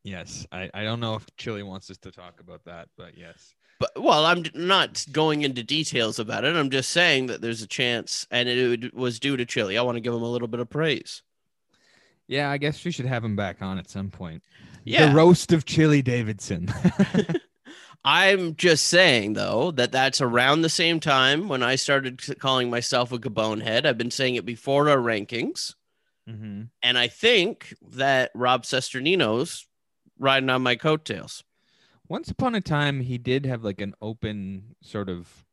Yes, 0.04 0.48
I, 0.52 0.72
I 0.74 0.84
don't 0.84 1.00
know 1.00 1.14
if 1.16 1.26
Chili 1.38 1.62
wants 1.62 1.92
us 1.92 1.98
to 2.00 2.12
talk 2.12 2.40
about 2.40 2.66
that, 2.66 2.90
but 2.98 3.16
yes. 3.16 3.54
But 3.80 3.92
well, 4.02 4.26
I'm 4.26 4.44
not 4.54 5.06
going 5.12 5.42
into 5.42 5.64
details 5.64 6.18
about 6.18 6.46
it. 6.46 6.56
I'm 6.56 6.70
just 6.70 6.92
saying 6.92 7.28
that 7.28 7.42
there's 7.42 7.62
a 7.62 7.68
chance, 7.68 8.26
and 8.32 8.48
it 8.48 8.94
was 8.94 9.20
due 9.20 9.36
to 9.36 9.46
Chili. 9.46 9.78
I 9.78 9.82
want 9.82 9.98
to 9.98 10.02
give 10.02 10.14
him 10.14 10.22
a 10.22 10.30
little 10.30 10.48
bit 10.48 10.62
of 10.62 10.70
praise. 10.70 11.24
Yeah, 12.28 12.50
I 12.50 12.58
guess 12.58 12.84
we 12.84 12.92
should 12.92 13.06
have 13.06 13.24
him 13.24 13.36
back 13.36 13.62
on 13.62 13.78
at 13.78 13.90
some 13.90 14.10
point. 14.10 14.44
Yeah. 14.84 15.10
The 15.10 15.16
roast 15.16 15.52
of 15.52 15.66
Chili 15.66 16.02
Davidson. 16.02 16.74
I'm 18.06 18.56
just 18.56 18.86
saying 18.86 19.34
though 19.34 19.72
that 19.72 19.92
that's 19.92 20.22
around 20.22 20.62
the 20.62 20.70
same 20.70 21.00
time 21.00 21.48
when 21.48 21.64
I 21.64 21.76
started 21.76 22.22
calling 22.40 22.70
myself 22.70 23.12
a 23.12 23.18
Gabon 23.18 23.64
head. 23.64 23.86
I've 23.86 23.98
been 23.98 24.12
saying 24.12 24.36
it 24.36 24.46
before 24.46 24.90
our 24.90 24.98
rankings, 24.98 25.74
mm-hmm. 26.30 26.64
and 26.84 26.98
I 26.98 27.08
think 27.08 27.74
that 27.94 28.30
Rob 28.36 28.64
Cesternino's 28.64 29.68
riding 30.20 30.52
on 30.52 30.62
my 30.62 30.76
coattails. 30.76 31.44
Once 32.08 32.30
upon 32.30 32.56
a 32.56 32.62
time, 32.62 33.02
he 33.02 33.18
did 33.18 33.46
have 33.46 33.64
like 33.64 33.82
an 33.82 33.94
open 34.02 34.76
sort 34.82 35.10
of 35.10 35.46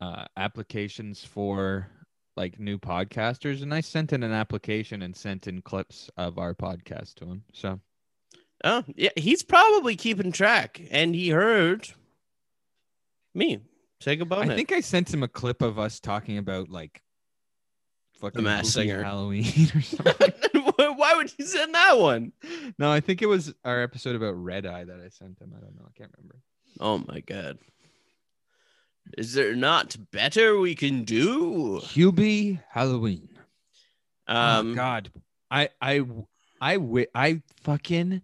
uh, 0.00 0.24
applications 0.36 1.24
for 1.24 1.88
like 2.36 2.58
new 2.58 2.78
podcasters, 2.78 3.62
and 3.62 3.72
I 3.72 3.80
sent 3.80 4.12
in 4.12 4.22
an 4.22 4.32
application 4.32 5.02
and 5.02 5.16
sent 5.16 5.46
in 5.46 5.62
clips 5.62 6.10
of 6.16 6.38
our 6.38 6.54
podcast 6.54 7.14
to 7.16 7.26
him. 7.26 7.44
So, 7.52 7.80
oh 8.64 8.84
yeah, 8.94 9.10
he's 9.16 9.42
probably 9.42 9.96
keeping 9.96 10.32
track, 10.32 10.80
and 10.90 11.14
he 11.14 11.30
heard 11.30 11.88
me 13.34 13.60
say 14.00 14.16
goodbye. 14.16 14.42
I 14.42 14.54
think 14.54 14.72
I 14.72 14.80
sent 14.80 15.12
him 15.12 15.22
a 15.22 15.28
clip 15.28 15.62
of 15.62 15.78
us 15.78 16.00
talking 16.00 16.36
about 16.36 16.68
like 16.68 17.00
fucking 18.20 18.42
Masked 18.42 18.72
Spooky 18.72 18.88
Singer. 18.88 19.02
Halloween 19.04 19.44
or 19.74 19.80
something. 19.80 20.32
Why 20.96 21.14
would 21.16 21.32
you 21.38 21.44
send 21.46 21.74
that 21.74 21.98
one? 21.98 22.32
no, 22.78 22.90
I 22.90 23.00
think 23.00 23.22
it 23.22 23.26
was 23.26 23.54
our 23.64 23.82
episode 23.82 24.16
about 24.16 24.32
Red 24.32 24.66
Eye 24.66 24.84
that 24.84 25.00
I 25.04 25.08
sent 25.08 25.38
him. 25.40 25.52
I 25.56 25.60
don't 25.60 25.74
know. 25.76 25.86
I 25.86 25.92
can't 25.98 26.10
remember. 26.16 26.36
Oh 26.80 26.98
my 27.06 27.20
god. 27.20 27.58
Is 29.16 29.34
there 29.34 29.54
not 29.54 29.96
better 30.10 30.58
we 30.58 30.74
can 30.74 31.04
do? 31.04 31.80
Hubie 31.84 32.60
Halloween. 32.70 33.28
Um 34.26 34.72
oh 34.72 34.74
God, 34.74 35.10
I 35.50 35.68
I 35.80 36.04
I 36.60 36.74
wi- 36.74 37.06
I 37.14 37.42
fucking 37.62 38.22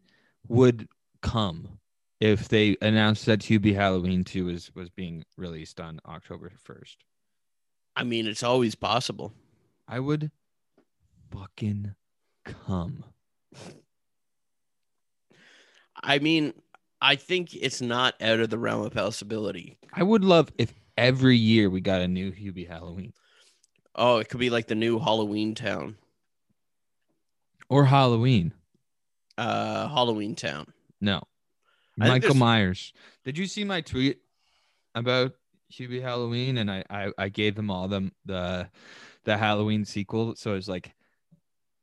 would 0.48 0.88
come 1.22 1.78
if 2.20 2.48
they 2.48 2.76
announced 2.82 3.26
that 3.26 3.40
Hubie 3.40 3.74
Halloween 3.74 4.24
two 4.24 4.46
was 4.46 4.74
was 4.74 4.90
being 4.90 5.24
released 5.36 5.80
on 5.80 6.00
October 6.06 6.50
first. 6.64 7.04
I 7.94 8.02
mean 8.04 8.26
it's 8.26 8.42
always 8.42 8.74
possible. 8.74 9.32
I 9.92 10.00
would 10.00 10.30
fucking 11.30 11.94
come. 12.44 13.04
I 16.02 16.18
mean, 16.18 16.54
I 17.02 17.16
think 17.16 17.54
it's 17.54 17.82
not 17.82 18.14
out 18.22 18.40
of 18.40 18.48
the 18.48 18.56
realm 18.56 18.86
of 18.86 18.94
possibility. 18.94 19.76
I 19.92 20.02
would 20.02 20.24
love 20.24 20.50
if 20.56 20.72
every 20.96 21.36
year 21.36 21.68
we 21.68 21.82
got 21.82 22.00
a 22.00 22.08
new 22.08 22.32
Hubie 22.32 22.66
Halloween 22.66 23.12
Oh, 23.94 24.16
it 24.16 24.30
could 24.30 24.40
be 24.40 24.48
like 24.48 24.66
the 24.66 24.74
new 24.74 24.98
Halloween 24.98 25.54
town. 25.54 25.96
or 27.68 27.84
Halloween. 27.84 28.54
Uh 29.36 29.88
Halloween 29.88 30.34
town. 30.34 30.72
No, 31.02 31.22
I 32.00 32.08
Michael 32.08 32.34
Myers. 32.34 32.94
Did 33.26 33.36
you 33.36 33.46
see 33.46 33.64
my 33.64 33.82
tweet 33.82 34.20
about 34.94 35.34
Hubie 35.70 36.00
Halloween? 36.00 36.56
And 36.56 36.70
I 36.70 36.82
I, 36.88 37.12
I 37.18 37.28
gave 37.28 37.56
them 37.56 37.70
all 37.70 37.88
them 37.88 38.12
the 38.24 38.70
the 39.24 39.36
Halloween 39.36 39.84
sequel. 39.84 40.34
So 40.36 40.54
it's 40.54 40.68
like 40.68 40.94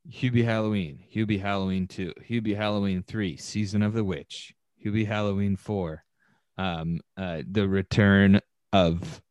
Hubie 0.09 0.45
Halloween, 0.45 1.03
Hubie 1.13 1.41
Halloween 1.41 1.87
two, 1.87 2.13
Hubie 2.29 2.55
Halloween 2.55 3.03
three, 3.03 3.37
Season 3.37 3.81
of 3.81 3.93
the 3.93 4.03
Witch, 4.03 4.53
Hubie 4.83 5.07
Halloween 5.07 5.55
four, 5.55 6.03
um, 6.57 6.99
uh, 7.17 7.41
the 7.49 7.67
return 7.67 8.41
of 8.73 9.21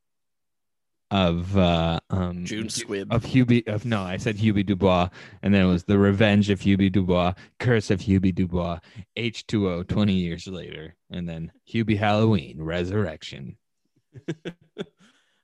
of 1.11 1.57
uh 1.57 1.99
um 2.11 2.45
June 2.45 2.67
Squibb. 2.67 3.07
of 3.11 3.23
Hubie 3.23 3.67
of 3.67 3.83
no, 3.83 4.01
I 4.03 4.17
said 4.17 4.37
Hubie 4.37 4.65
Dubois, 4.65 5.09
and 5.41 5.53
then 5.53 5.65
it 5.65 5.67
was 5.67 5.83
the 5.85 5.97
Revenge 5.97 6.49
of 6.49 6.59
Hubie 6.59 6.91
Dubois, 6.91 7.33
Curse 7.57 7.89
of 7.89 8.01
Hubie 8.01 8.33
Dubois, 8.33 8.79
H2O 9.17 9.87
20 9.87 10.13
years 10.13 10.47
later, 10.47 10.95
and 11.09 11.27
then 11.27 11.51
Hubie 11.67 11.97
Halloween, 11.97 12.61
Resurrection. 12.61 13.57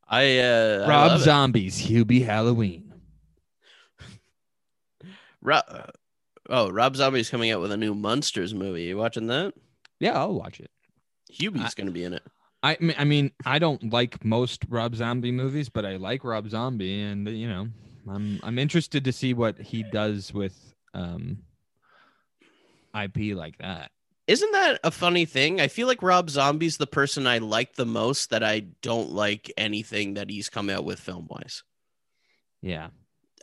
I 0.08 0.40
uh 0.40 0.84
I 0.86 0.90
Rob 0.90 1.20
it. 1.20 1.24
Zombies, 1.24 1.78
Hubie 1.82 2.24
Halloween. 2.26 2.94
Rob, 5.42 5.64
oh, 6.50 6.70
Rob 6.72 6.96
Zombie's 6.96 7.30
coming 7.30 7.52
out 7.52 7.62
with 7.62 7.72
a 7.72 7.78
new 7.78 7.94
Monsters 7.94 8.54
movie. 8.54 8.84
You 8.84 8.98
watching 8.98 9.28
that? 9.28 9.54
Yeah, 10.00 10.18
I'll 10.20 10.34
watch 10.34 10.60
it. 10.60 10.72
Hubie's 11.32 11.62
I- 11.62 11.72
going 11.76 11.88
to 11.88 11.94
be 11.94 12.04
in 12.04 12.14
it. 12.14 12.24
I 12.64 12.78
mean, 12.80 12.96
I 12.98 13.04
mean, 13.04 13.32
I 13.46 13.60
don't 13.60 13.94
like 13.94 14.26
most 14.26 14.64
Rob 14.70 14.96
Zombie 14.96 15.32
movies, 15.32 15.70
but 15.70 15.86
I 15.86 15.98
like 15.98 16.24
Rob 16.24 16.50
Zombie, 16.50 17.00
and 17.04 17.28
you 17.30 17.48
know, 17.48 17.68
I'm 18.10 18.40
I'm 18.42 18.58
interested 18.58 19.04
to 19.06 19.12
see 19.12 19.36
what 19.36 19.60
he 19.60 19.84
does 19.84 20.34
with 20.34 20.58
um 20.96 21.38
IP 23.00 23.36
like 23.36 23.60
that. 23.60 23.92
Isn't 24.28 24.52
that 24.54 24.80
a 24.84 24.90
funny 24.90 25.26
thing? 25.26 25.62
I 25.62 25.68
feel 25.68 25.88
like 25.88 26.02
Rob 26.02 26.30
Zombie's 26.30 26.78
the 26.78 26.88
person 26.88 27.28
I 27.28 27.38
like 27.38 27.76
the 27.76 27.86
most 27.86 28.32
that 28.32 28.44
I 28.44 28.62
don't 28.82 29.12
like 29.12 29.52
anything 29.56 30.16
that 30.16 30.32
he's 30.32 30.50
come 30.50 30.70
out 30.70 30.84
with 30.84 31.00
film 31.00 31.28
wise. 31.30 31.64
Yeah, 32.62 32.90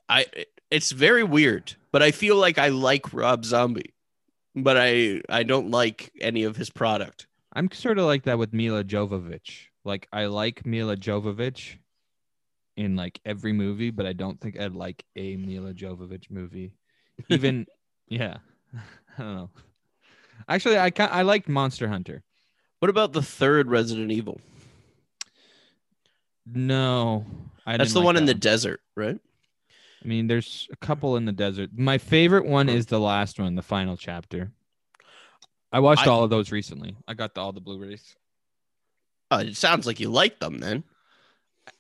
I 0.09 0.27
it's 0.71 0.91
very 0.91 1.23
weird, 1.23 1.75
but 1.93 2.03
I 2.03 2.11
feel 2.11 2.37
like 2.37 2.59
I 2.59 2.69
like 2.69 3.13
Rob 3.13 3.45
Zombie, 3.45 3.95
but 4.57 4.77
I 4.77 5.23
I 5.29 5.45
don't 5.45 5.71
like 5.71 6.11
any 6.21 6.43
of 6.43 6.57
his 6.57 6.71
product. 6.71 7.29
I'm 7.53 7.71
sort 7.71 7.99
of 7.99 8.07
like 8.07 8.25
that 8.25 8.39
with 8.39 8.53
Milla 8.53 8.83
Jovovich. 8.83 9.67
Like 9.85 10.09
I 10.13 10.27
like 10.27 10.67
Milla 10.67 10.97
Jovovich 10.97 11.77
in 12.77 12.97
like 12.97 13.21
every 13.25 13.53
movie, 13.53 13.91
but 13.91 14.07
I 14.07 14.15
don't 14.15 14.41
think 14.41 14.59
I'd 14.59 14.75
like 14.75 15.05
a 15.15 15.37
Milla 15.37 15.75
Jovovich 15.75 16.31
movie. 16.31 16.75
Even 17.29 17.67
yeah, 18.09 18.39
I 19.19 19.23
don't 19.23 19.37
know. 19.37 19.51
Actually, 20.49 20.79
I 20.79 20.91
ca- 20.91 21.11
I 21.11 21.23
liked 21.23 21.49
Monster 21.49 21.89
Hunter. 21.89 22.23
What 22.81 22.91
about 22.91 23.13
the 23.13 23.23
third 23.23 23.69
Resident 23.69 24.11
Evil? 24.11 24.41
No, 26.47 27.25
I 27.65 27.77
That's 27.77 27.93
the 27.93 28.01
like 28.01 28.07
one 28.07 28.17
in 28.17 28.27
the 28.27 28.35
desert, 28.35 28.81
right? 28.97 29.19
I 30.05 30.09
mean, 30.09 30.27
there's 30.27 30.69
a 30.73 30.77
couple 30.77 31.17
in 31.17 31.25
the 31.25 31.33
desert. 31.33 31.71
My 31.77 31.99
favorite 31.99 32.45
one 32.45 32.69
is 32.69 32.87
the 32.87 32.99
last 32.99 33.39
one, 33.39 33.55
the 33.55 33.63
final 33.63 33.97
chapter. 33.97 34.51
I 35.73 35.79
watched 35.79 36.07
I- 36.07 36.11
all 36.11 36.25
of 36.25 36.31
those 36.31 36.51
recently. 36.51 36.97
I 37.07 37.15
got 37.15 37.35
the, 37.35 37.41
all 37.41 37.53
the 37.53 37.61
Blu-rays. 37.61 38.17
Oh, 39.31 39.39
it 39.39 39.57
sounds 39.57 39.87
like 39.87 40.01
you 40.01 40.11
like 40.11 40.41
them 40.41 40.59
then. 40.59 40.85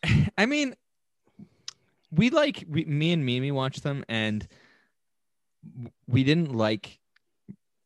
I 0.39 0.47
mean, 0.47 0.75
we 2.11 2.31
like 2.31 2.65
we, 2.69 2.85
me 2.85 3.13
and 3.13 3.27
Mimi 3.27 3.51
watched 3.51 3.83
them, 3.83 4.05
and 4.09 4.47
we 6.07 6.25
didn't 6.25 6.55
like 6.55 7.01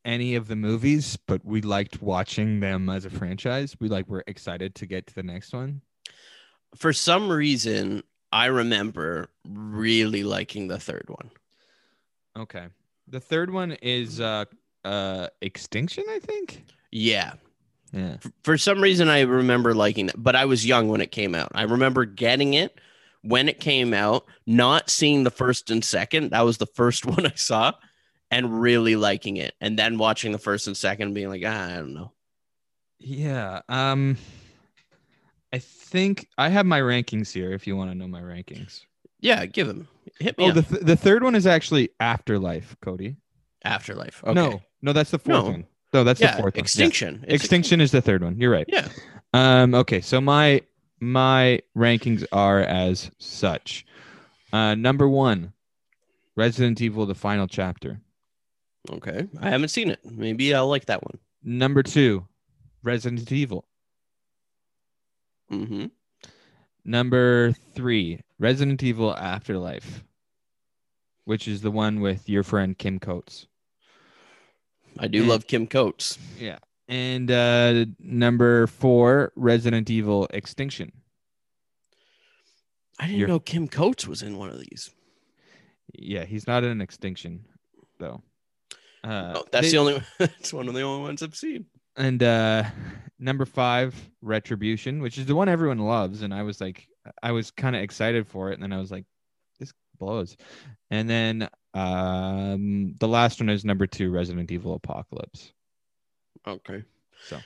any 0.06 0.36
of 0.36 0.48
the 0.48 0.56
movies, 0.56 1.18
but 1.26 1.44
we 1.44 1.60
liked 1.60 2.00
watching 2.00 2.60
them 2.60 2.88
as 2.88 3.04
a 3.04 3.10
franchise. 3.10 3.76
We 3.80 3.88
like 3.88 4.08
were 4.08 4.24
excited 4.26 4.74
to 4.76 4.86
get 4.86 5.06
to 5.08 5.14
the 5.14 5.22
next 5.22 5.52
one. 5.52 5.82
For 6.76 6.92
some 6.92 7.28
reason, 7.28 8.02
I 8.32 8.46
remember 8.46 9.30
really 9.46 10.22
liking 10.22 10.68
the 10.68 10.78
third 10.78 11.06
one. 11.08 11.30
Okay, 12.38 12.66
the 13.08 13.20
third 13.20 13.52
one 13.52 13.72
is 13.82 14.20
uh 14.20 14.44
uh 14.84 15.28
Extinction, 15.42 16.04
I 16.08 16.20
think. 16.20 16.64
Yeah. 16.92 17.34
Yeah. 17.92 18.16
F- 18.24 18.32
For 18.42 18.58
some 18.58 18.80
reason, 18.80 19.08
I 19.08 19.20
remember 19.22 19.74
liking 19.74 20.06
that, 20.06 20.22
but 20.22 20.36
I 20.36 20.44
was 20.44 20.64
young 20.66 20.88
when 20.88 21.00
it 21.00 21.10
came 21.12 21.34
out. 21.34 21.50
I 21.54 21.62
remember 21.62 22.04
getting 22.04 22.54
it 22.54 22.78
when 23.22 23.48
it 23.48 23.58
came 23.58 23.92
out, 23.92 24.24
not 24.46 24.88
seeing 24.90 25.24
the 25.24 25.30
first 25.30 25.70
and 25.70 25.84
second. 25.84 26.30
That 26.30 26.44
was 26.44 26.58
the 26.58 26.66
first 26.66 27.06
one 27.06 27.26
I 27.26 27.32
saw 27.34 27.72
and 28.36 28.60
really 28.60 28.96
liking 28.96 29.38
it. 29.38 29.54
And 29.62 29.78
then 29.78 29.96
watching 29.96 30.30
the 30.32 30.38
first 30.38 30.66
and 30.66 30.76
second, 30.76 31.14
being 31.14 31.28
like, 31.28 31.42
ah, 31.46 31.72
I 31.72 31.76
don't 31.76 31.94
know. 31.94 32.12
Yeah. 32.98 33.62
Um 33.68 34.16
I 35.52 35.58
think 35.58 36.28
I 36.36 36.48
have 36.50 36.66
my 36.66 36.80
rankings 36.80 37.32
here 37.32 37.52
if 37.52 37.66
you 37.66 37.76
want 37.76 37.90
to 37.90 37.94
know 37.96 38.06
my 38.08 38.20
rankings. 38.20 38.82
Yeah, 39.20 39.46
give 39.46 39.66
them. 39.66 39.88
Hit 40.20 40.36
me 40.36 40.44
Oh, 40.46 40.52
the 40.52 40.62
th- 40.62 40.82
the 40.82 40.96
third 40.96 41.22
one 41.22 41.34
is 41.34 41.46
actually 41.46 41.90
Afterlife, 42.00 42.76
Cody. 42.82 43.16
Afterlife. 43.64 44.22
Okay. 44.24 44.34
No. 44.34 44.60
No, 44.82 44.92
that's 44.92 45.10
the 45.10 45.18
fourth 45.18 45.44
No. 45.44 45.50
one. 45.50 45.66
No, 45.94 46.04
that's 46.04 46.20
yeah, 46.20 46.32
the 46.36 46.42
fourth 46.42 46.54
one. 46.54 46.58
Yeah. 46.58 46.62
Extinction. 46.62 47.24
Extinction 47.28 47.80
is 47.80 47.90
the 47.90 48.02
third 48.02 48.22
one. 48.22 48.38
You're 48.38 48.50
right. 48.52 48.66
Yeah. 48.68 48.88
Um 49.32 49.74
okay, 49.74 50.00
so 50.02 50.20
my 50.20 50.60
my 51.00 51.60
rankings 51.76 52.24
are 52.32 52.60
as 52.60 53.10
such. 53.18 53.86
Uh 54.52 54.74
number 54.74 55.08
1, 55.08 55.52
Resident 56.36 56.80
Evil 56.80 57.06
the 57.06 57.14
final 57.14 57.46
chapter. 57.46 58.00
Okay. 58.90 59.26
I 59.40 59.50
haven't 59.50 59.68
seen 59.68 59.90
it. 59.90 60.00
Maybe 60.04 60.54
I'll 60.54 60.68
like 60.68 60.86
that 60.86 61.02
one. 61.02 61.18
Number 61.42 61.82
2, 61.82 62.26
Resident 62.82 63.30
Evil. 63.32 63.66
Mm-hmm. 65.52 65.86
Number 66.84 67.52
3, 67.74 68.20
Resident 68.38 68.82
Evil 68.82 69.14
Afterlife, 69.16 70.04
which 71.24 71.48
is 71.48 71.62
the 71.62 71.70
one 71.70 72.00
with 72.00 72.28
your 72.28 72.42
friend 72.42 72.76
Kim 72.76 72.98
Coates. 72.98 73.46
I 74.98 75.08
do 75.08 75.20
And- 75.20 75.28
love 75.28 75.46
Kim 75.46 75.66
Coates. 75.66 76.18
Yeah. 76.38 76.58
And 76.88 77.28
uh 77.32 77.86
number 77.98 78.68
four, 78.68 79.32
Resident 79.34 79.90
Evil 79.90 80.28
Extinction. 80.30 80.92
I 82.98 83.06
didn't 83.06 83.18
You're- 83.18 83.28
know 83.32 83.40
Kim 83.40 83.66
Coates 83.66 84.06
was 84.06 84.22
in 84.22 84.36
one 84.38 84.50
of 84.50 84.60
these. 84.60 84.90
Yeah, 85.92 86.24
he's 86.24 86.46
not 86.46 86.62
in 86.62 86.80
Extinction 86.80 87.44
though. 87.98 88.22
Uh, 89.06 89.34
oh, 89.36 89.44
that's 89.52 89.66
they- 89.66 89.72
the 89.72 89.78
only. 89.78 90.02
It's 90.20 90.52
one 90.58 90.68
of 90.68 90.74
the 90.74 90.82
only 90.82 91.02
ones 91.02 91.22
I've 91.22 91.36
seen. 91.36 91.66
and 91.96 92.22
uh 92.22 92.64
number 93.18 93.44
five, 93.46 93.94
Retribution, 94.20 95.00
which 95.00 95.16
is 95.18 95.26
the 95.26 95.34
one 95.34 95.48
everyone 95.48 95.78
loves. 95.78 96.22
And 96.22 96.34
I 96.34 96.42
was 96.42 96.60
like, 96.60 96.86
I 97.22 97.32
was 97.32 97.50
kind 97.50 97.74
of 97.76 97.82
excited 97.82 98.26
for 98.26 98.50
it, 98.50 98.54
and 98.54 98.62
then 98.62 98.72
I 98.72 98.78
was 98.78 98.90
like, 98.90 99.04
this 99.60 99.72
blows. 99.98 100.36
And 100.90 101.08
then 101.08 101.48
um 101.74 102.94
the 102.98 103.08
last 103.08 103.40
one 103.40 103.48
is 103.48 103.64
number 103.64 103.86
two, 103.86 104.10
Resident 104.10 104.50
Evil 104.50 104.74
Apocalypse. 104.74 105.52
Okay. 106.46 106.82
So 107.28 107.38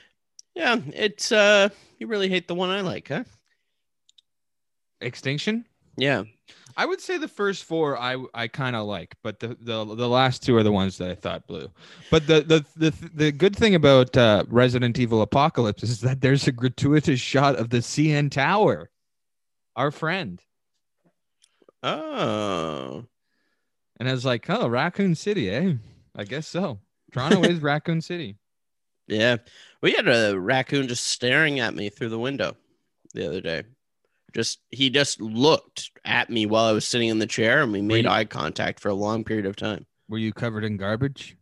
Yeah, 0.55 0.77
it's 0.93 1.31
uh, 1.31 1.69
you 1.99 2.07
really 2.07 2.27
hate 2.29 2.47
the 2.47 2.55
one 2.55 2.69
I 2.69 2.81
like, 2.81 3.07
huh? 3.07 3.23
Extinction. 5.01 5.65
Yeah. 5.97 6.23
I 6.77 6.85
would 6.85 7.01
say 7.01 7.17
the 7.17 7.27
first 7.27 7.63
four 7.63 7.97
I 7.99 8.17
I 8.33 8.47
kind 8.47 8.75
of 8.75 8.85
like, 8.87 9.15
but 9.23 9.39
the, 9.39 9.49
the 9.59 9.83
the 9.83 10.07
last 10.09 10.43
two 10.43 10.55
are 10.55 10.63
the 10.63 10.71
ones 10.71 10.97
that 10.97 11.09
I 11.09 11.15
thought 11.15 11.47
blew. 11.47 11.69
But 12.09 12.27
the 12.27 12.41
the 12.41 12.65
the, 12.75 13.09
the 13.13 13.31
good 13.31 13.55
thing 13.55 13.75
about 13.75 14.15
uh, 14.17 14.45
Resident 14.47 14.97
Evil 14.99 15.21
Apocalypse 15.21 15.83
is 15.83 16.01
that 16.01 16.21
there's 16.21 16.47
a 16.47 16.51
gratuitous 16.51 17.19
shot 17.19 17.55
of 17.55 17.69
the 17.69 17.77
CN 17.79 18.31
Tower, 18.31 18.89
our 19.75 19.91
friend, 19.91 20.41
Oh. 21.83 23.05
and 23.99 24.07
I 24.09 24.11
was 24.11 24.25
like, 24.25 24.49
oh, 24.49 24.67
Raccoon 24.67 25.15
City, 25.15 25.49
eh? 25.49 25.73
I 26.15 26.23
guess 26.23 26.47
so. 26.47 26.79
Toronto 27.11 27.41
is 27.43 27.59
Raccoon 27.61 28.01
City. 28.01 28.37
Yeah. 29.07 29.37
We 29.81 29.93
had 29.93 30.07
a 30.07 30.39
raccoon 30.39 30.87
just 30.87 31.05
staring 31.05 31.59
at 31.59 31.73
me 31.73 31.89
through 31.89 32.09
the 32.09 32.19
window 32.19 32.55
the 33.13 33.27
other 33.27 33.41
day. 33.41 33.63
Just 34.33 34.59
he 34.69 34.89
just 34.89 35.19
looked 35.21 35.91
at 36.05 36.29
me 36.29 36.45
while 36.45 36.65
I 36.65 36.71
was 36.71 36.87
sitting 36.87 37.09
in 37.09 37.19
the 37.19 37.27
chair 37.27 37.61
and 37.61 37.71
we 37.71 37.81
made 37.81 38.05
you- 38.05 38.11
eye 38.11 38.25
contact 38.25 38.79
for 38.79 38.89
a 38.89 38.93
long 38.93 39.23
period 39.23 39.45
of 39.45 39.55
time. 39.55 39.85
Were 40.09 40.17
you 40.17 40.33
covered 40.33 40.63
in 40.63 40.77
garbage? 40.77 41.37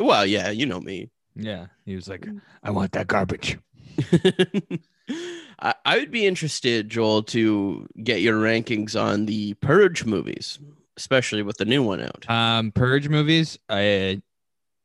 well, 0.00 0.26
yeah, 0.26 0.50
you 0.50 0.66
know 0.66 0.80
me. 0.80 1.10
Yeah, 1.34 1.66
he 1.84 1.94
was 1.94 2.08
like, 2.08 2.26
I 2.62 2.70
want 2.70 2.92
that 2.92 3.06
garbage. 3.06 3.58
I, 5.58 5.74
I 5.84 5.98
would 5.98 6.10
be 6.10 6.26
interested, 6.26 6.88
Joel, 6.88 7.22
to 7.24 7.86
get 8.02 8.20
your 8.20 8.40
rankings 8.40 9.00
on 9.00 9.26
the 9.26 9.54
Purge 9.54 10.04
movies, 10.04 10.58
especially 10.96 11.42
with 11.42 11.56
the 11.56 11.64
new 11.64 11.82
one 11.82 12.00
out. 12.02 12.28
Um, 12.28 12.72
Purge 12.72 13.08
movies, 13.08 13.58
I, 13.68 14.20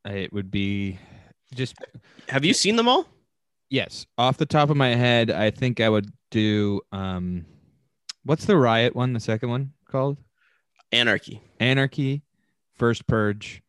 I 0.06 0.12
it 0.12 0.34
would 0.34 0.50
be 0.52 1.00
just 1.54 1.76
Have 2.30 2.46
you 2.46 2.54
seen 2.54 2.76
them 2.76 2.88
all? 2.88 3.06
Yes, 3.70 4.05
off 4.18 4.38
the 4.38 4.45
top 4.45 4.70
of 4.70 4.78
my 4.78 4.95
head, 4.95 5.30
I 5.30 5.51
think 5.51 5.80
I 5.80 5.89
would 5.89 6.11
do 6.32 6.82
um 6.91 7.45
what's 8.24 8.45
the 8.45 8.57
riot 8.57 8.95
one, 8.95 9.13
the 9.13 9.20
second 9.20 9.49
one 9.49 9.74
called? 9.89 10.18
Anarchy. 10.91 11.41
Anarchy, 11.59 12.24
First 12.76 13.07
Purge, 13.07 13.61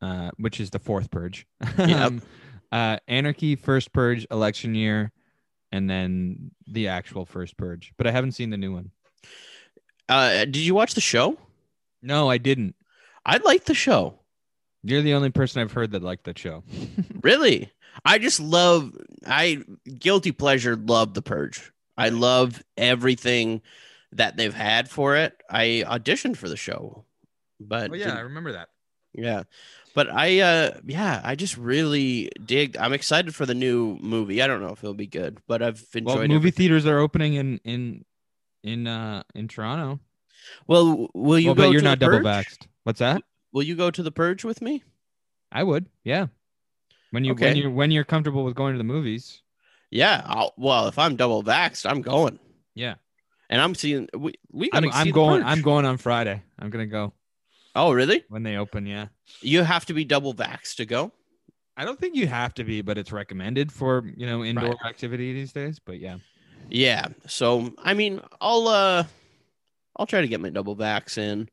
uh, 0.00 0.30
which 0.36 0.60
is 0.60 0.70
the 0.70 0.78
fourth 0.78 1.10
purge. 1.10 1.46
Yep. 1.78 1.90
um, 1.96 2.22
uh 2.70 2.98
Anarchy, 3.08 3.56
First 3.56 3.92
Purge, 3.92 4.26
election 4.30 4.74
year, 4.74 5.12
and 5.72 5.88
then 5.88 6.50
the 6.66 6.88
actual 6.88 7.24
first 7.24 7.56
purge. 7.56 7.92
But 7.96 8.06
I 8.06 8.10
haven't 8.12 8.32
seen 8.32 8.50
the 8.50 8.56
new 8.56 8.72
one. 8.72 8.90
Uh, 10.08 10.44
did 10.44 10.56
you 10.58 10.74
watch 10.74 10.94
the 10.94 11.00
show? 11.00 11.36
No, 12.02 12.30
I 12.30 12.38
didn't. 12.38 12.74
I 13.26 13.38
liked 13.38 13.66
the 13.66 13.74
show. 13.74 14.20
You're 14.82 15.02
the 15.02 15.14
only 15.14 15.30
person 15.30 15.60
I've 15.60 15.72
heard 15.72 15.92
that 15.92 16.02
liked 16.02 16.24
that 16.24 16.38
show. 16.38 16.62
Really? 17.22 17.70
I 18.04 18.18
just 18.18 18.38
love 18.38 18.92
I 19.26 19.62
guilty 19.98 20.32
pleasure 20.32 20.76
love 20.76 21.14
the 21.14 21.22
purge. 21.22 21.72
I 21.96 22.10
love 22.10 22.62
everything 22.76 23.60
that 24.12 24.36
they've 24.36 24.54
had 24.54 24.88
for 24.88 25.16
it. 25.16 25.34
I 25.50 25.84
auditioned 25.86 26.36
for 26.36 26.48
the 26.48 26.56
show. 26.56 27.04
But 27.60 27.90
Oh 27.90 27.94
yeah, 27.94 28.14
I 28.14 28.20
remember 28.20 28.52
that. 28.52 28.68
yeah. 29.12 29.42
But 29.94 30.08
I 30.10 30.38
uh 30.40 30.78
yeah, 30.86 31.20
I 31.24 31.34
just 31.34 31.56
really 31.56 32.30
dig 32.44 32.76
I'm 32.76 32.92
excited 32.92 33.34
for 33.34 33.46
the 33.46 33.54
new 33.54 33.98
movie. 34.00 34.40
I 34.42 34.46
don't 34.46 34.62
know 34.62 34.68
if 34.68 34.78
it'll 34.84 34.94
be 34.94 35.08
good, 35.08 35.38
but 35.48 35.60
I've 35.60 35.84
enjoyed 35.94 36.18
Well, 36.18 36.28
movie 36.28 36.52
theaters 36.52 36.86
are 36.86 36.98
opening 36.98 37.34
in 37.34 37.58
in 37.64 38.04
in 38.62 38.86
uh 38.86 39.24
in 39.34 39.48
Toronto. 39.48 39.98
Well, 40.66 41.08
will 41.14 41.38
you 41.38 41.48
well, 41.48 41.54
go 41.54 41.62
but 41.64 41.72
you're 41.72 41.82
not 41.82 41.98
double 41.98 42.20
vaxxed. 42.20 42.66
What's 42.84 43.00
that? 43.00 43.22
Will 43.52 43.62
you 43.62 43.76
go 43.76 43.90
to 43.90 44.02
the 44.02 44.10
purge 44.12 44.44
with 44.44 44.60
me? 44.62 44.82
I 45.50 45.62
would, 45.62 45.86
yeah. 46.04 46.26
When 47.10 47.24
you 47.24 47.32
when 47.34 47.42
Okay. 47.52 47.58
you 47.58 47.70
when 47.70 47.90
you're 47.90 48.04
comfortable 48.04 48.44
with 48.44 48.54
going 48.54 48.74
to 48.74 48.78
the 48.78 48.84
movies, 48.84 49.42
Yeah. 49.90 50.22
I'll, 50.26 50.52
well, 50.58 50.88
if 50.88 50.98
I'm 50.98 51.16
double 51.16 51.42
vaxxed, 51.42 51.88
I'm 51.88 52.02
going. 52.02 52.38
yeah. 52.74 52.96
And 53.50 53.62
I'm 53.62 53.74
seeing 53.74 54.08
we 54.14 54.34
we 54.52 54.68
I'm, 54.74 54.82
gotta 54.84 54.94
I'm 54.94 55.04
see 55.06 55.10
The 55.10 55.14
going. 55.14 55.42
I'm 55.42 55.62
going 55.62 55.86
on 55.86 55.96
Friday. 55.96 56.42
I'm 56.58 56.68
gonna 56.68 56.86
go 56.86 57.14
Oh, 57.74 57.92
really? 57.92 58.24
when 58.28 58.42
they 58.42 58.56
open. 58.56 58.84
Yeah. 58.84 59.06
You 59.40 59.62
have 59.62 59.86
to 59.86 59.94
be 59.94 60.04
double 60.04 60.34
vaxxed 60.34 60.76
to 60.76 60.84
go. 60.84 61.12
I 61.76 61.84
don't 61.86 61.98
think 61.98 62.14
you 62.16 62.26
have 62.26 62.52
to 62.54 62.64
be, 62.64 62.82
but 62.82 62.98
it's 62.98 63.12
recommended 63.12 63.72
for 63.72 64.04
you 64.16 64.26
know 64.26 64.44
indoor 64.44 64.70
Right. 64.82 64.84
activity 64.90 65.32
these 65.32 65.52
days. 65.52 65.78
But 65.78 65.98
yeah, 65.98 66.18
Yeah. 66.68 67.06
So 67.26 67.72
I 67.78 67.94
mean, 67.94 68.20
I'll 68.42 68.68
uh 68.68 69.04
I'll 69.96 70.06
try 70.06 70.20
to 70.20 70.28
get 70.28 70.40
my 70.42 70.50
double 70.50 70.76
vax 70.76 71.16
in. 71.16 71.48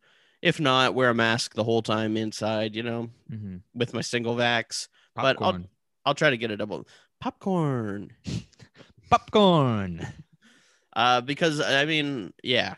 If 0.45 0.59
not, 0.59 0.93
wear 0.93 1.09
a 1.09 1.15
mask 1.15 1.55
the 1.55 1.63
whole 1.63 1.81
time 1.81 2.15
inside, 2.15 2.75
you 2.75 2.83
know, 2.83 3.09
mm-hmm. 3.31 3.57
with 3.73 3.95
my 3.95 4.01
single 4.01 4.35
vax. 4.35 4.87
But 5.15 5.41
I'll- 5.41 5.65
I'll 6.05 6.13
try 6.13 6.29
to 6.29 6.37
get 6.37 6.51
a 6.51 6.57
double 6.57 6.87
popcorn. 7.19 8.11
popcorn. 9.09 10.07
Uh 10.97 11.19
because 11.19 11.59
I 11.59 11.83
mean, 11.83 12.31
yeah. 12.41 12.75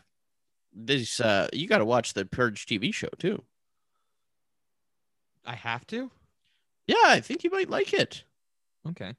This 0.72 1.20
uh 1.20 1.46
you 1.52 1.68
gotta 1.68 1.84
watch 1.84 2.14
the 2.14 2.24
Purge 2.24 2.66
TV 2.66 2.92
show 2.92 3.06
too. 3.16 3.44
I 5.46 5.54
have 5.54 5.86
to. 5.88 6.10
Yeah, 6.88 6.96
I 7.04 7.20
think 7.20 7.44
you 7.44 7.50
might 7.50 7.70
like 7.70 7.92
it. 7.94 8.24
Okay. 8.88 9.14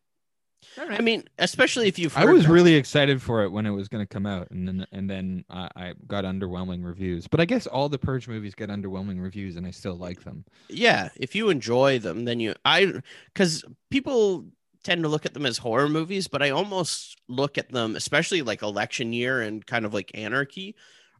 I 0.77 1.01
mean, 1.01 1.23
especially 1.39 1.87
if 1.87 1.97
you've 1.99 2.15
I 2.17 2.21
heard 2.21 2.33
was 2.33 2.47
really 2.47 2.75
excited 2.75 3.21
for 3.21 3.43
it 3.43 3.49
when 3.51 3.65
it 3.65 3.71
was 3.71 3.87
going 3.87 4.03
to 4.05 4.07
come 4.07 4.25
out, 4.25 4.49
and 4.51 4.67
then 4.67 4.85
and 4.91 5.09
then 5.09 5.43
I, 5.49 5.69
I 5.75 5.93
got 6.07 6.23
underwhelming 6.25 6.83
reviews. 6.85 7.27
But 7.27 7.39
I 7.39 7.45
guess 7.45 7.65
all 7.67 7.89
the 7.89 7.97
Purge 7.97 8.27
movies 8.27 8.55
get 8.55 8.69
underwhelming 8.69 9.21
reviews, 9.21 9.55
and 9.55 9.65
I 9.65 9.71
still 9.71 9.95
like 9.95 10.23
them. 10.23 10.45
yeah 10.69 11.09
if 11.15 11.35
you 11.35 11.49
enjoy 11.49 11.99
them 11.99 12.25
then 12.25 12.39
you 12.39 12.53
i 12.65 12.93
because 13.33 13.63
people 13.89 14.45
tend 14.83 15.03
to 15.03 15.09
look 15.09 15.25
at 15.25 15.33
them 15.33 15.45
as 15.45 15.57
horror 15.57 15.89
movies 15.89 16.27
but 16.27 16.41
i 16.41 16.49
almost 16.51 17.17
look 17.27 17.57
at 17.57 17.69
them 17.69 17.95
especially 17.95 18.41
like 18.41 18.61
election 18.61 19.11
year 19.13 19.41
and 19.41 19.65
kind 19.65 19.85
of 19.85 19.93
like 19.93 20.11
anarchy 20.13 20.75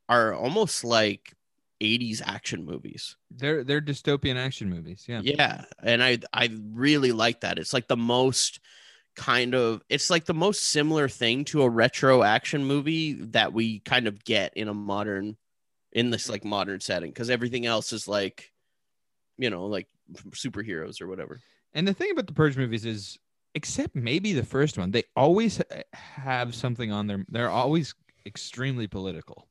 are 0.08 0.34
almost 0.34 0.84
like 0.84 1.34
80s 1.82 2.22
action 2.26 2.66
movies 2.66 3.16
They're 3.32 3.64
they're 3.64 3.82
dystopian 3.82 4.36
action 4.38 4.70
movies. 4.70 5.06
Yeah. 5.08 5.22
yeah 5.24 5.66
and 5.84 6.04
i 6.04 6.20
i 6.34 6.50
really 6.72 7.12
like 7.12 7.42
that 7.42 7.58
it's 7.60 7.74
like 7.74 7.88
the 7.88 7.98
most 7.98 8.60
kind 9.20 9.54
of 9.54 9.84
it's 9.90 10.10
like 10.10 10.24
the 10.24 10.34
most 10.34 10.64
similar 10.64 11.10
thing 11.10 11.44
to 11.44 11.62
a 11.64 11.70
retro 11.70 12.24
action 12.24 12.64
movie 12.64 13.14
that 13.16 13.52
we 13.52 13.80
kind 13.80 14.08
of 14.08 14.24
get 14.24 14.54
in 14.56 14.70
a 14.70 14.74
modern 14.74 15.36
in 15.92 16.10
this 16.10 16.30
like 16.30 16.46
modern 16.46 16.80
setting 16.80 17.12
because 17.12 17.30
everything 17.30 17.66
else 17.66 17.92
is 17.92 18.08
like 18.08 18.54
you 19.38 19.50
know 19.50 19.66
like 19.66 19.88
superheroes 20.32 21.02
or 21.02 21.08
whatever 21.08 21.42
And 21.74 21.86
the 21.86 21.94
thing 21.94 22.12
about 22.12 22.28
the 22.28 22.34
Purge 22.34 22.58
movies 22.58 22.86
is, 22.86 23.20
except 23.56 23.94
maybe 23.96 24.34
the 24.34 24.46
first 24.46 24.78
one, 24.78 24.92
they 24.92 25.04
always 25.16 25.62
have 25.92 26.56
something 26.56 26.92
on 26.92 27.08
their. 27.08 27.26
They're 27.30 27.50
always 27.50 27.94
extremely 28.26 28.88
political, 28.88 29.50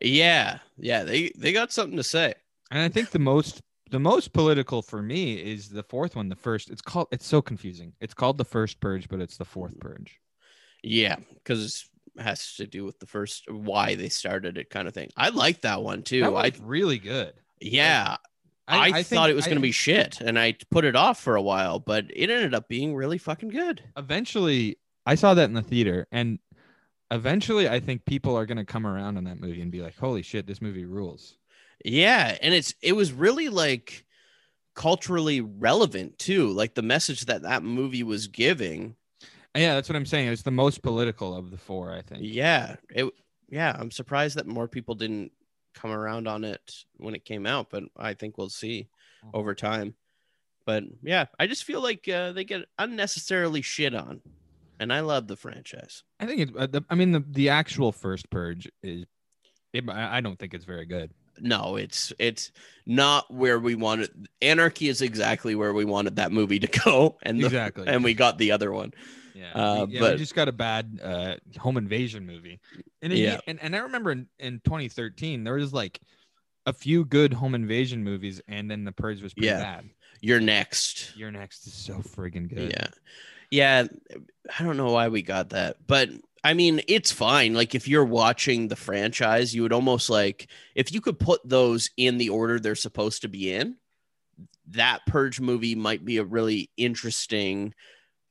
yeah 0.00 0.58
yeah 0.76 1.04
they 1.04 1.30
they 1.36 1.52
got 1.52 1.72
something 1.72 1.96
to 1.96 2.02
say 2.02 2.34
and 2.70 2.80
I 2.80 2.88
think 2.88 3.10
the 3.10 3.18
most 3.18 3.62
the 3.94 4.00
most 4.00 4.32
political 4.32 4.82
for 4.82 5.00
me 5.00 5.34
is 5.34 5.68
the 5.68 5.84
fourth 5.84 6.16
one. 6.16 6.28
The 6.28 6.34
first, 6.34 6.68
it's 6.68 6.82
called. 6.82 7.06
It's 7.12 7.24
so 7.24 7.40
confusing. 7.40 7.92
It's 8.00 8.12
called 8.12 8.38
the 8.38 8.44
first 8.44 8.80
Purge, 8.80 9.08
but 9.08 9.20
it's 9.20 9.36
the 9.36 9.44
fourth 9.44 9.78
mm-hmm. 9.78 9.88
Purge. 9.88 10.18
yeah 10.82 11.14
because 11.34 11.88
it 12.16 12.22
has 12.22 12.56
to 12.56 12.66
do 12.66 12.84
with 12.84 12.98
the 12.98 13.06
first 13.06 13.44
why 13.48 13.94
they 13.94 14.08
started 14.08 14.58
it 14.58 14.68
kind 14.68 14.88
of 14.88 14.94
thing 14.94 15.10
i 15.16 15.28
like 15.28 15.60
that 15.60 15.80
one 15.82 16.02
too 16.02 16.36
i 16.36 16.50
really 16.60 16.98
good. 16.98 17.34
yeah 17.60 18.16
I, 18.66 18.90
think- 18.90 19.06
thought 19.06 19.30
it 19.30 19.36
was 19.36 19.44
going 19.46 19.58
to 19.58 19.62
be 19.62 19.72
shit 19.72 20.20
and 20.20 20.38
I 20.38 20.56
put 20.70 20.84
it 20.84 20.96
off 20.96 21.20
for 21.20 21.36
a 21.36 21.42
while, 21.42 21.78
but 21.78 22.06
it 22.08 22.30
ended 22.30 22.54
up 22.54 22.66
being 22.66 22.94
really 22.96 23.18
fucking 23.18 23.50
good. 23.50 23.80
eventually 23.96 24.78
I 25.06 25.14
saw 25.14 25.34
that 25.34 25.44
in 25.44 25.54
the 25.54 25.62
theater 25.62 26.08
and 26.10 26.40
eventually 27.12 27.68
I 27.68 27.78
think 27.78 28.04
people 28.06 28.36
are 28.36 28.46
going 28.46 28.58
to 28.58 28.64
come 28.64 28.86
around 28.86 29.18
on 29.18 29.24
that 29.24 29.40
movie 29.40 29.60
and 29.60 29.70
be 29.70 29.82
like, 29.82 29.96
"Holy 29.96 30.22
shit, 30.22 30.46
this 30.46 30.60
movie 30.60 30.84
rules." 30.84 31.36
Yeah. 31.84 32.36
And 32.40 32.52
it's, 32.54 32.74
it 32.82 32.96
was 32.96 33.12
really 33.12 33.48
like 33.48 34.04
culturally 34.74 35.40
relevant 35.40 36.18
too. 36.18 36.48
Like 36.48 36.74
the 36.74 36.82
message 36.82 37.26
that 37.26 37.42
that 37.42 37.62
movie 37.62 38.02
was 38.02 38.26
giving. 38.26 38.96
Yeah, 39.54 39.74
that's 39.74 39.88
what 39.88 39.96
I'm 39.96 40.06
saying. 40.06 40.28
It's 40.28 40.42
the 40.42 40.50
most 40.50 40.82
political 40.82 41.36
of 41.36 41.50
the 41.52 41.58
four, 41.58 41.92
I 41.92 42.02
think. 42.02 42.22
Yeah. 42.24 42.76
It, 42.90 43.12
yeah. 43.48 43.76
I'm 43.78 43.90
surprised 43.92 44.36
that 44.36 44.46
more 44.46 44.66
people 44.66 44.96
didn't 44.96 45.30
come 45.74 45.90
around 45.90 46.26
on 46.26 46.44
it 46.44 46.72
when 46.96 47.14
it 47.14 47.24
came 47.24 47.46
out, 47.46 47.68
but 47.70 47.84
I 47.96 48.14
think 48.14 48.38
we'll 48.38 48.48
see 48.48 48.88
over 49.32 49.54
time. 49.54 49.94
But 50.66 50.84
yeah, 51.02 51.26
I 51.38 51.46
just 51.46 51.64
feel 51.64 51.82
like 51.82 52.08
uh, 52.08 52.32
they 52.32 52.44
get 52.44 52.64
unnecessarily 52.78 53.60
shit 53.60 53.94
on, 53.94 54.22
and 54.80 54.92
I 54.92 55.00
love 55.00 55.26
the 55.26 55.36
franchise. 55.36 56.02
I 56.18 56.26
think 56.26 56.40
it. 56.40 56.56
Uh, 56.56 56.66
the, 56.66 56.84
I 56.88 56.94
mean, 56.94 57.12
the 57.12 57.24
the 57.28 57.48
actual 57.50 57.92
first 57.92 58.30
purge 58.30 58.70
is. 58.82 59.04
It, 59.72 59.84
I 59.90 60.18
I 60.18 60.20
don't 60.20 60.38
think 60.38 60.54
it's 60.54 60.64
very 60.64 60.86
good. 60.86 61.10
No, 61.40 61.76
it's 61.76 62.12
it's 62.18 62.50
not 62.86 63.32
where 63.32 63.58
we 63.58 63.74
wanted. 63.74 64.28
Anarchy 64.42 64.88
is 64.88 65.02
exactly 65.02 65.54
where 65.54 65.72
we 65.72 65.84
wanted 65.84 66.16
that 66.16 66.32
movie 66.32 66.58
to 66.60 66.66
go, 66.84 67.16
and 67.22 67.40
the, 67.40 67.46
Exactly. 67.46 67.86
and 67.88 68.04
we 68.04 68.14
got 68.14 68.38
the 68.38 68.52
other 68.52 68.72
one. 68.72 68.92
Yeah, 69.34 69.52
Uh, 69.52 69.84
we, 69.86 69.94
yeah, 69.94 70.00
but- 70.00 70.12
we 70.12 70.18
just 70.18 70.34
got 70.34 70.48
a 70.48 70.52
bad 70.52 71.00
uh, 71.02 71.34
home 71.58 71.76
invasion 71.76 72.24
movie, 72.26 72.60
and 73.02 73.12
it- 73.12 73.18
Yeah. 73.18 73.40
and, 73.48 73.60
and 73.62 73.74
I 73.74 73.80
remember 73.80 74.12
in, 74.12 74.28
in 74.38 74.60
2013 74.64 75.42
there 75.44 75.54
was 75.54 75.72
like 75.72 76.00
a 76.66 76.72
few 76.72 77.04
good 77.04 77.32
home 77.32 77.54
invasion 77.54 78.04
movies, 78.04 78.40
and 78.48 78.70
then 78.70 78.84
the 78.84 78.92
Purge 78.92 79.20
was 79.22 79.34
pretty 79.34 79.48
Yeah. 79.48 79.60
bad. 79.60 79.90
You're 80.20 80.40
next. 80.40 81.14
Your 81.16 81.30
next 81.32 81.66
is 81.66 81.74
so 81.74 81.94
friggin' 81.94 82.48
good. 82.48 82.70
Yeah. 82.70 82.86
Yeah. 83.50 83.86
I 84.58 84.62
don't 84.64 84.76
know 84.76 84.90
why 84.92 85.08
we 85.08 85.20
got 85.22 85.50
that, 85.50 85.76
but 85.86 86.08
I 86.44 86.52
mean, 86.52 86.82
it's 86.86 87.10
fine. 87.10 87.54
Like, 87.54 87.74
if 87.74 87.88
you're 87.88 88.04
watching 88.04 88.68
the 88.68 88.76
franchise, 88.76 89.54
you 89.54 89.62
would 89.62 89.72
almost 89.72 90.10
like, 90.10 90.48
if 90.74 90.92
you 90.92 91.00
could 91.00 91.18
put 91.18 91.40
those 91.42 91.90
in 91.96 92.18
the 92.18 92.28
order 92.28 92.60
they're 92.60 92.74
supposed 92.74 93.22
to 93.22 93.28
be 93.28 93.52
in, 93.52 93.76
that 94.68 95.00
Purge 95.06 95.40
movie 95.40 95.74
might 95.74 96.04
be 96.04 96.18
a 96.18 96.24
really 96.24 96.70
interesting, 96.76 97.72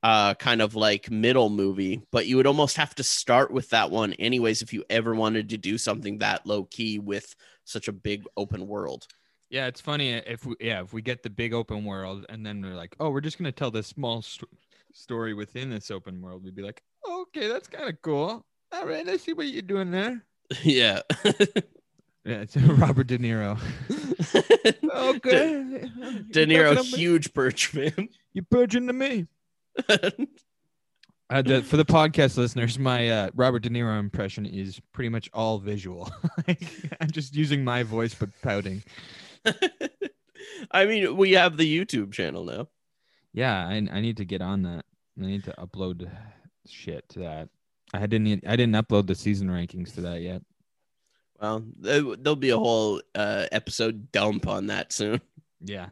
uh, 0.03 0.36
kind 0.36 0.61
of 0.61 0.76
like 0.76 1.09
middle 1.09 1.49
movie, 1.49 2.01
but 2.11 2.28
you 2.28 2.38
would 2.38 2.47
almost 2.47 2.78
have 2.78 2.93
to 2.95 3.03
start 3.03 3.51
with 3.51 3.70
that 3.72 3.89
one, 3.89 4.14
anyways, 4.14 4.61
if 4.61 4.74
you 4.74 4.84
ever 4.89 5.16
wanted 5.16 5.49
to 5.49 5.57
do 5.57 5.78
something 5.78 6.20
that 6.20 6.45
low 6.45 6.66
key 6.66 6.99
with 6.99 7.36
such 7.64 7.88
a 7.88 7.93
big 7.93 8.26
open 8.38 8.68
world. 8.68 9.07
Yeah, 9.49 9.68
it's 9.68 9.82
funny 9.82 10.11
if 10.11 10.45
we 10.45 10.55
yeah 10.59 10.82
if 10.82 10.93
we 10.93 11.03
get 11.03 11.22
the 11.22 11.30
big 11.30 11.53
open 11.53 11.86
world 11.86 12.26
and 12.28 12.45
then 12.45 12.61
we're 12.61 12.74
like, 12.74 12.95
oh, 12.99 13.11
we're 13.11 13.22
just 13.22 13.38
gonna 13.38 13.51
tell 13.51 13.72
this 13.72 13.88
small 13.88 14.22
st- 14.22 14.49
story 14.93 15.33
within 15.33 15.69
this 15.69 15.91
open 15.91 16.21
world. 16.21 16.43
We'd 16.43 16.55
be 16.55 16.61
like, 16.61 16.81
okay, 17.07 17.47
that's 17.47 17.67
kind 17.67 17.89
of 17.89 18.01
cool. 18.01 18.45
All 18.71 18.87
right, 18.87 19.05
let's 19.05 19.23
see 19.23 19.33
what 19.33 19.47
you're 19.47 19.61
doing 19.61 19.91
there. 19.91 20.23
yeah. 20.63 21.01
Yeah, 22.25 22.35
it's 22.35 22.55
Robert 22.57 23.07
De 23.07 23.17
Niro. 23.17 23.59
okay, 24.95 25.89
De 26.31 26.45
Niro, 26.45 26.81
huge 26.81 27.33
Purge 27.33 27.65
fan. 27.65 28.07
You 28.31 28.43
purging 28.43 28.87
to 28.87 28.93
me. 28.93 29.27
Uh, 31.29 31.41
the, 31.41 31.63
for 31.63 31.75
the 31.75 31.83
podcast 31.83 32.37
listeners, 32.37 32.79
my 32.79 33.09
uh, 33.09 33.29
Robert 33.35 33.63
De 33.63 33.69
Niro 33.69 33.99
impression 33.99 34.45
is 34.45 34.79
pretty 34.93 35.09
much 35.09 35.29
all 35.33 35.59
visual. 35.59 36.09
I'm 37.01 37.11
just 37.11 37.35
using 37.35 37.63
my 37.63 37.83
voice 37.83 38.13
but 38.13 38.29
pouting. 38.41 38.83
I 40.71 40.85
mean, 40.85 41.17
we 41.17 41.33
have 41.33 41.57
the 41.57 41.77
YouTube 41.77 42.13
channel 42.13 42.45
now. 42.45 42.67
Yeah, 43.34 43.67
I, 43.67 43.75
I 43.91 44.01
need 44.01 44.17
to 44.17 44.25
get 44.25 44.41
on 44.41 44.61
that. 44.63 44.86
I 45.21 45.25
need 45.25 45.43
to 45.45 45.53
upload 45.59 46.09
shit 46.67 47.07
to 47.09 47.19
that. 47.19 47.49
I 47.93 48.05
didn't 48.07 48.43
I 48.47 48.55
didn't 48.55 48.75
upload 48.75 49.07
the 49.07 49.15
season 49.15 49.49
rankings 49.49 49.93
to 49.95 50.01
that 50.01 50.21
yet. 50.21 50.41
Well, 51.39 51.63
there- 51.79 52.15
there'll 52.15 52.36
be 52.36 52.49
a 52.51 52.57
whole 52.57 53.01
uh, 53.15 53.45
episode 53.51 54.11
dump 54.11 54.47
on 54.47 54.67
that 54.67 54.93
soon. 54.93 55.21
Yeah. 55.65 55.88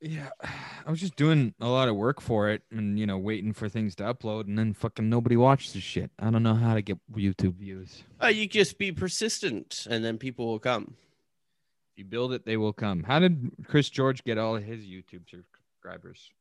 Yeah, 0.00 0.30
I 0.84 0.90
was 0.90 0.98
just 0.98 1.14
doing 1.14 1.54
a 1.60 1.68
lot 1.68 1.88
of 1.88 1.94
work 1.94 2.20
for 2.20 2.48
it, 2.50 2.62
and 2.72 2.98
you 2.98 3.06
know, 3.06 3.18
waiting 3.18 3.52
for 3.52 3.68
things 3.68 3.94
to 3.96 4.02
upload, 4.04 4.48
and 4.48 4.58
then 4.58 4.74
fucking 4.74 5.08
nobody 5.08 5.36
watches 5.36 5.74
the 5.74 5.80
shit. 5.80 6.10
I 6.18 6.30
don't 6.30 6.42
know 6.42 6.54
how 6.54 6.74
to 6.74 6.82
get 6.82 6.98
YouTube 7.14 7.54
views. 7.54 8.02
Uh, 8.20 8.26
you 8.26 8.48
just 8.48 8.78
be 8.78 8.90
persistent, 8.90 9.86
and 9.88 10.04
then 10.04 10.18
people 10.18 10.46
will 10.46 10.58
come. 10.58 10.96
You 12.02 12.08
build 12.08 12.32
it, 12.32 12.44
they 12.44 12.56
will 12.56 12.72
come. 12.72 13.04
How 13.04 13.20
did 13.20 13.52
Chris 13.68 13.88
George 13.88 14.24
get 14.24 14.36
all 14.36 14.56
of 14.56 14.64
his 14.64 14.80
YouTube 14.80 15.22
subscribers? 15.30 16.32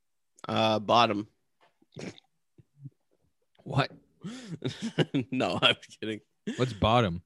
Uh, 0.49 0.79
bottom. 0.79 1.27
What? 3.63 3.91
no, 5.31 5.59
I'm 5.61 5.75
kidding. 5.99 6.21
What's 6.57 6.73
bottom? 6.73 7.21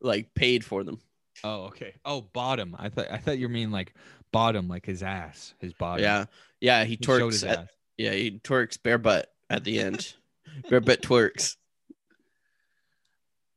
Like 0.00 0.32
paid 0.34 0.64
for 0.64 0.82
them. 0.82 0.98
Oh, 1.44 1.64
okay. 1.64 1.92
Oh, 2.06 2.22
bottom. 2.22 2.74
I 2.78 2.88
thought 2.88 3.08
I 3.10 3.18
thought 3.18 3.36
you 3.36 3.50
mean 3.50 3.70
like 3.70 3.92
bottom, 4.32 4.66
like 4.66 4.86
his 4.86 5.02
ass, 5.02 5.52
his 5.58 5.74
bottom. 5.74 6.02
Yeah, 6.02 6.24
yeah. 6.62 6.84
He 6.84 6.92
He 6.92 6.96
twerks. 6.96 7.32
his 7.32 7.44
At, 7.44 7.58
ass. 7.58 7.66
yeah, 7.98 8.12
he 8.12 8.40
twerks 8.42 8.82
bare 8.82 8.96
butt 8.96 9.30
at 9.50 9.62
the 9.64 9.78
end. 9.78 10.14
bare 10.70 10.80
butt 10.80 11.02
twerks. 11.02 11.56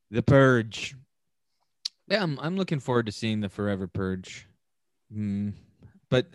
The 0.10 0.22
Purge. 0.22 0.94
Yeah, 2.12 2.24
I'm, 2.24 2.38
I'm 2.42 2.58
looking 2.58 2.82
forward 2.82 3.06
to 3.06 3.12
seeing 3.14 3.40
the 3.40 3.48
Forever 3.48 3.88
Purge. 3.88 4.46
Hmm. 5.14 5.52
but 6.10 6.28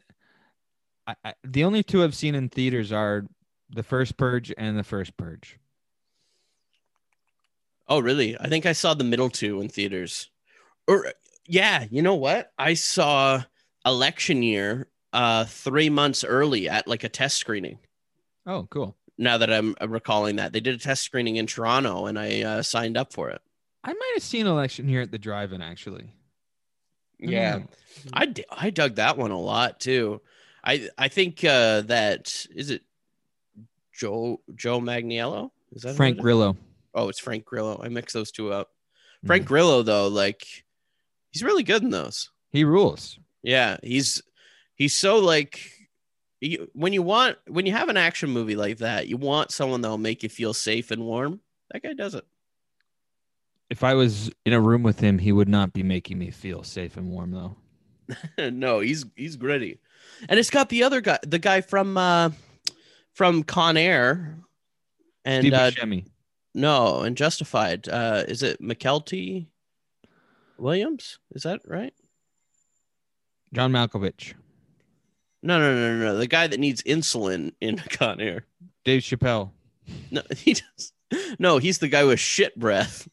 I, 1.06 1.14
I, 1.22 1.34
the 1.44 1.64
only 1.64 1.82
two 1.82 2.02
I've 2.02 2.14
seen 2.14 2.34
in 2.34 2.48
theaters 2.48 2.92
are 2.92 3.26
the 3.70 3.82
first 3.82 4.16
Purge 4.16 4.52
and 4.56 4.78
the 4.78 4.82
first 4.82 5.16
Purge. 5.18 5.58
Oh, 7.88 8.00
really? 8.00 8.38
I 8.40 8.48
think 8.48 8.64
I 8.64 8.72
saw 8.72 8.94
the 8.94 9.04
middle 9.04 9.28
two 9.28 9.60
in 9.60 9.68
theaters. 9.68 10.30
Or 10.88 11.12
yeah, 11.46 11.84
you 11.90 12.00
know 12.00 12.14
what? 12.14 12.52
I 12.58 12.72
saw 12.74 13.42
election 13.84 14.42
year 14.42 14.88
uh 15.12 15.44
3 15.44 15.90
months 15.90 16.24
early 16.24 16.68
at 16.68 16.88
like 16.88 17.04
a 17.04 17.08
test 17.08 17.36
screening. 17.36 17.78
Oh, 18.46 18.66
cool. 18.70 18.96
Now 19.18 19.38
that 19.38 19.52
I'm 19.52 19.74
recalling 19.86 20.36
that. 20.36 20.52
They 20.52 20.60
did 20.60 20.74
a 20.74 20.78
test 20.78 21.02
screening 21.02 21.36
in 21.36 21.46
Toronto 21.46 22.06
and 22.06 22.18
I 22.18 22.42
uh, 22.42 22.62
signed 22.62 22.96
up 22.96 23.12
for 23.12 23.28
it. 23.28 23.42
I 23.84 23.92
might 23.92 24.12
have 24.14 24.22
seen 24.22 24.46
election 24.46 24.88
here 24.88 25.00
at 25.00 25.10
the 25.10 25.18
drive-in 25.18 25.62
actually. 25.62 26.12
Yeah. 27.18 27.60
I 28.12 28.26
d- 28.26 28.44
I 28.50 28.70
dug 28.70 28.96
that 28.96 29.16
one 29.16 29.30
a 29.30 29.40
lot 29.40 29.80
too. 29.80 30.20
I 30.64 30.88
I 30.98 31.08
think 31.08 31.44
uh 31.44 31.82
that 31.82 32.46
is 32.54 32.70
it 32.70 32.82
Joe 33.92 34.40
Joe 34.54 34.80
Manganiello? 34.80 35.50
Is 35.72 35.82
that 35.82 35.96
Frank 35.96 36.16
is? 36.16 36.22
Grillo. 36.22 36.56
Oh, 36.94 37.08
it's 37.08 37.18
Frank 37.20 37.44
Grillo. 37.44 37.80
I 37.82 37.88
mix 37.88 38.12
those 38.12 38.30
two 38.30 38.52
up. 38.52 38.70
Hmm. 39.22 39.26
Frank 39.28 39.46
Grillo 39.46 39.82
though, 39.82 40.08
like 40.08 40.46
he's 41.30 41.42
really 41.42 41.62
good 41.62 41.82
in 41.82 41.90
those. 41.90 42.30
He 42.50 42.64
rules. 42.64 43.18
Yeah, 43.42 43.76
he's 43.82 44.22
he's 44.74 44.96
so 44.96 45.18
like 45.18 45.70
you, 46.40 46.68
when 46.74 46.92
you 46.92 47.02
want 47.02 47.38
when 47.46 47.64
you 47.64 47.72
have 47.72 47.88
an 47.88 47.96
action 47.96 48.30
movie 48.30 48.56
like 48.56 48.78
that, 48.78 49.08
you 49.08 49.16
want 49.16 49.52
someone 49.52 49.80
that'll 49.80 49.96
make 49.98 50.22
you 50.22 50.28
feel 50.28 50.52
safe 50.52 50.90
and 50.90 51.02
warm. 51.02 51.40
That 51.70 51.82
guy 51.82 51.94
does 51.94 52.14
it. 52.14 52.24
If 53.68 53.82
I 53.82 53.94
was 53.94 54.30
in 54.44 54.52
a 54.52 54.60
room 54.60 54.82
with 54.82 55.00
him, 55.00 55.18
he 55.18 55.32
would 55.32 55.48
not 55.48 55.72
be 55.72 55.82
making 55.82 56.18
me 56.18 56.30
feel 56.30 56.62
safe 56.62 56.96
and 56.96 57.10
warm 57.10 57.32
though. 57.32 57.56
no, 58.50 58.80
he's 58.80 59.04
he's 59.16 59.36
gritty. 59.36 59.80
And 60.28 60.38
it's 60.38 60.50
got 60.50 60.68
the 60.68 60.84
other 60.84 61.00
guy, 61.00 61.18
the 61.26 61.38
guy 61.38 61.60
from 61.60 61.96
uh 61.96 62.30
from 63.12 63.42
Con 63.42 63.76
Air 63.76 64.38
and 65.24 65.42
Steve 65.42 65.54
uh 65.54 65.70
Buscemi. 65.70 66.06
no, 66.54 67.00
and 67.00 67.16
Justified. 67.16 67.88
Uh 67.88 68.24
is 68.28 68.42
it 68.42 68.62
Mykelti 68.62 69.46
Williams? 70.58 71.18
Is 71.32 71.42
that 71.42 71.60
right? 71.66 71.92
John 73.52 73.72
Malkovich. 73.72 74.34
No, 75.42 75.58
no, 75.58 75.74
no, 75.74 75.96
no, 75.96 76.04
no. 76.06 76.18
The 76.18 76.26
guy 76.26 76.46
that 76.46 76.58
needs 76.60 76.82
insulin 76.82 77.52
in 77.60 77.76
Con 77.90 78.20
Air. 78.20 78.44
Dave 78.84 79.02
Chappelle. 79.02 79.50
No, 80.10 80.22
he 80.36 80.54
does. 80.54 80.92
No, 81.38 81.58
he's 81.58 81.78
the 81.78 81.88
guy 81.88 82.04
with 82.04 82.18
shit 82.20 82.58
breath. 82.58 83.08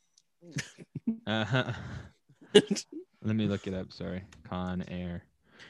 Uh-huh. 1.25 1.71
Let 2.53 3.35
me 3.35 3.47
look 3.47 3.67
it 3.67 3.73
up. 3.73 3.91
Sorry. 3.93 4.23
Con 4.49 4.83
Air. 4.89 5.23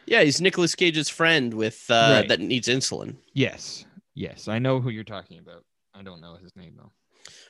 Yeah, 0.05 0.23
he's 0.23 0.41
Nicolas 0.41 0.75
Cage's 0.75 1.09
friend 1.09 1.53
with 1.53 1.85
uh 1.89 2.17
Right. 2.19 2.27
that 2.29 2.39
needs 2.39 2.67
insulin. 2.67 3.15
Yes. 3.33 3.85
Yes. 4.15 4.47
I 4.47 4.59
know 4.59 4.79
who 4.79 4.89
you're 4.89 5.03
talking 5.03 5.39
about. 5.39 5.63
I 5.93 6.01
don't 6.01 6.21
know 6.21 6.35
his 6.35 6.55
name 6.55 6.73
though. 6.77 6.91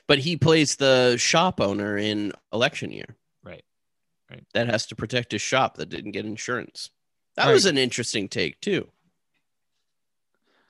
But 0.06 0.18
he 0.18 0.36
plays 0.36 0.76
the 0.76 1.16
shop 1.16 1.60
owner 1.60 1.96
in 1.96 2.32
election 2.52 2.92
year. 2.92 3.16
Right. 3.42 3.64
Right. 4.30 4.44
That 4.54 4.68
has 4.68 4.86
to 4.86 4.94
protect 4.94 5.32
his 5.32 5.42
shop 5.42 5.76
that 5.78 5.88
didn't 5.88 6.12
get 6.12 6.26
insurance. 6.26 6.90
That 7.36 7.46
Right. 7.46 7.52
was 7.54 7.66
an 7.66 7.78
interesting 7.78 8.28
take 8.28 8.60
too. 8.60 8.88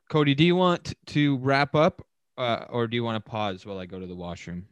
Cody, 0.09 0.35
do 0.35 0.45
you 0.45 0.57
want 0.57 0.95
to 1.07 1.37
wrap 1.39 1.75
up 1.75 2.07
uh, 2.39 2.65
or 2.69 2.87
do 2.87 2.97
you 2.97 3.05
want 3.05 3.23
to 3.23 3.31
pause 3.31 3.65
while 3.67 3.79
I 3.79 3.87
go 3.87 3.99
to 3.99 4.07
the 4.07 4.15
washroom? 4.15 4.67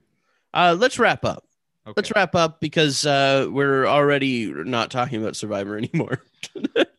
Uh 0.55 0.77
let's 0.79 0.99
wrap 0.99 1.25
up. 1.25 1.45
Okay. 1.85 1.95
Let's 1.97 2.13
wrap 2.15 2.35
up 2.35 2.61
because 2.61 3.05
uh 3.05 3.49
we're 3.51 3.87
already 3.87 4.47
not 4.47 4.91
talking 4.91 5.21
about 5.21 5.37
Survivor 5.37 5.77
anymore. 5.83 6.23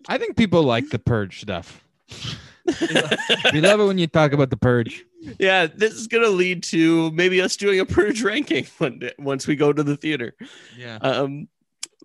I 0.07 0.17
think 0.17 0.35
people 0.35 0.63
like 0.63 0.89
the 0.89 0.99
purge 0.99 1.41
stuff. 1.41 1.83
we 3.51 3.61
love 3.61 3.79
it 3.79 3.85
when 3.85 3.97
you 3.97 4.07
talk 4.07 4.31
about 4.33 4.49
the 4.49 4.57
purge. 4.57 5.05
yeah, 5.39 5.67
this 5.67 5.93
is 5.93 6.07
gonna 6.07 6.27
lead 6.27 6.63
to 6.63 7.11
maybe 7.11 7.41
us 7.41 7.55
doing 7.55 7.79
a 7.79 7.85
purge 7.85 8.21
ranking 8.23 8.65
one 8.77 8.99
day, 8.99 9.13
once 9.17 9.47
we 9.47 9.55
go 9.55 9.71
to 9.71 9.83
the 9.83 9.97
theater. 9.97 10.35
Yeah. 10.77 10.97
Um, 10.97 11.47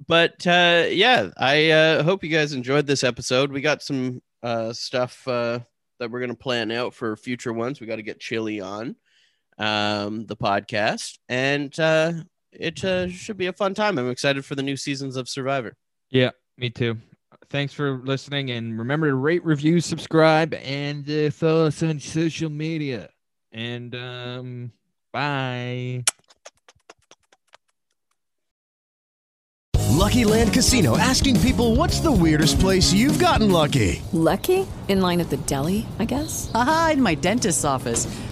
but 0.07 0.47
uh, 0.47 0.87
yeah, 0.89 1.31
I 1.37 1.71
uh, 1.71 2.03
hope 2.05 2.23
you 2.23 2.31
guys 2.31 2.53
enjoyed 2.53 2.87
this 2.87 3.03
episode. 3.03 3.51
We 3.51 3.61
got 3.61 3.83
some 3.83 4.23
uh, 4.43 4.73
stuff 4.73 5.27
uh, 5.27 5.61
that 5.99 6.11
we're 6.11 6.21
gonna 6.21 6.35
plan 6.35 6.71
out 6.71 6.95
for 6.95 7.17
future 7.17 7.53
ones. 7.53 7.81
We 7.81 7.87
got 7.87 7.97
to 7.97 8.03
get 8.03 8.21
Chili 8.21 8.61
on 8.61 8.95
um, 9.59 10.27
the 10.27 10.37
podcast, 10.37 11.19
and 11.29 11.77
uh, 11.81 12.13
it 12.53 12.85
uh, 12.85 13.09
should 13.09 13.37
be 13.37 13.47
a 13.47 13.53
fun 13.53 13.75
time. 13.75 13.99
I'm 13.99 14.11
excited 14.11 14.45
for 14.45 14.55
the 14.55 14.63
new 14.63 14.77
seasons 14.77 15.17
of 15.17 15.29
Survivor. 15.29 15.75
Yeah, 16.11 16.31
me 16.57 16.71
too. 16.71 16.99
thanks 17.51 17.73
for 17.73 17.99
listening, 17.99 18.51
and 18.51 18.79
remember 18.79 19.09
to 19.09 19.15
rate, 19.15 19.45
review, 19.45 19.81
subscribe, 19.81 20.55
and 20.55 21.09
uh, 21.09 21.31
follow 21.31 21.67
us 21.67 21.83
on 21.83 22.01
social 22.01 22.51
media. 22.51 23.11
And 23.53 23.95
um, 23.95 24.73
bye. 25.13 26.05
Lucky 29.99 30.25
Land 30.25 30.53
Casino 30.53 30.97
asking 30.97 31.41
people 31.41 31.75
what's 31.75 31.99
the 32.01 32.13
weirdest 32.13 32.61
place 32.61 32.93
you've 32.93 33.19
gotten 33.19 33.51
lucky? 33.51 34.01
Lucky? 34.13 34.65
In 34.87 35.01
line 35.01 35.21
at 35.21 35.29
the 35.29 35.39
deli, 35.39 35.87
I 35.99 36.05
guess? 36.05 36.51
Aha, 36.55 36.91
in 36.93 37.03
my 37.03 37.15
dentist's 37.17 37.65
office. 37.65 38.07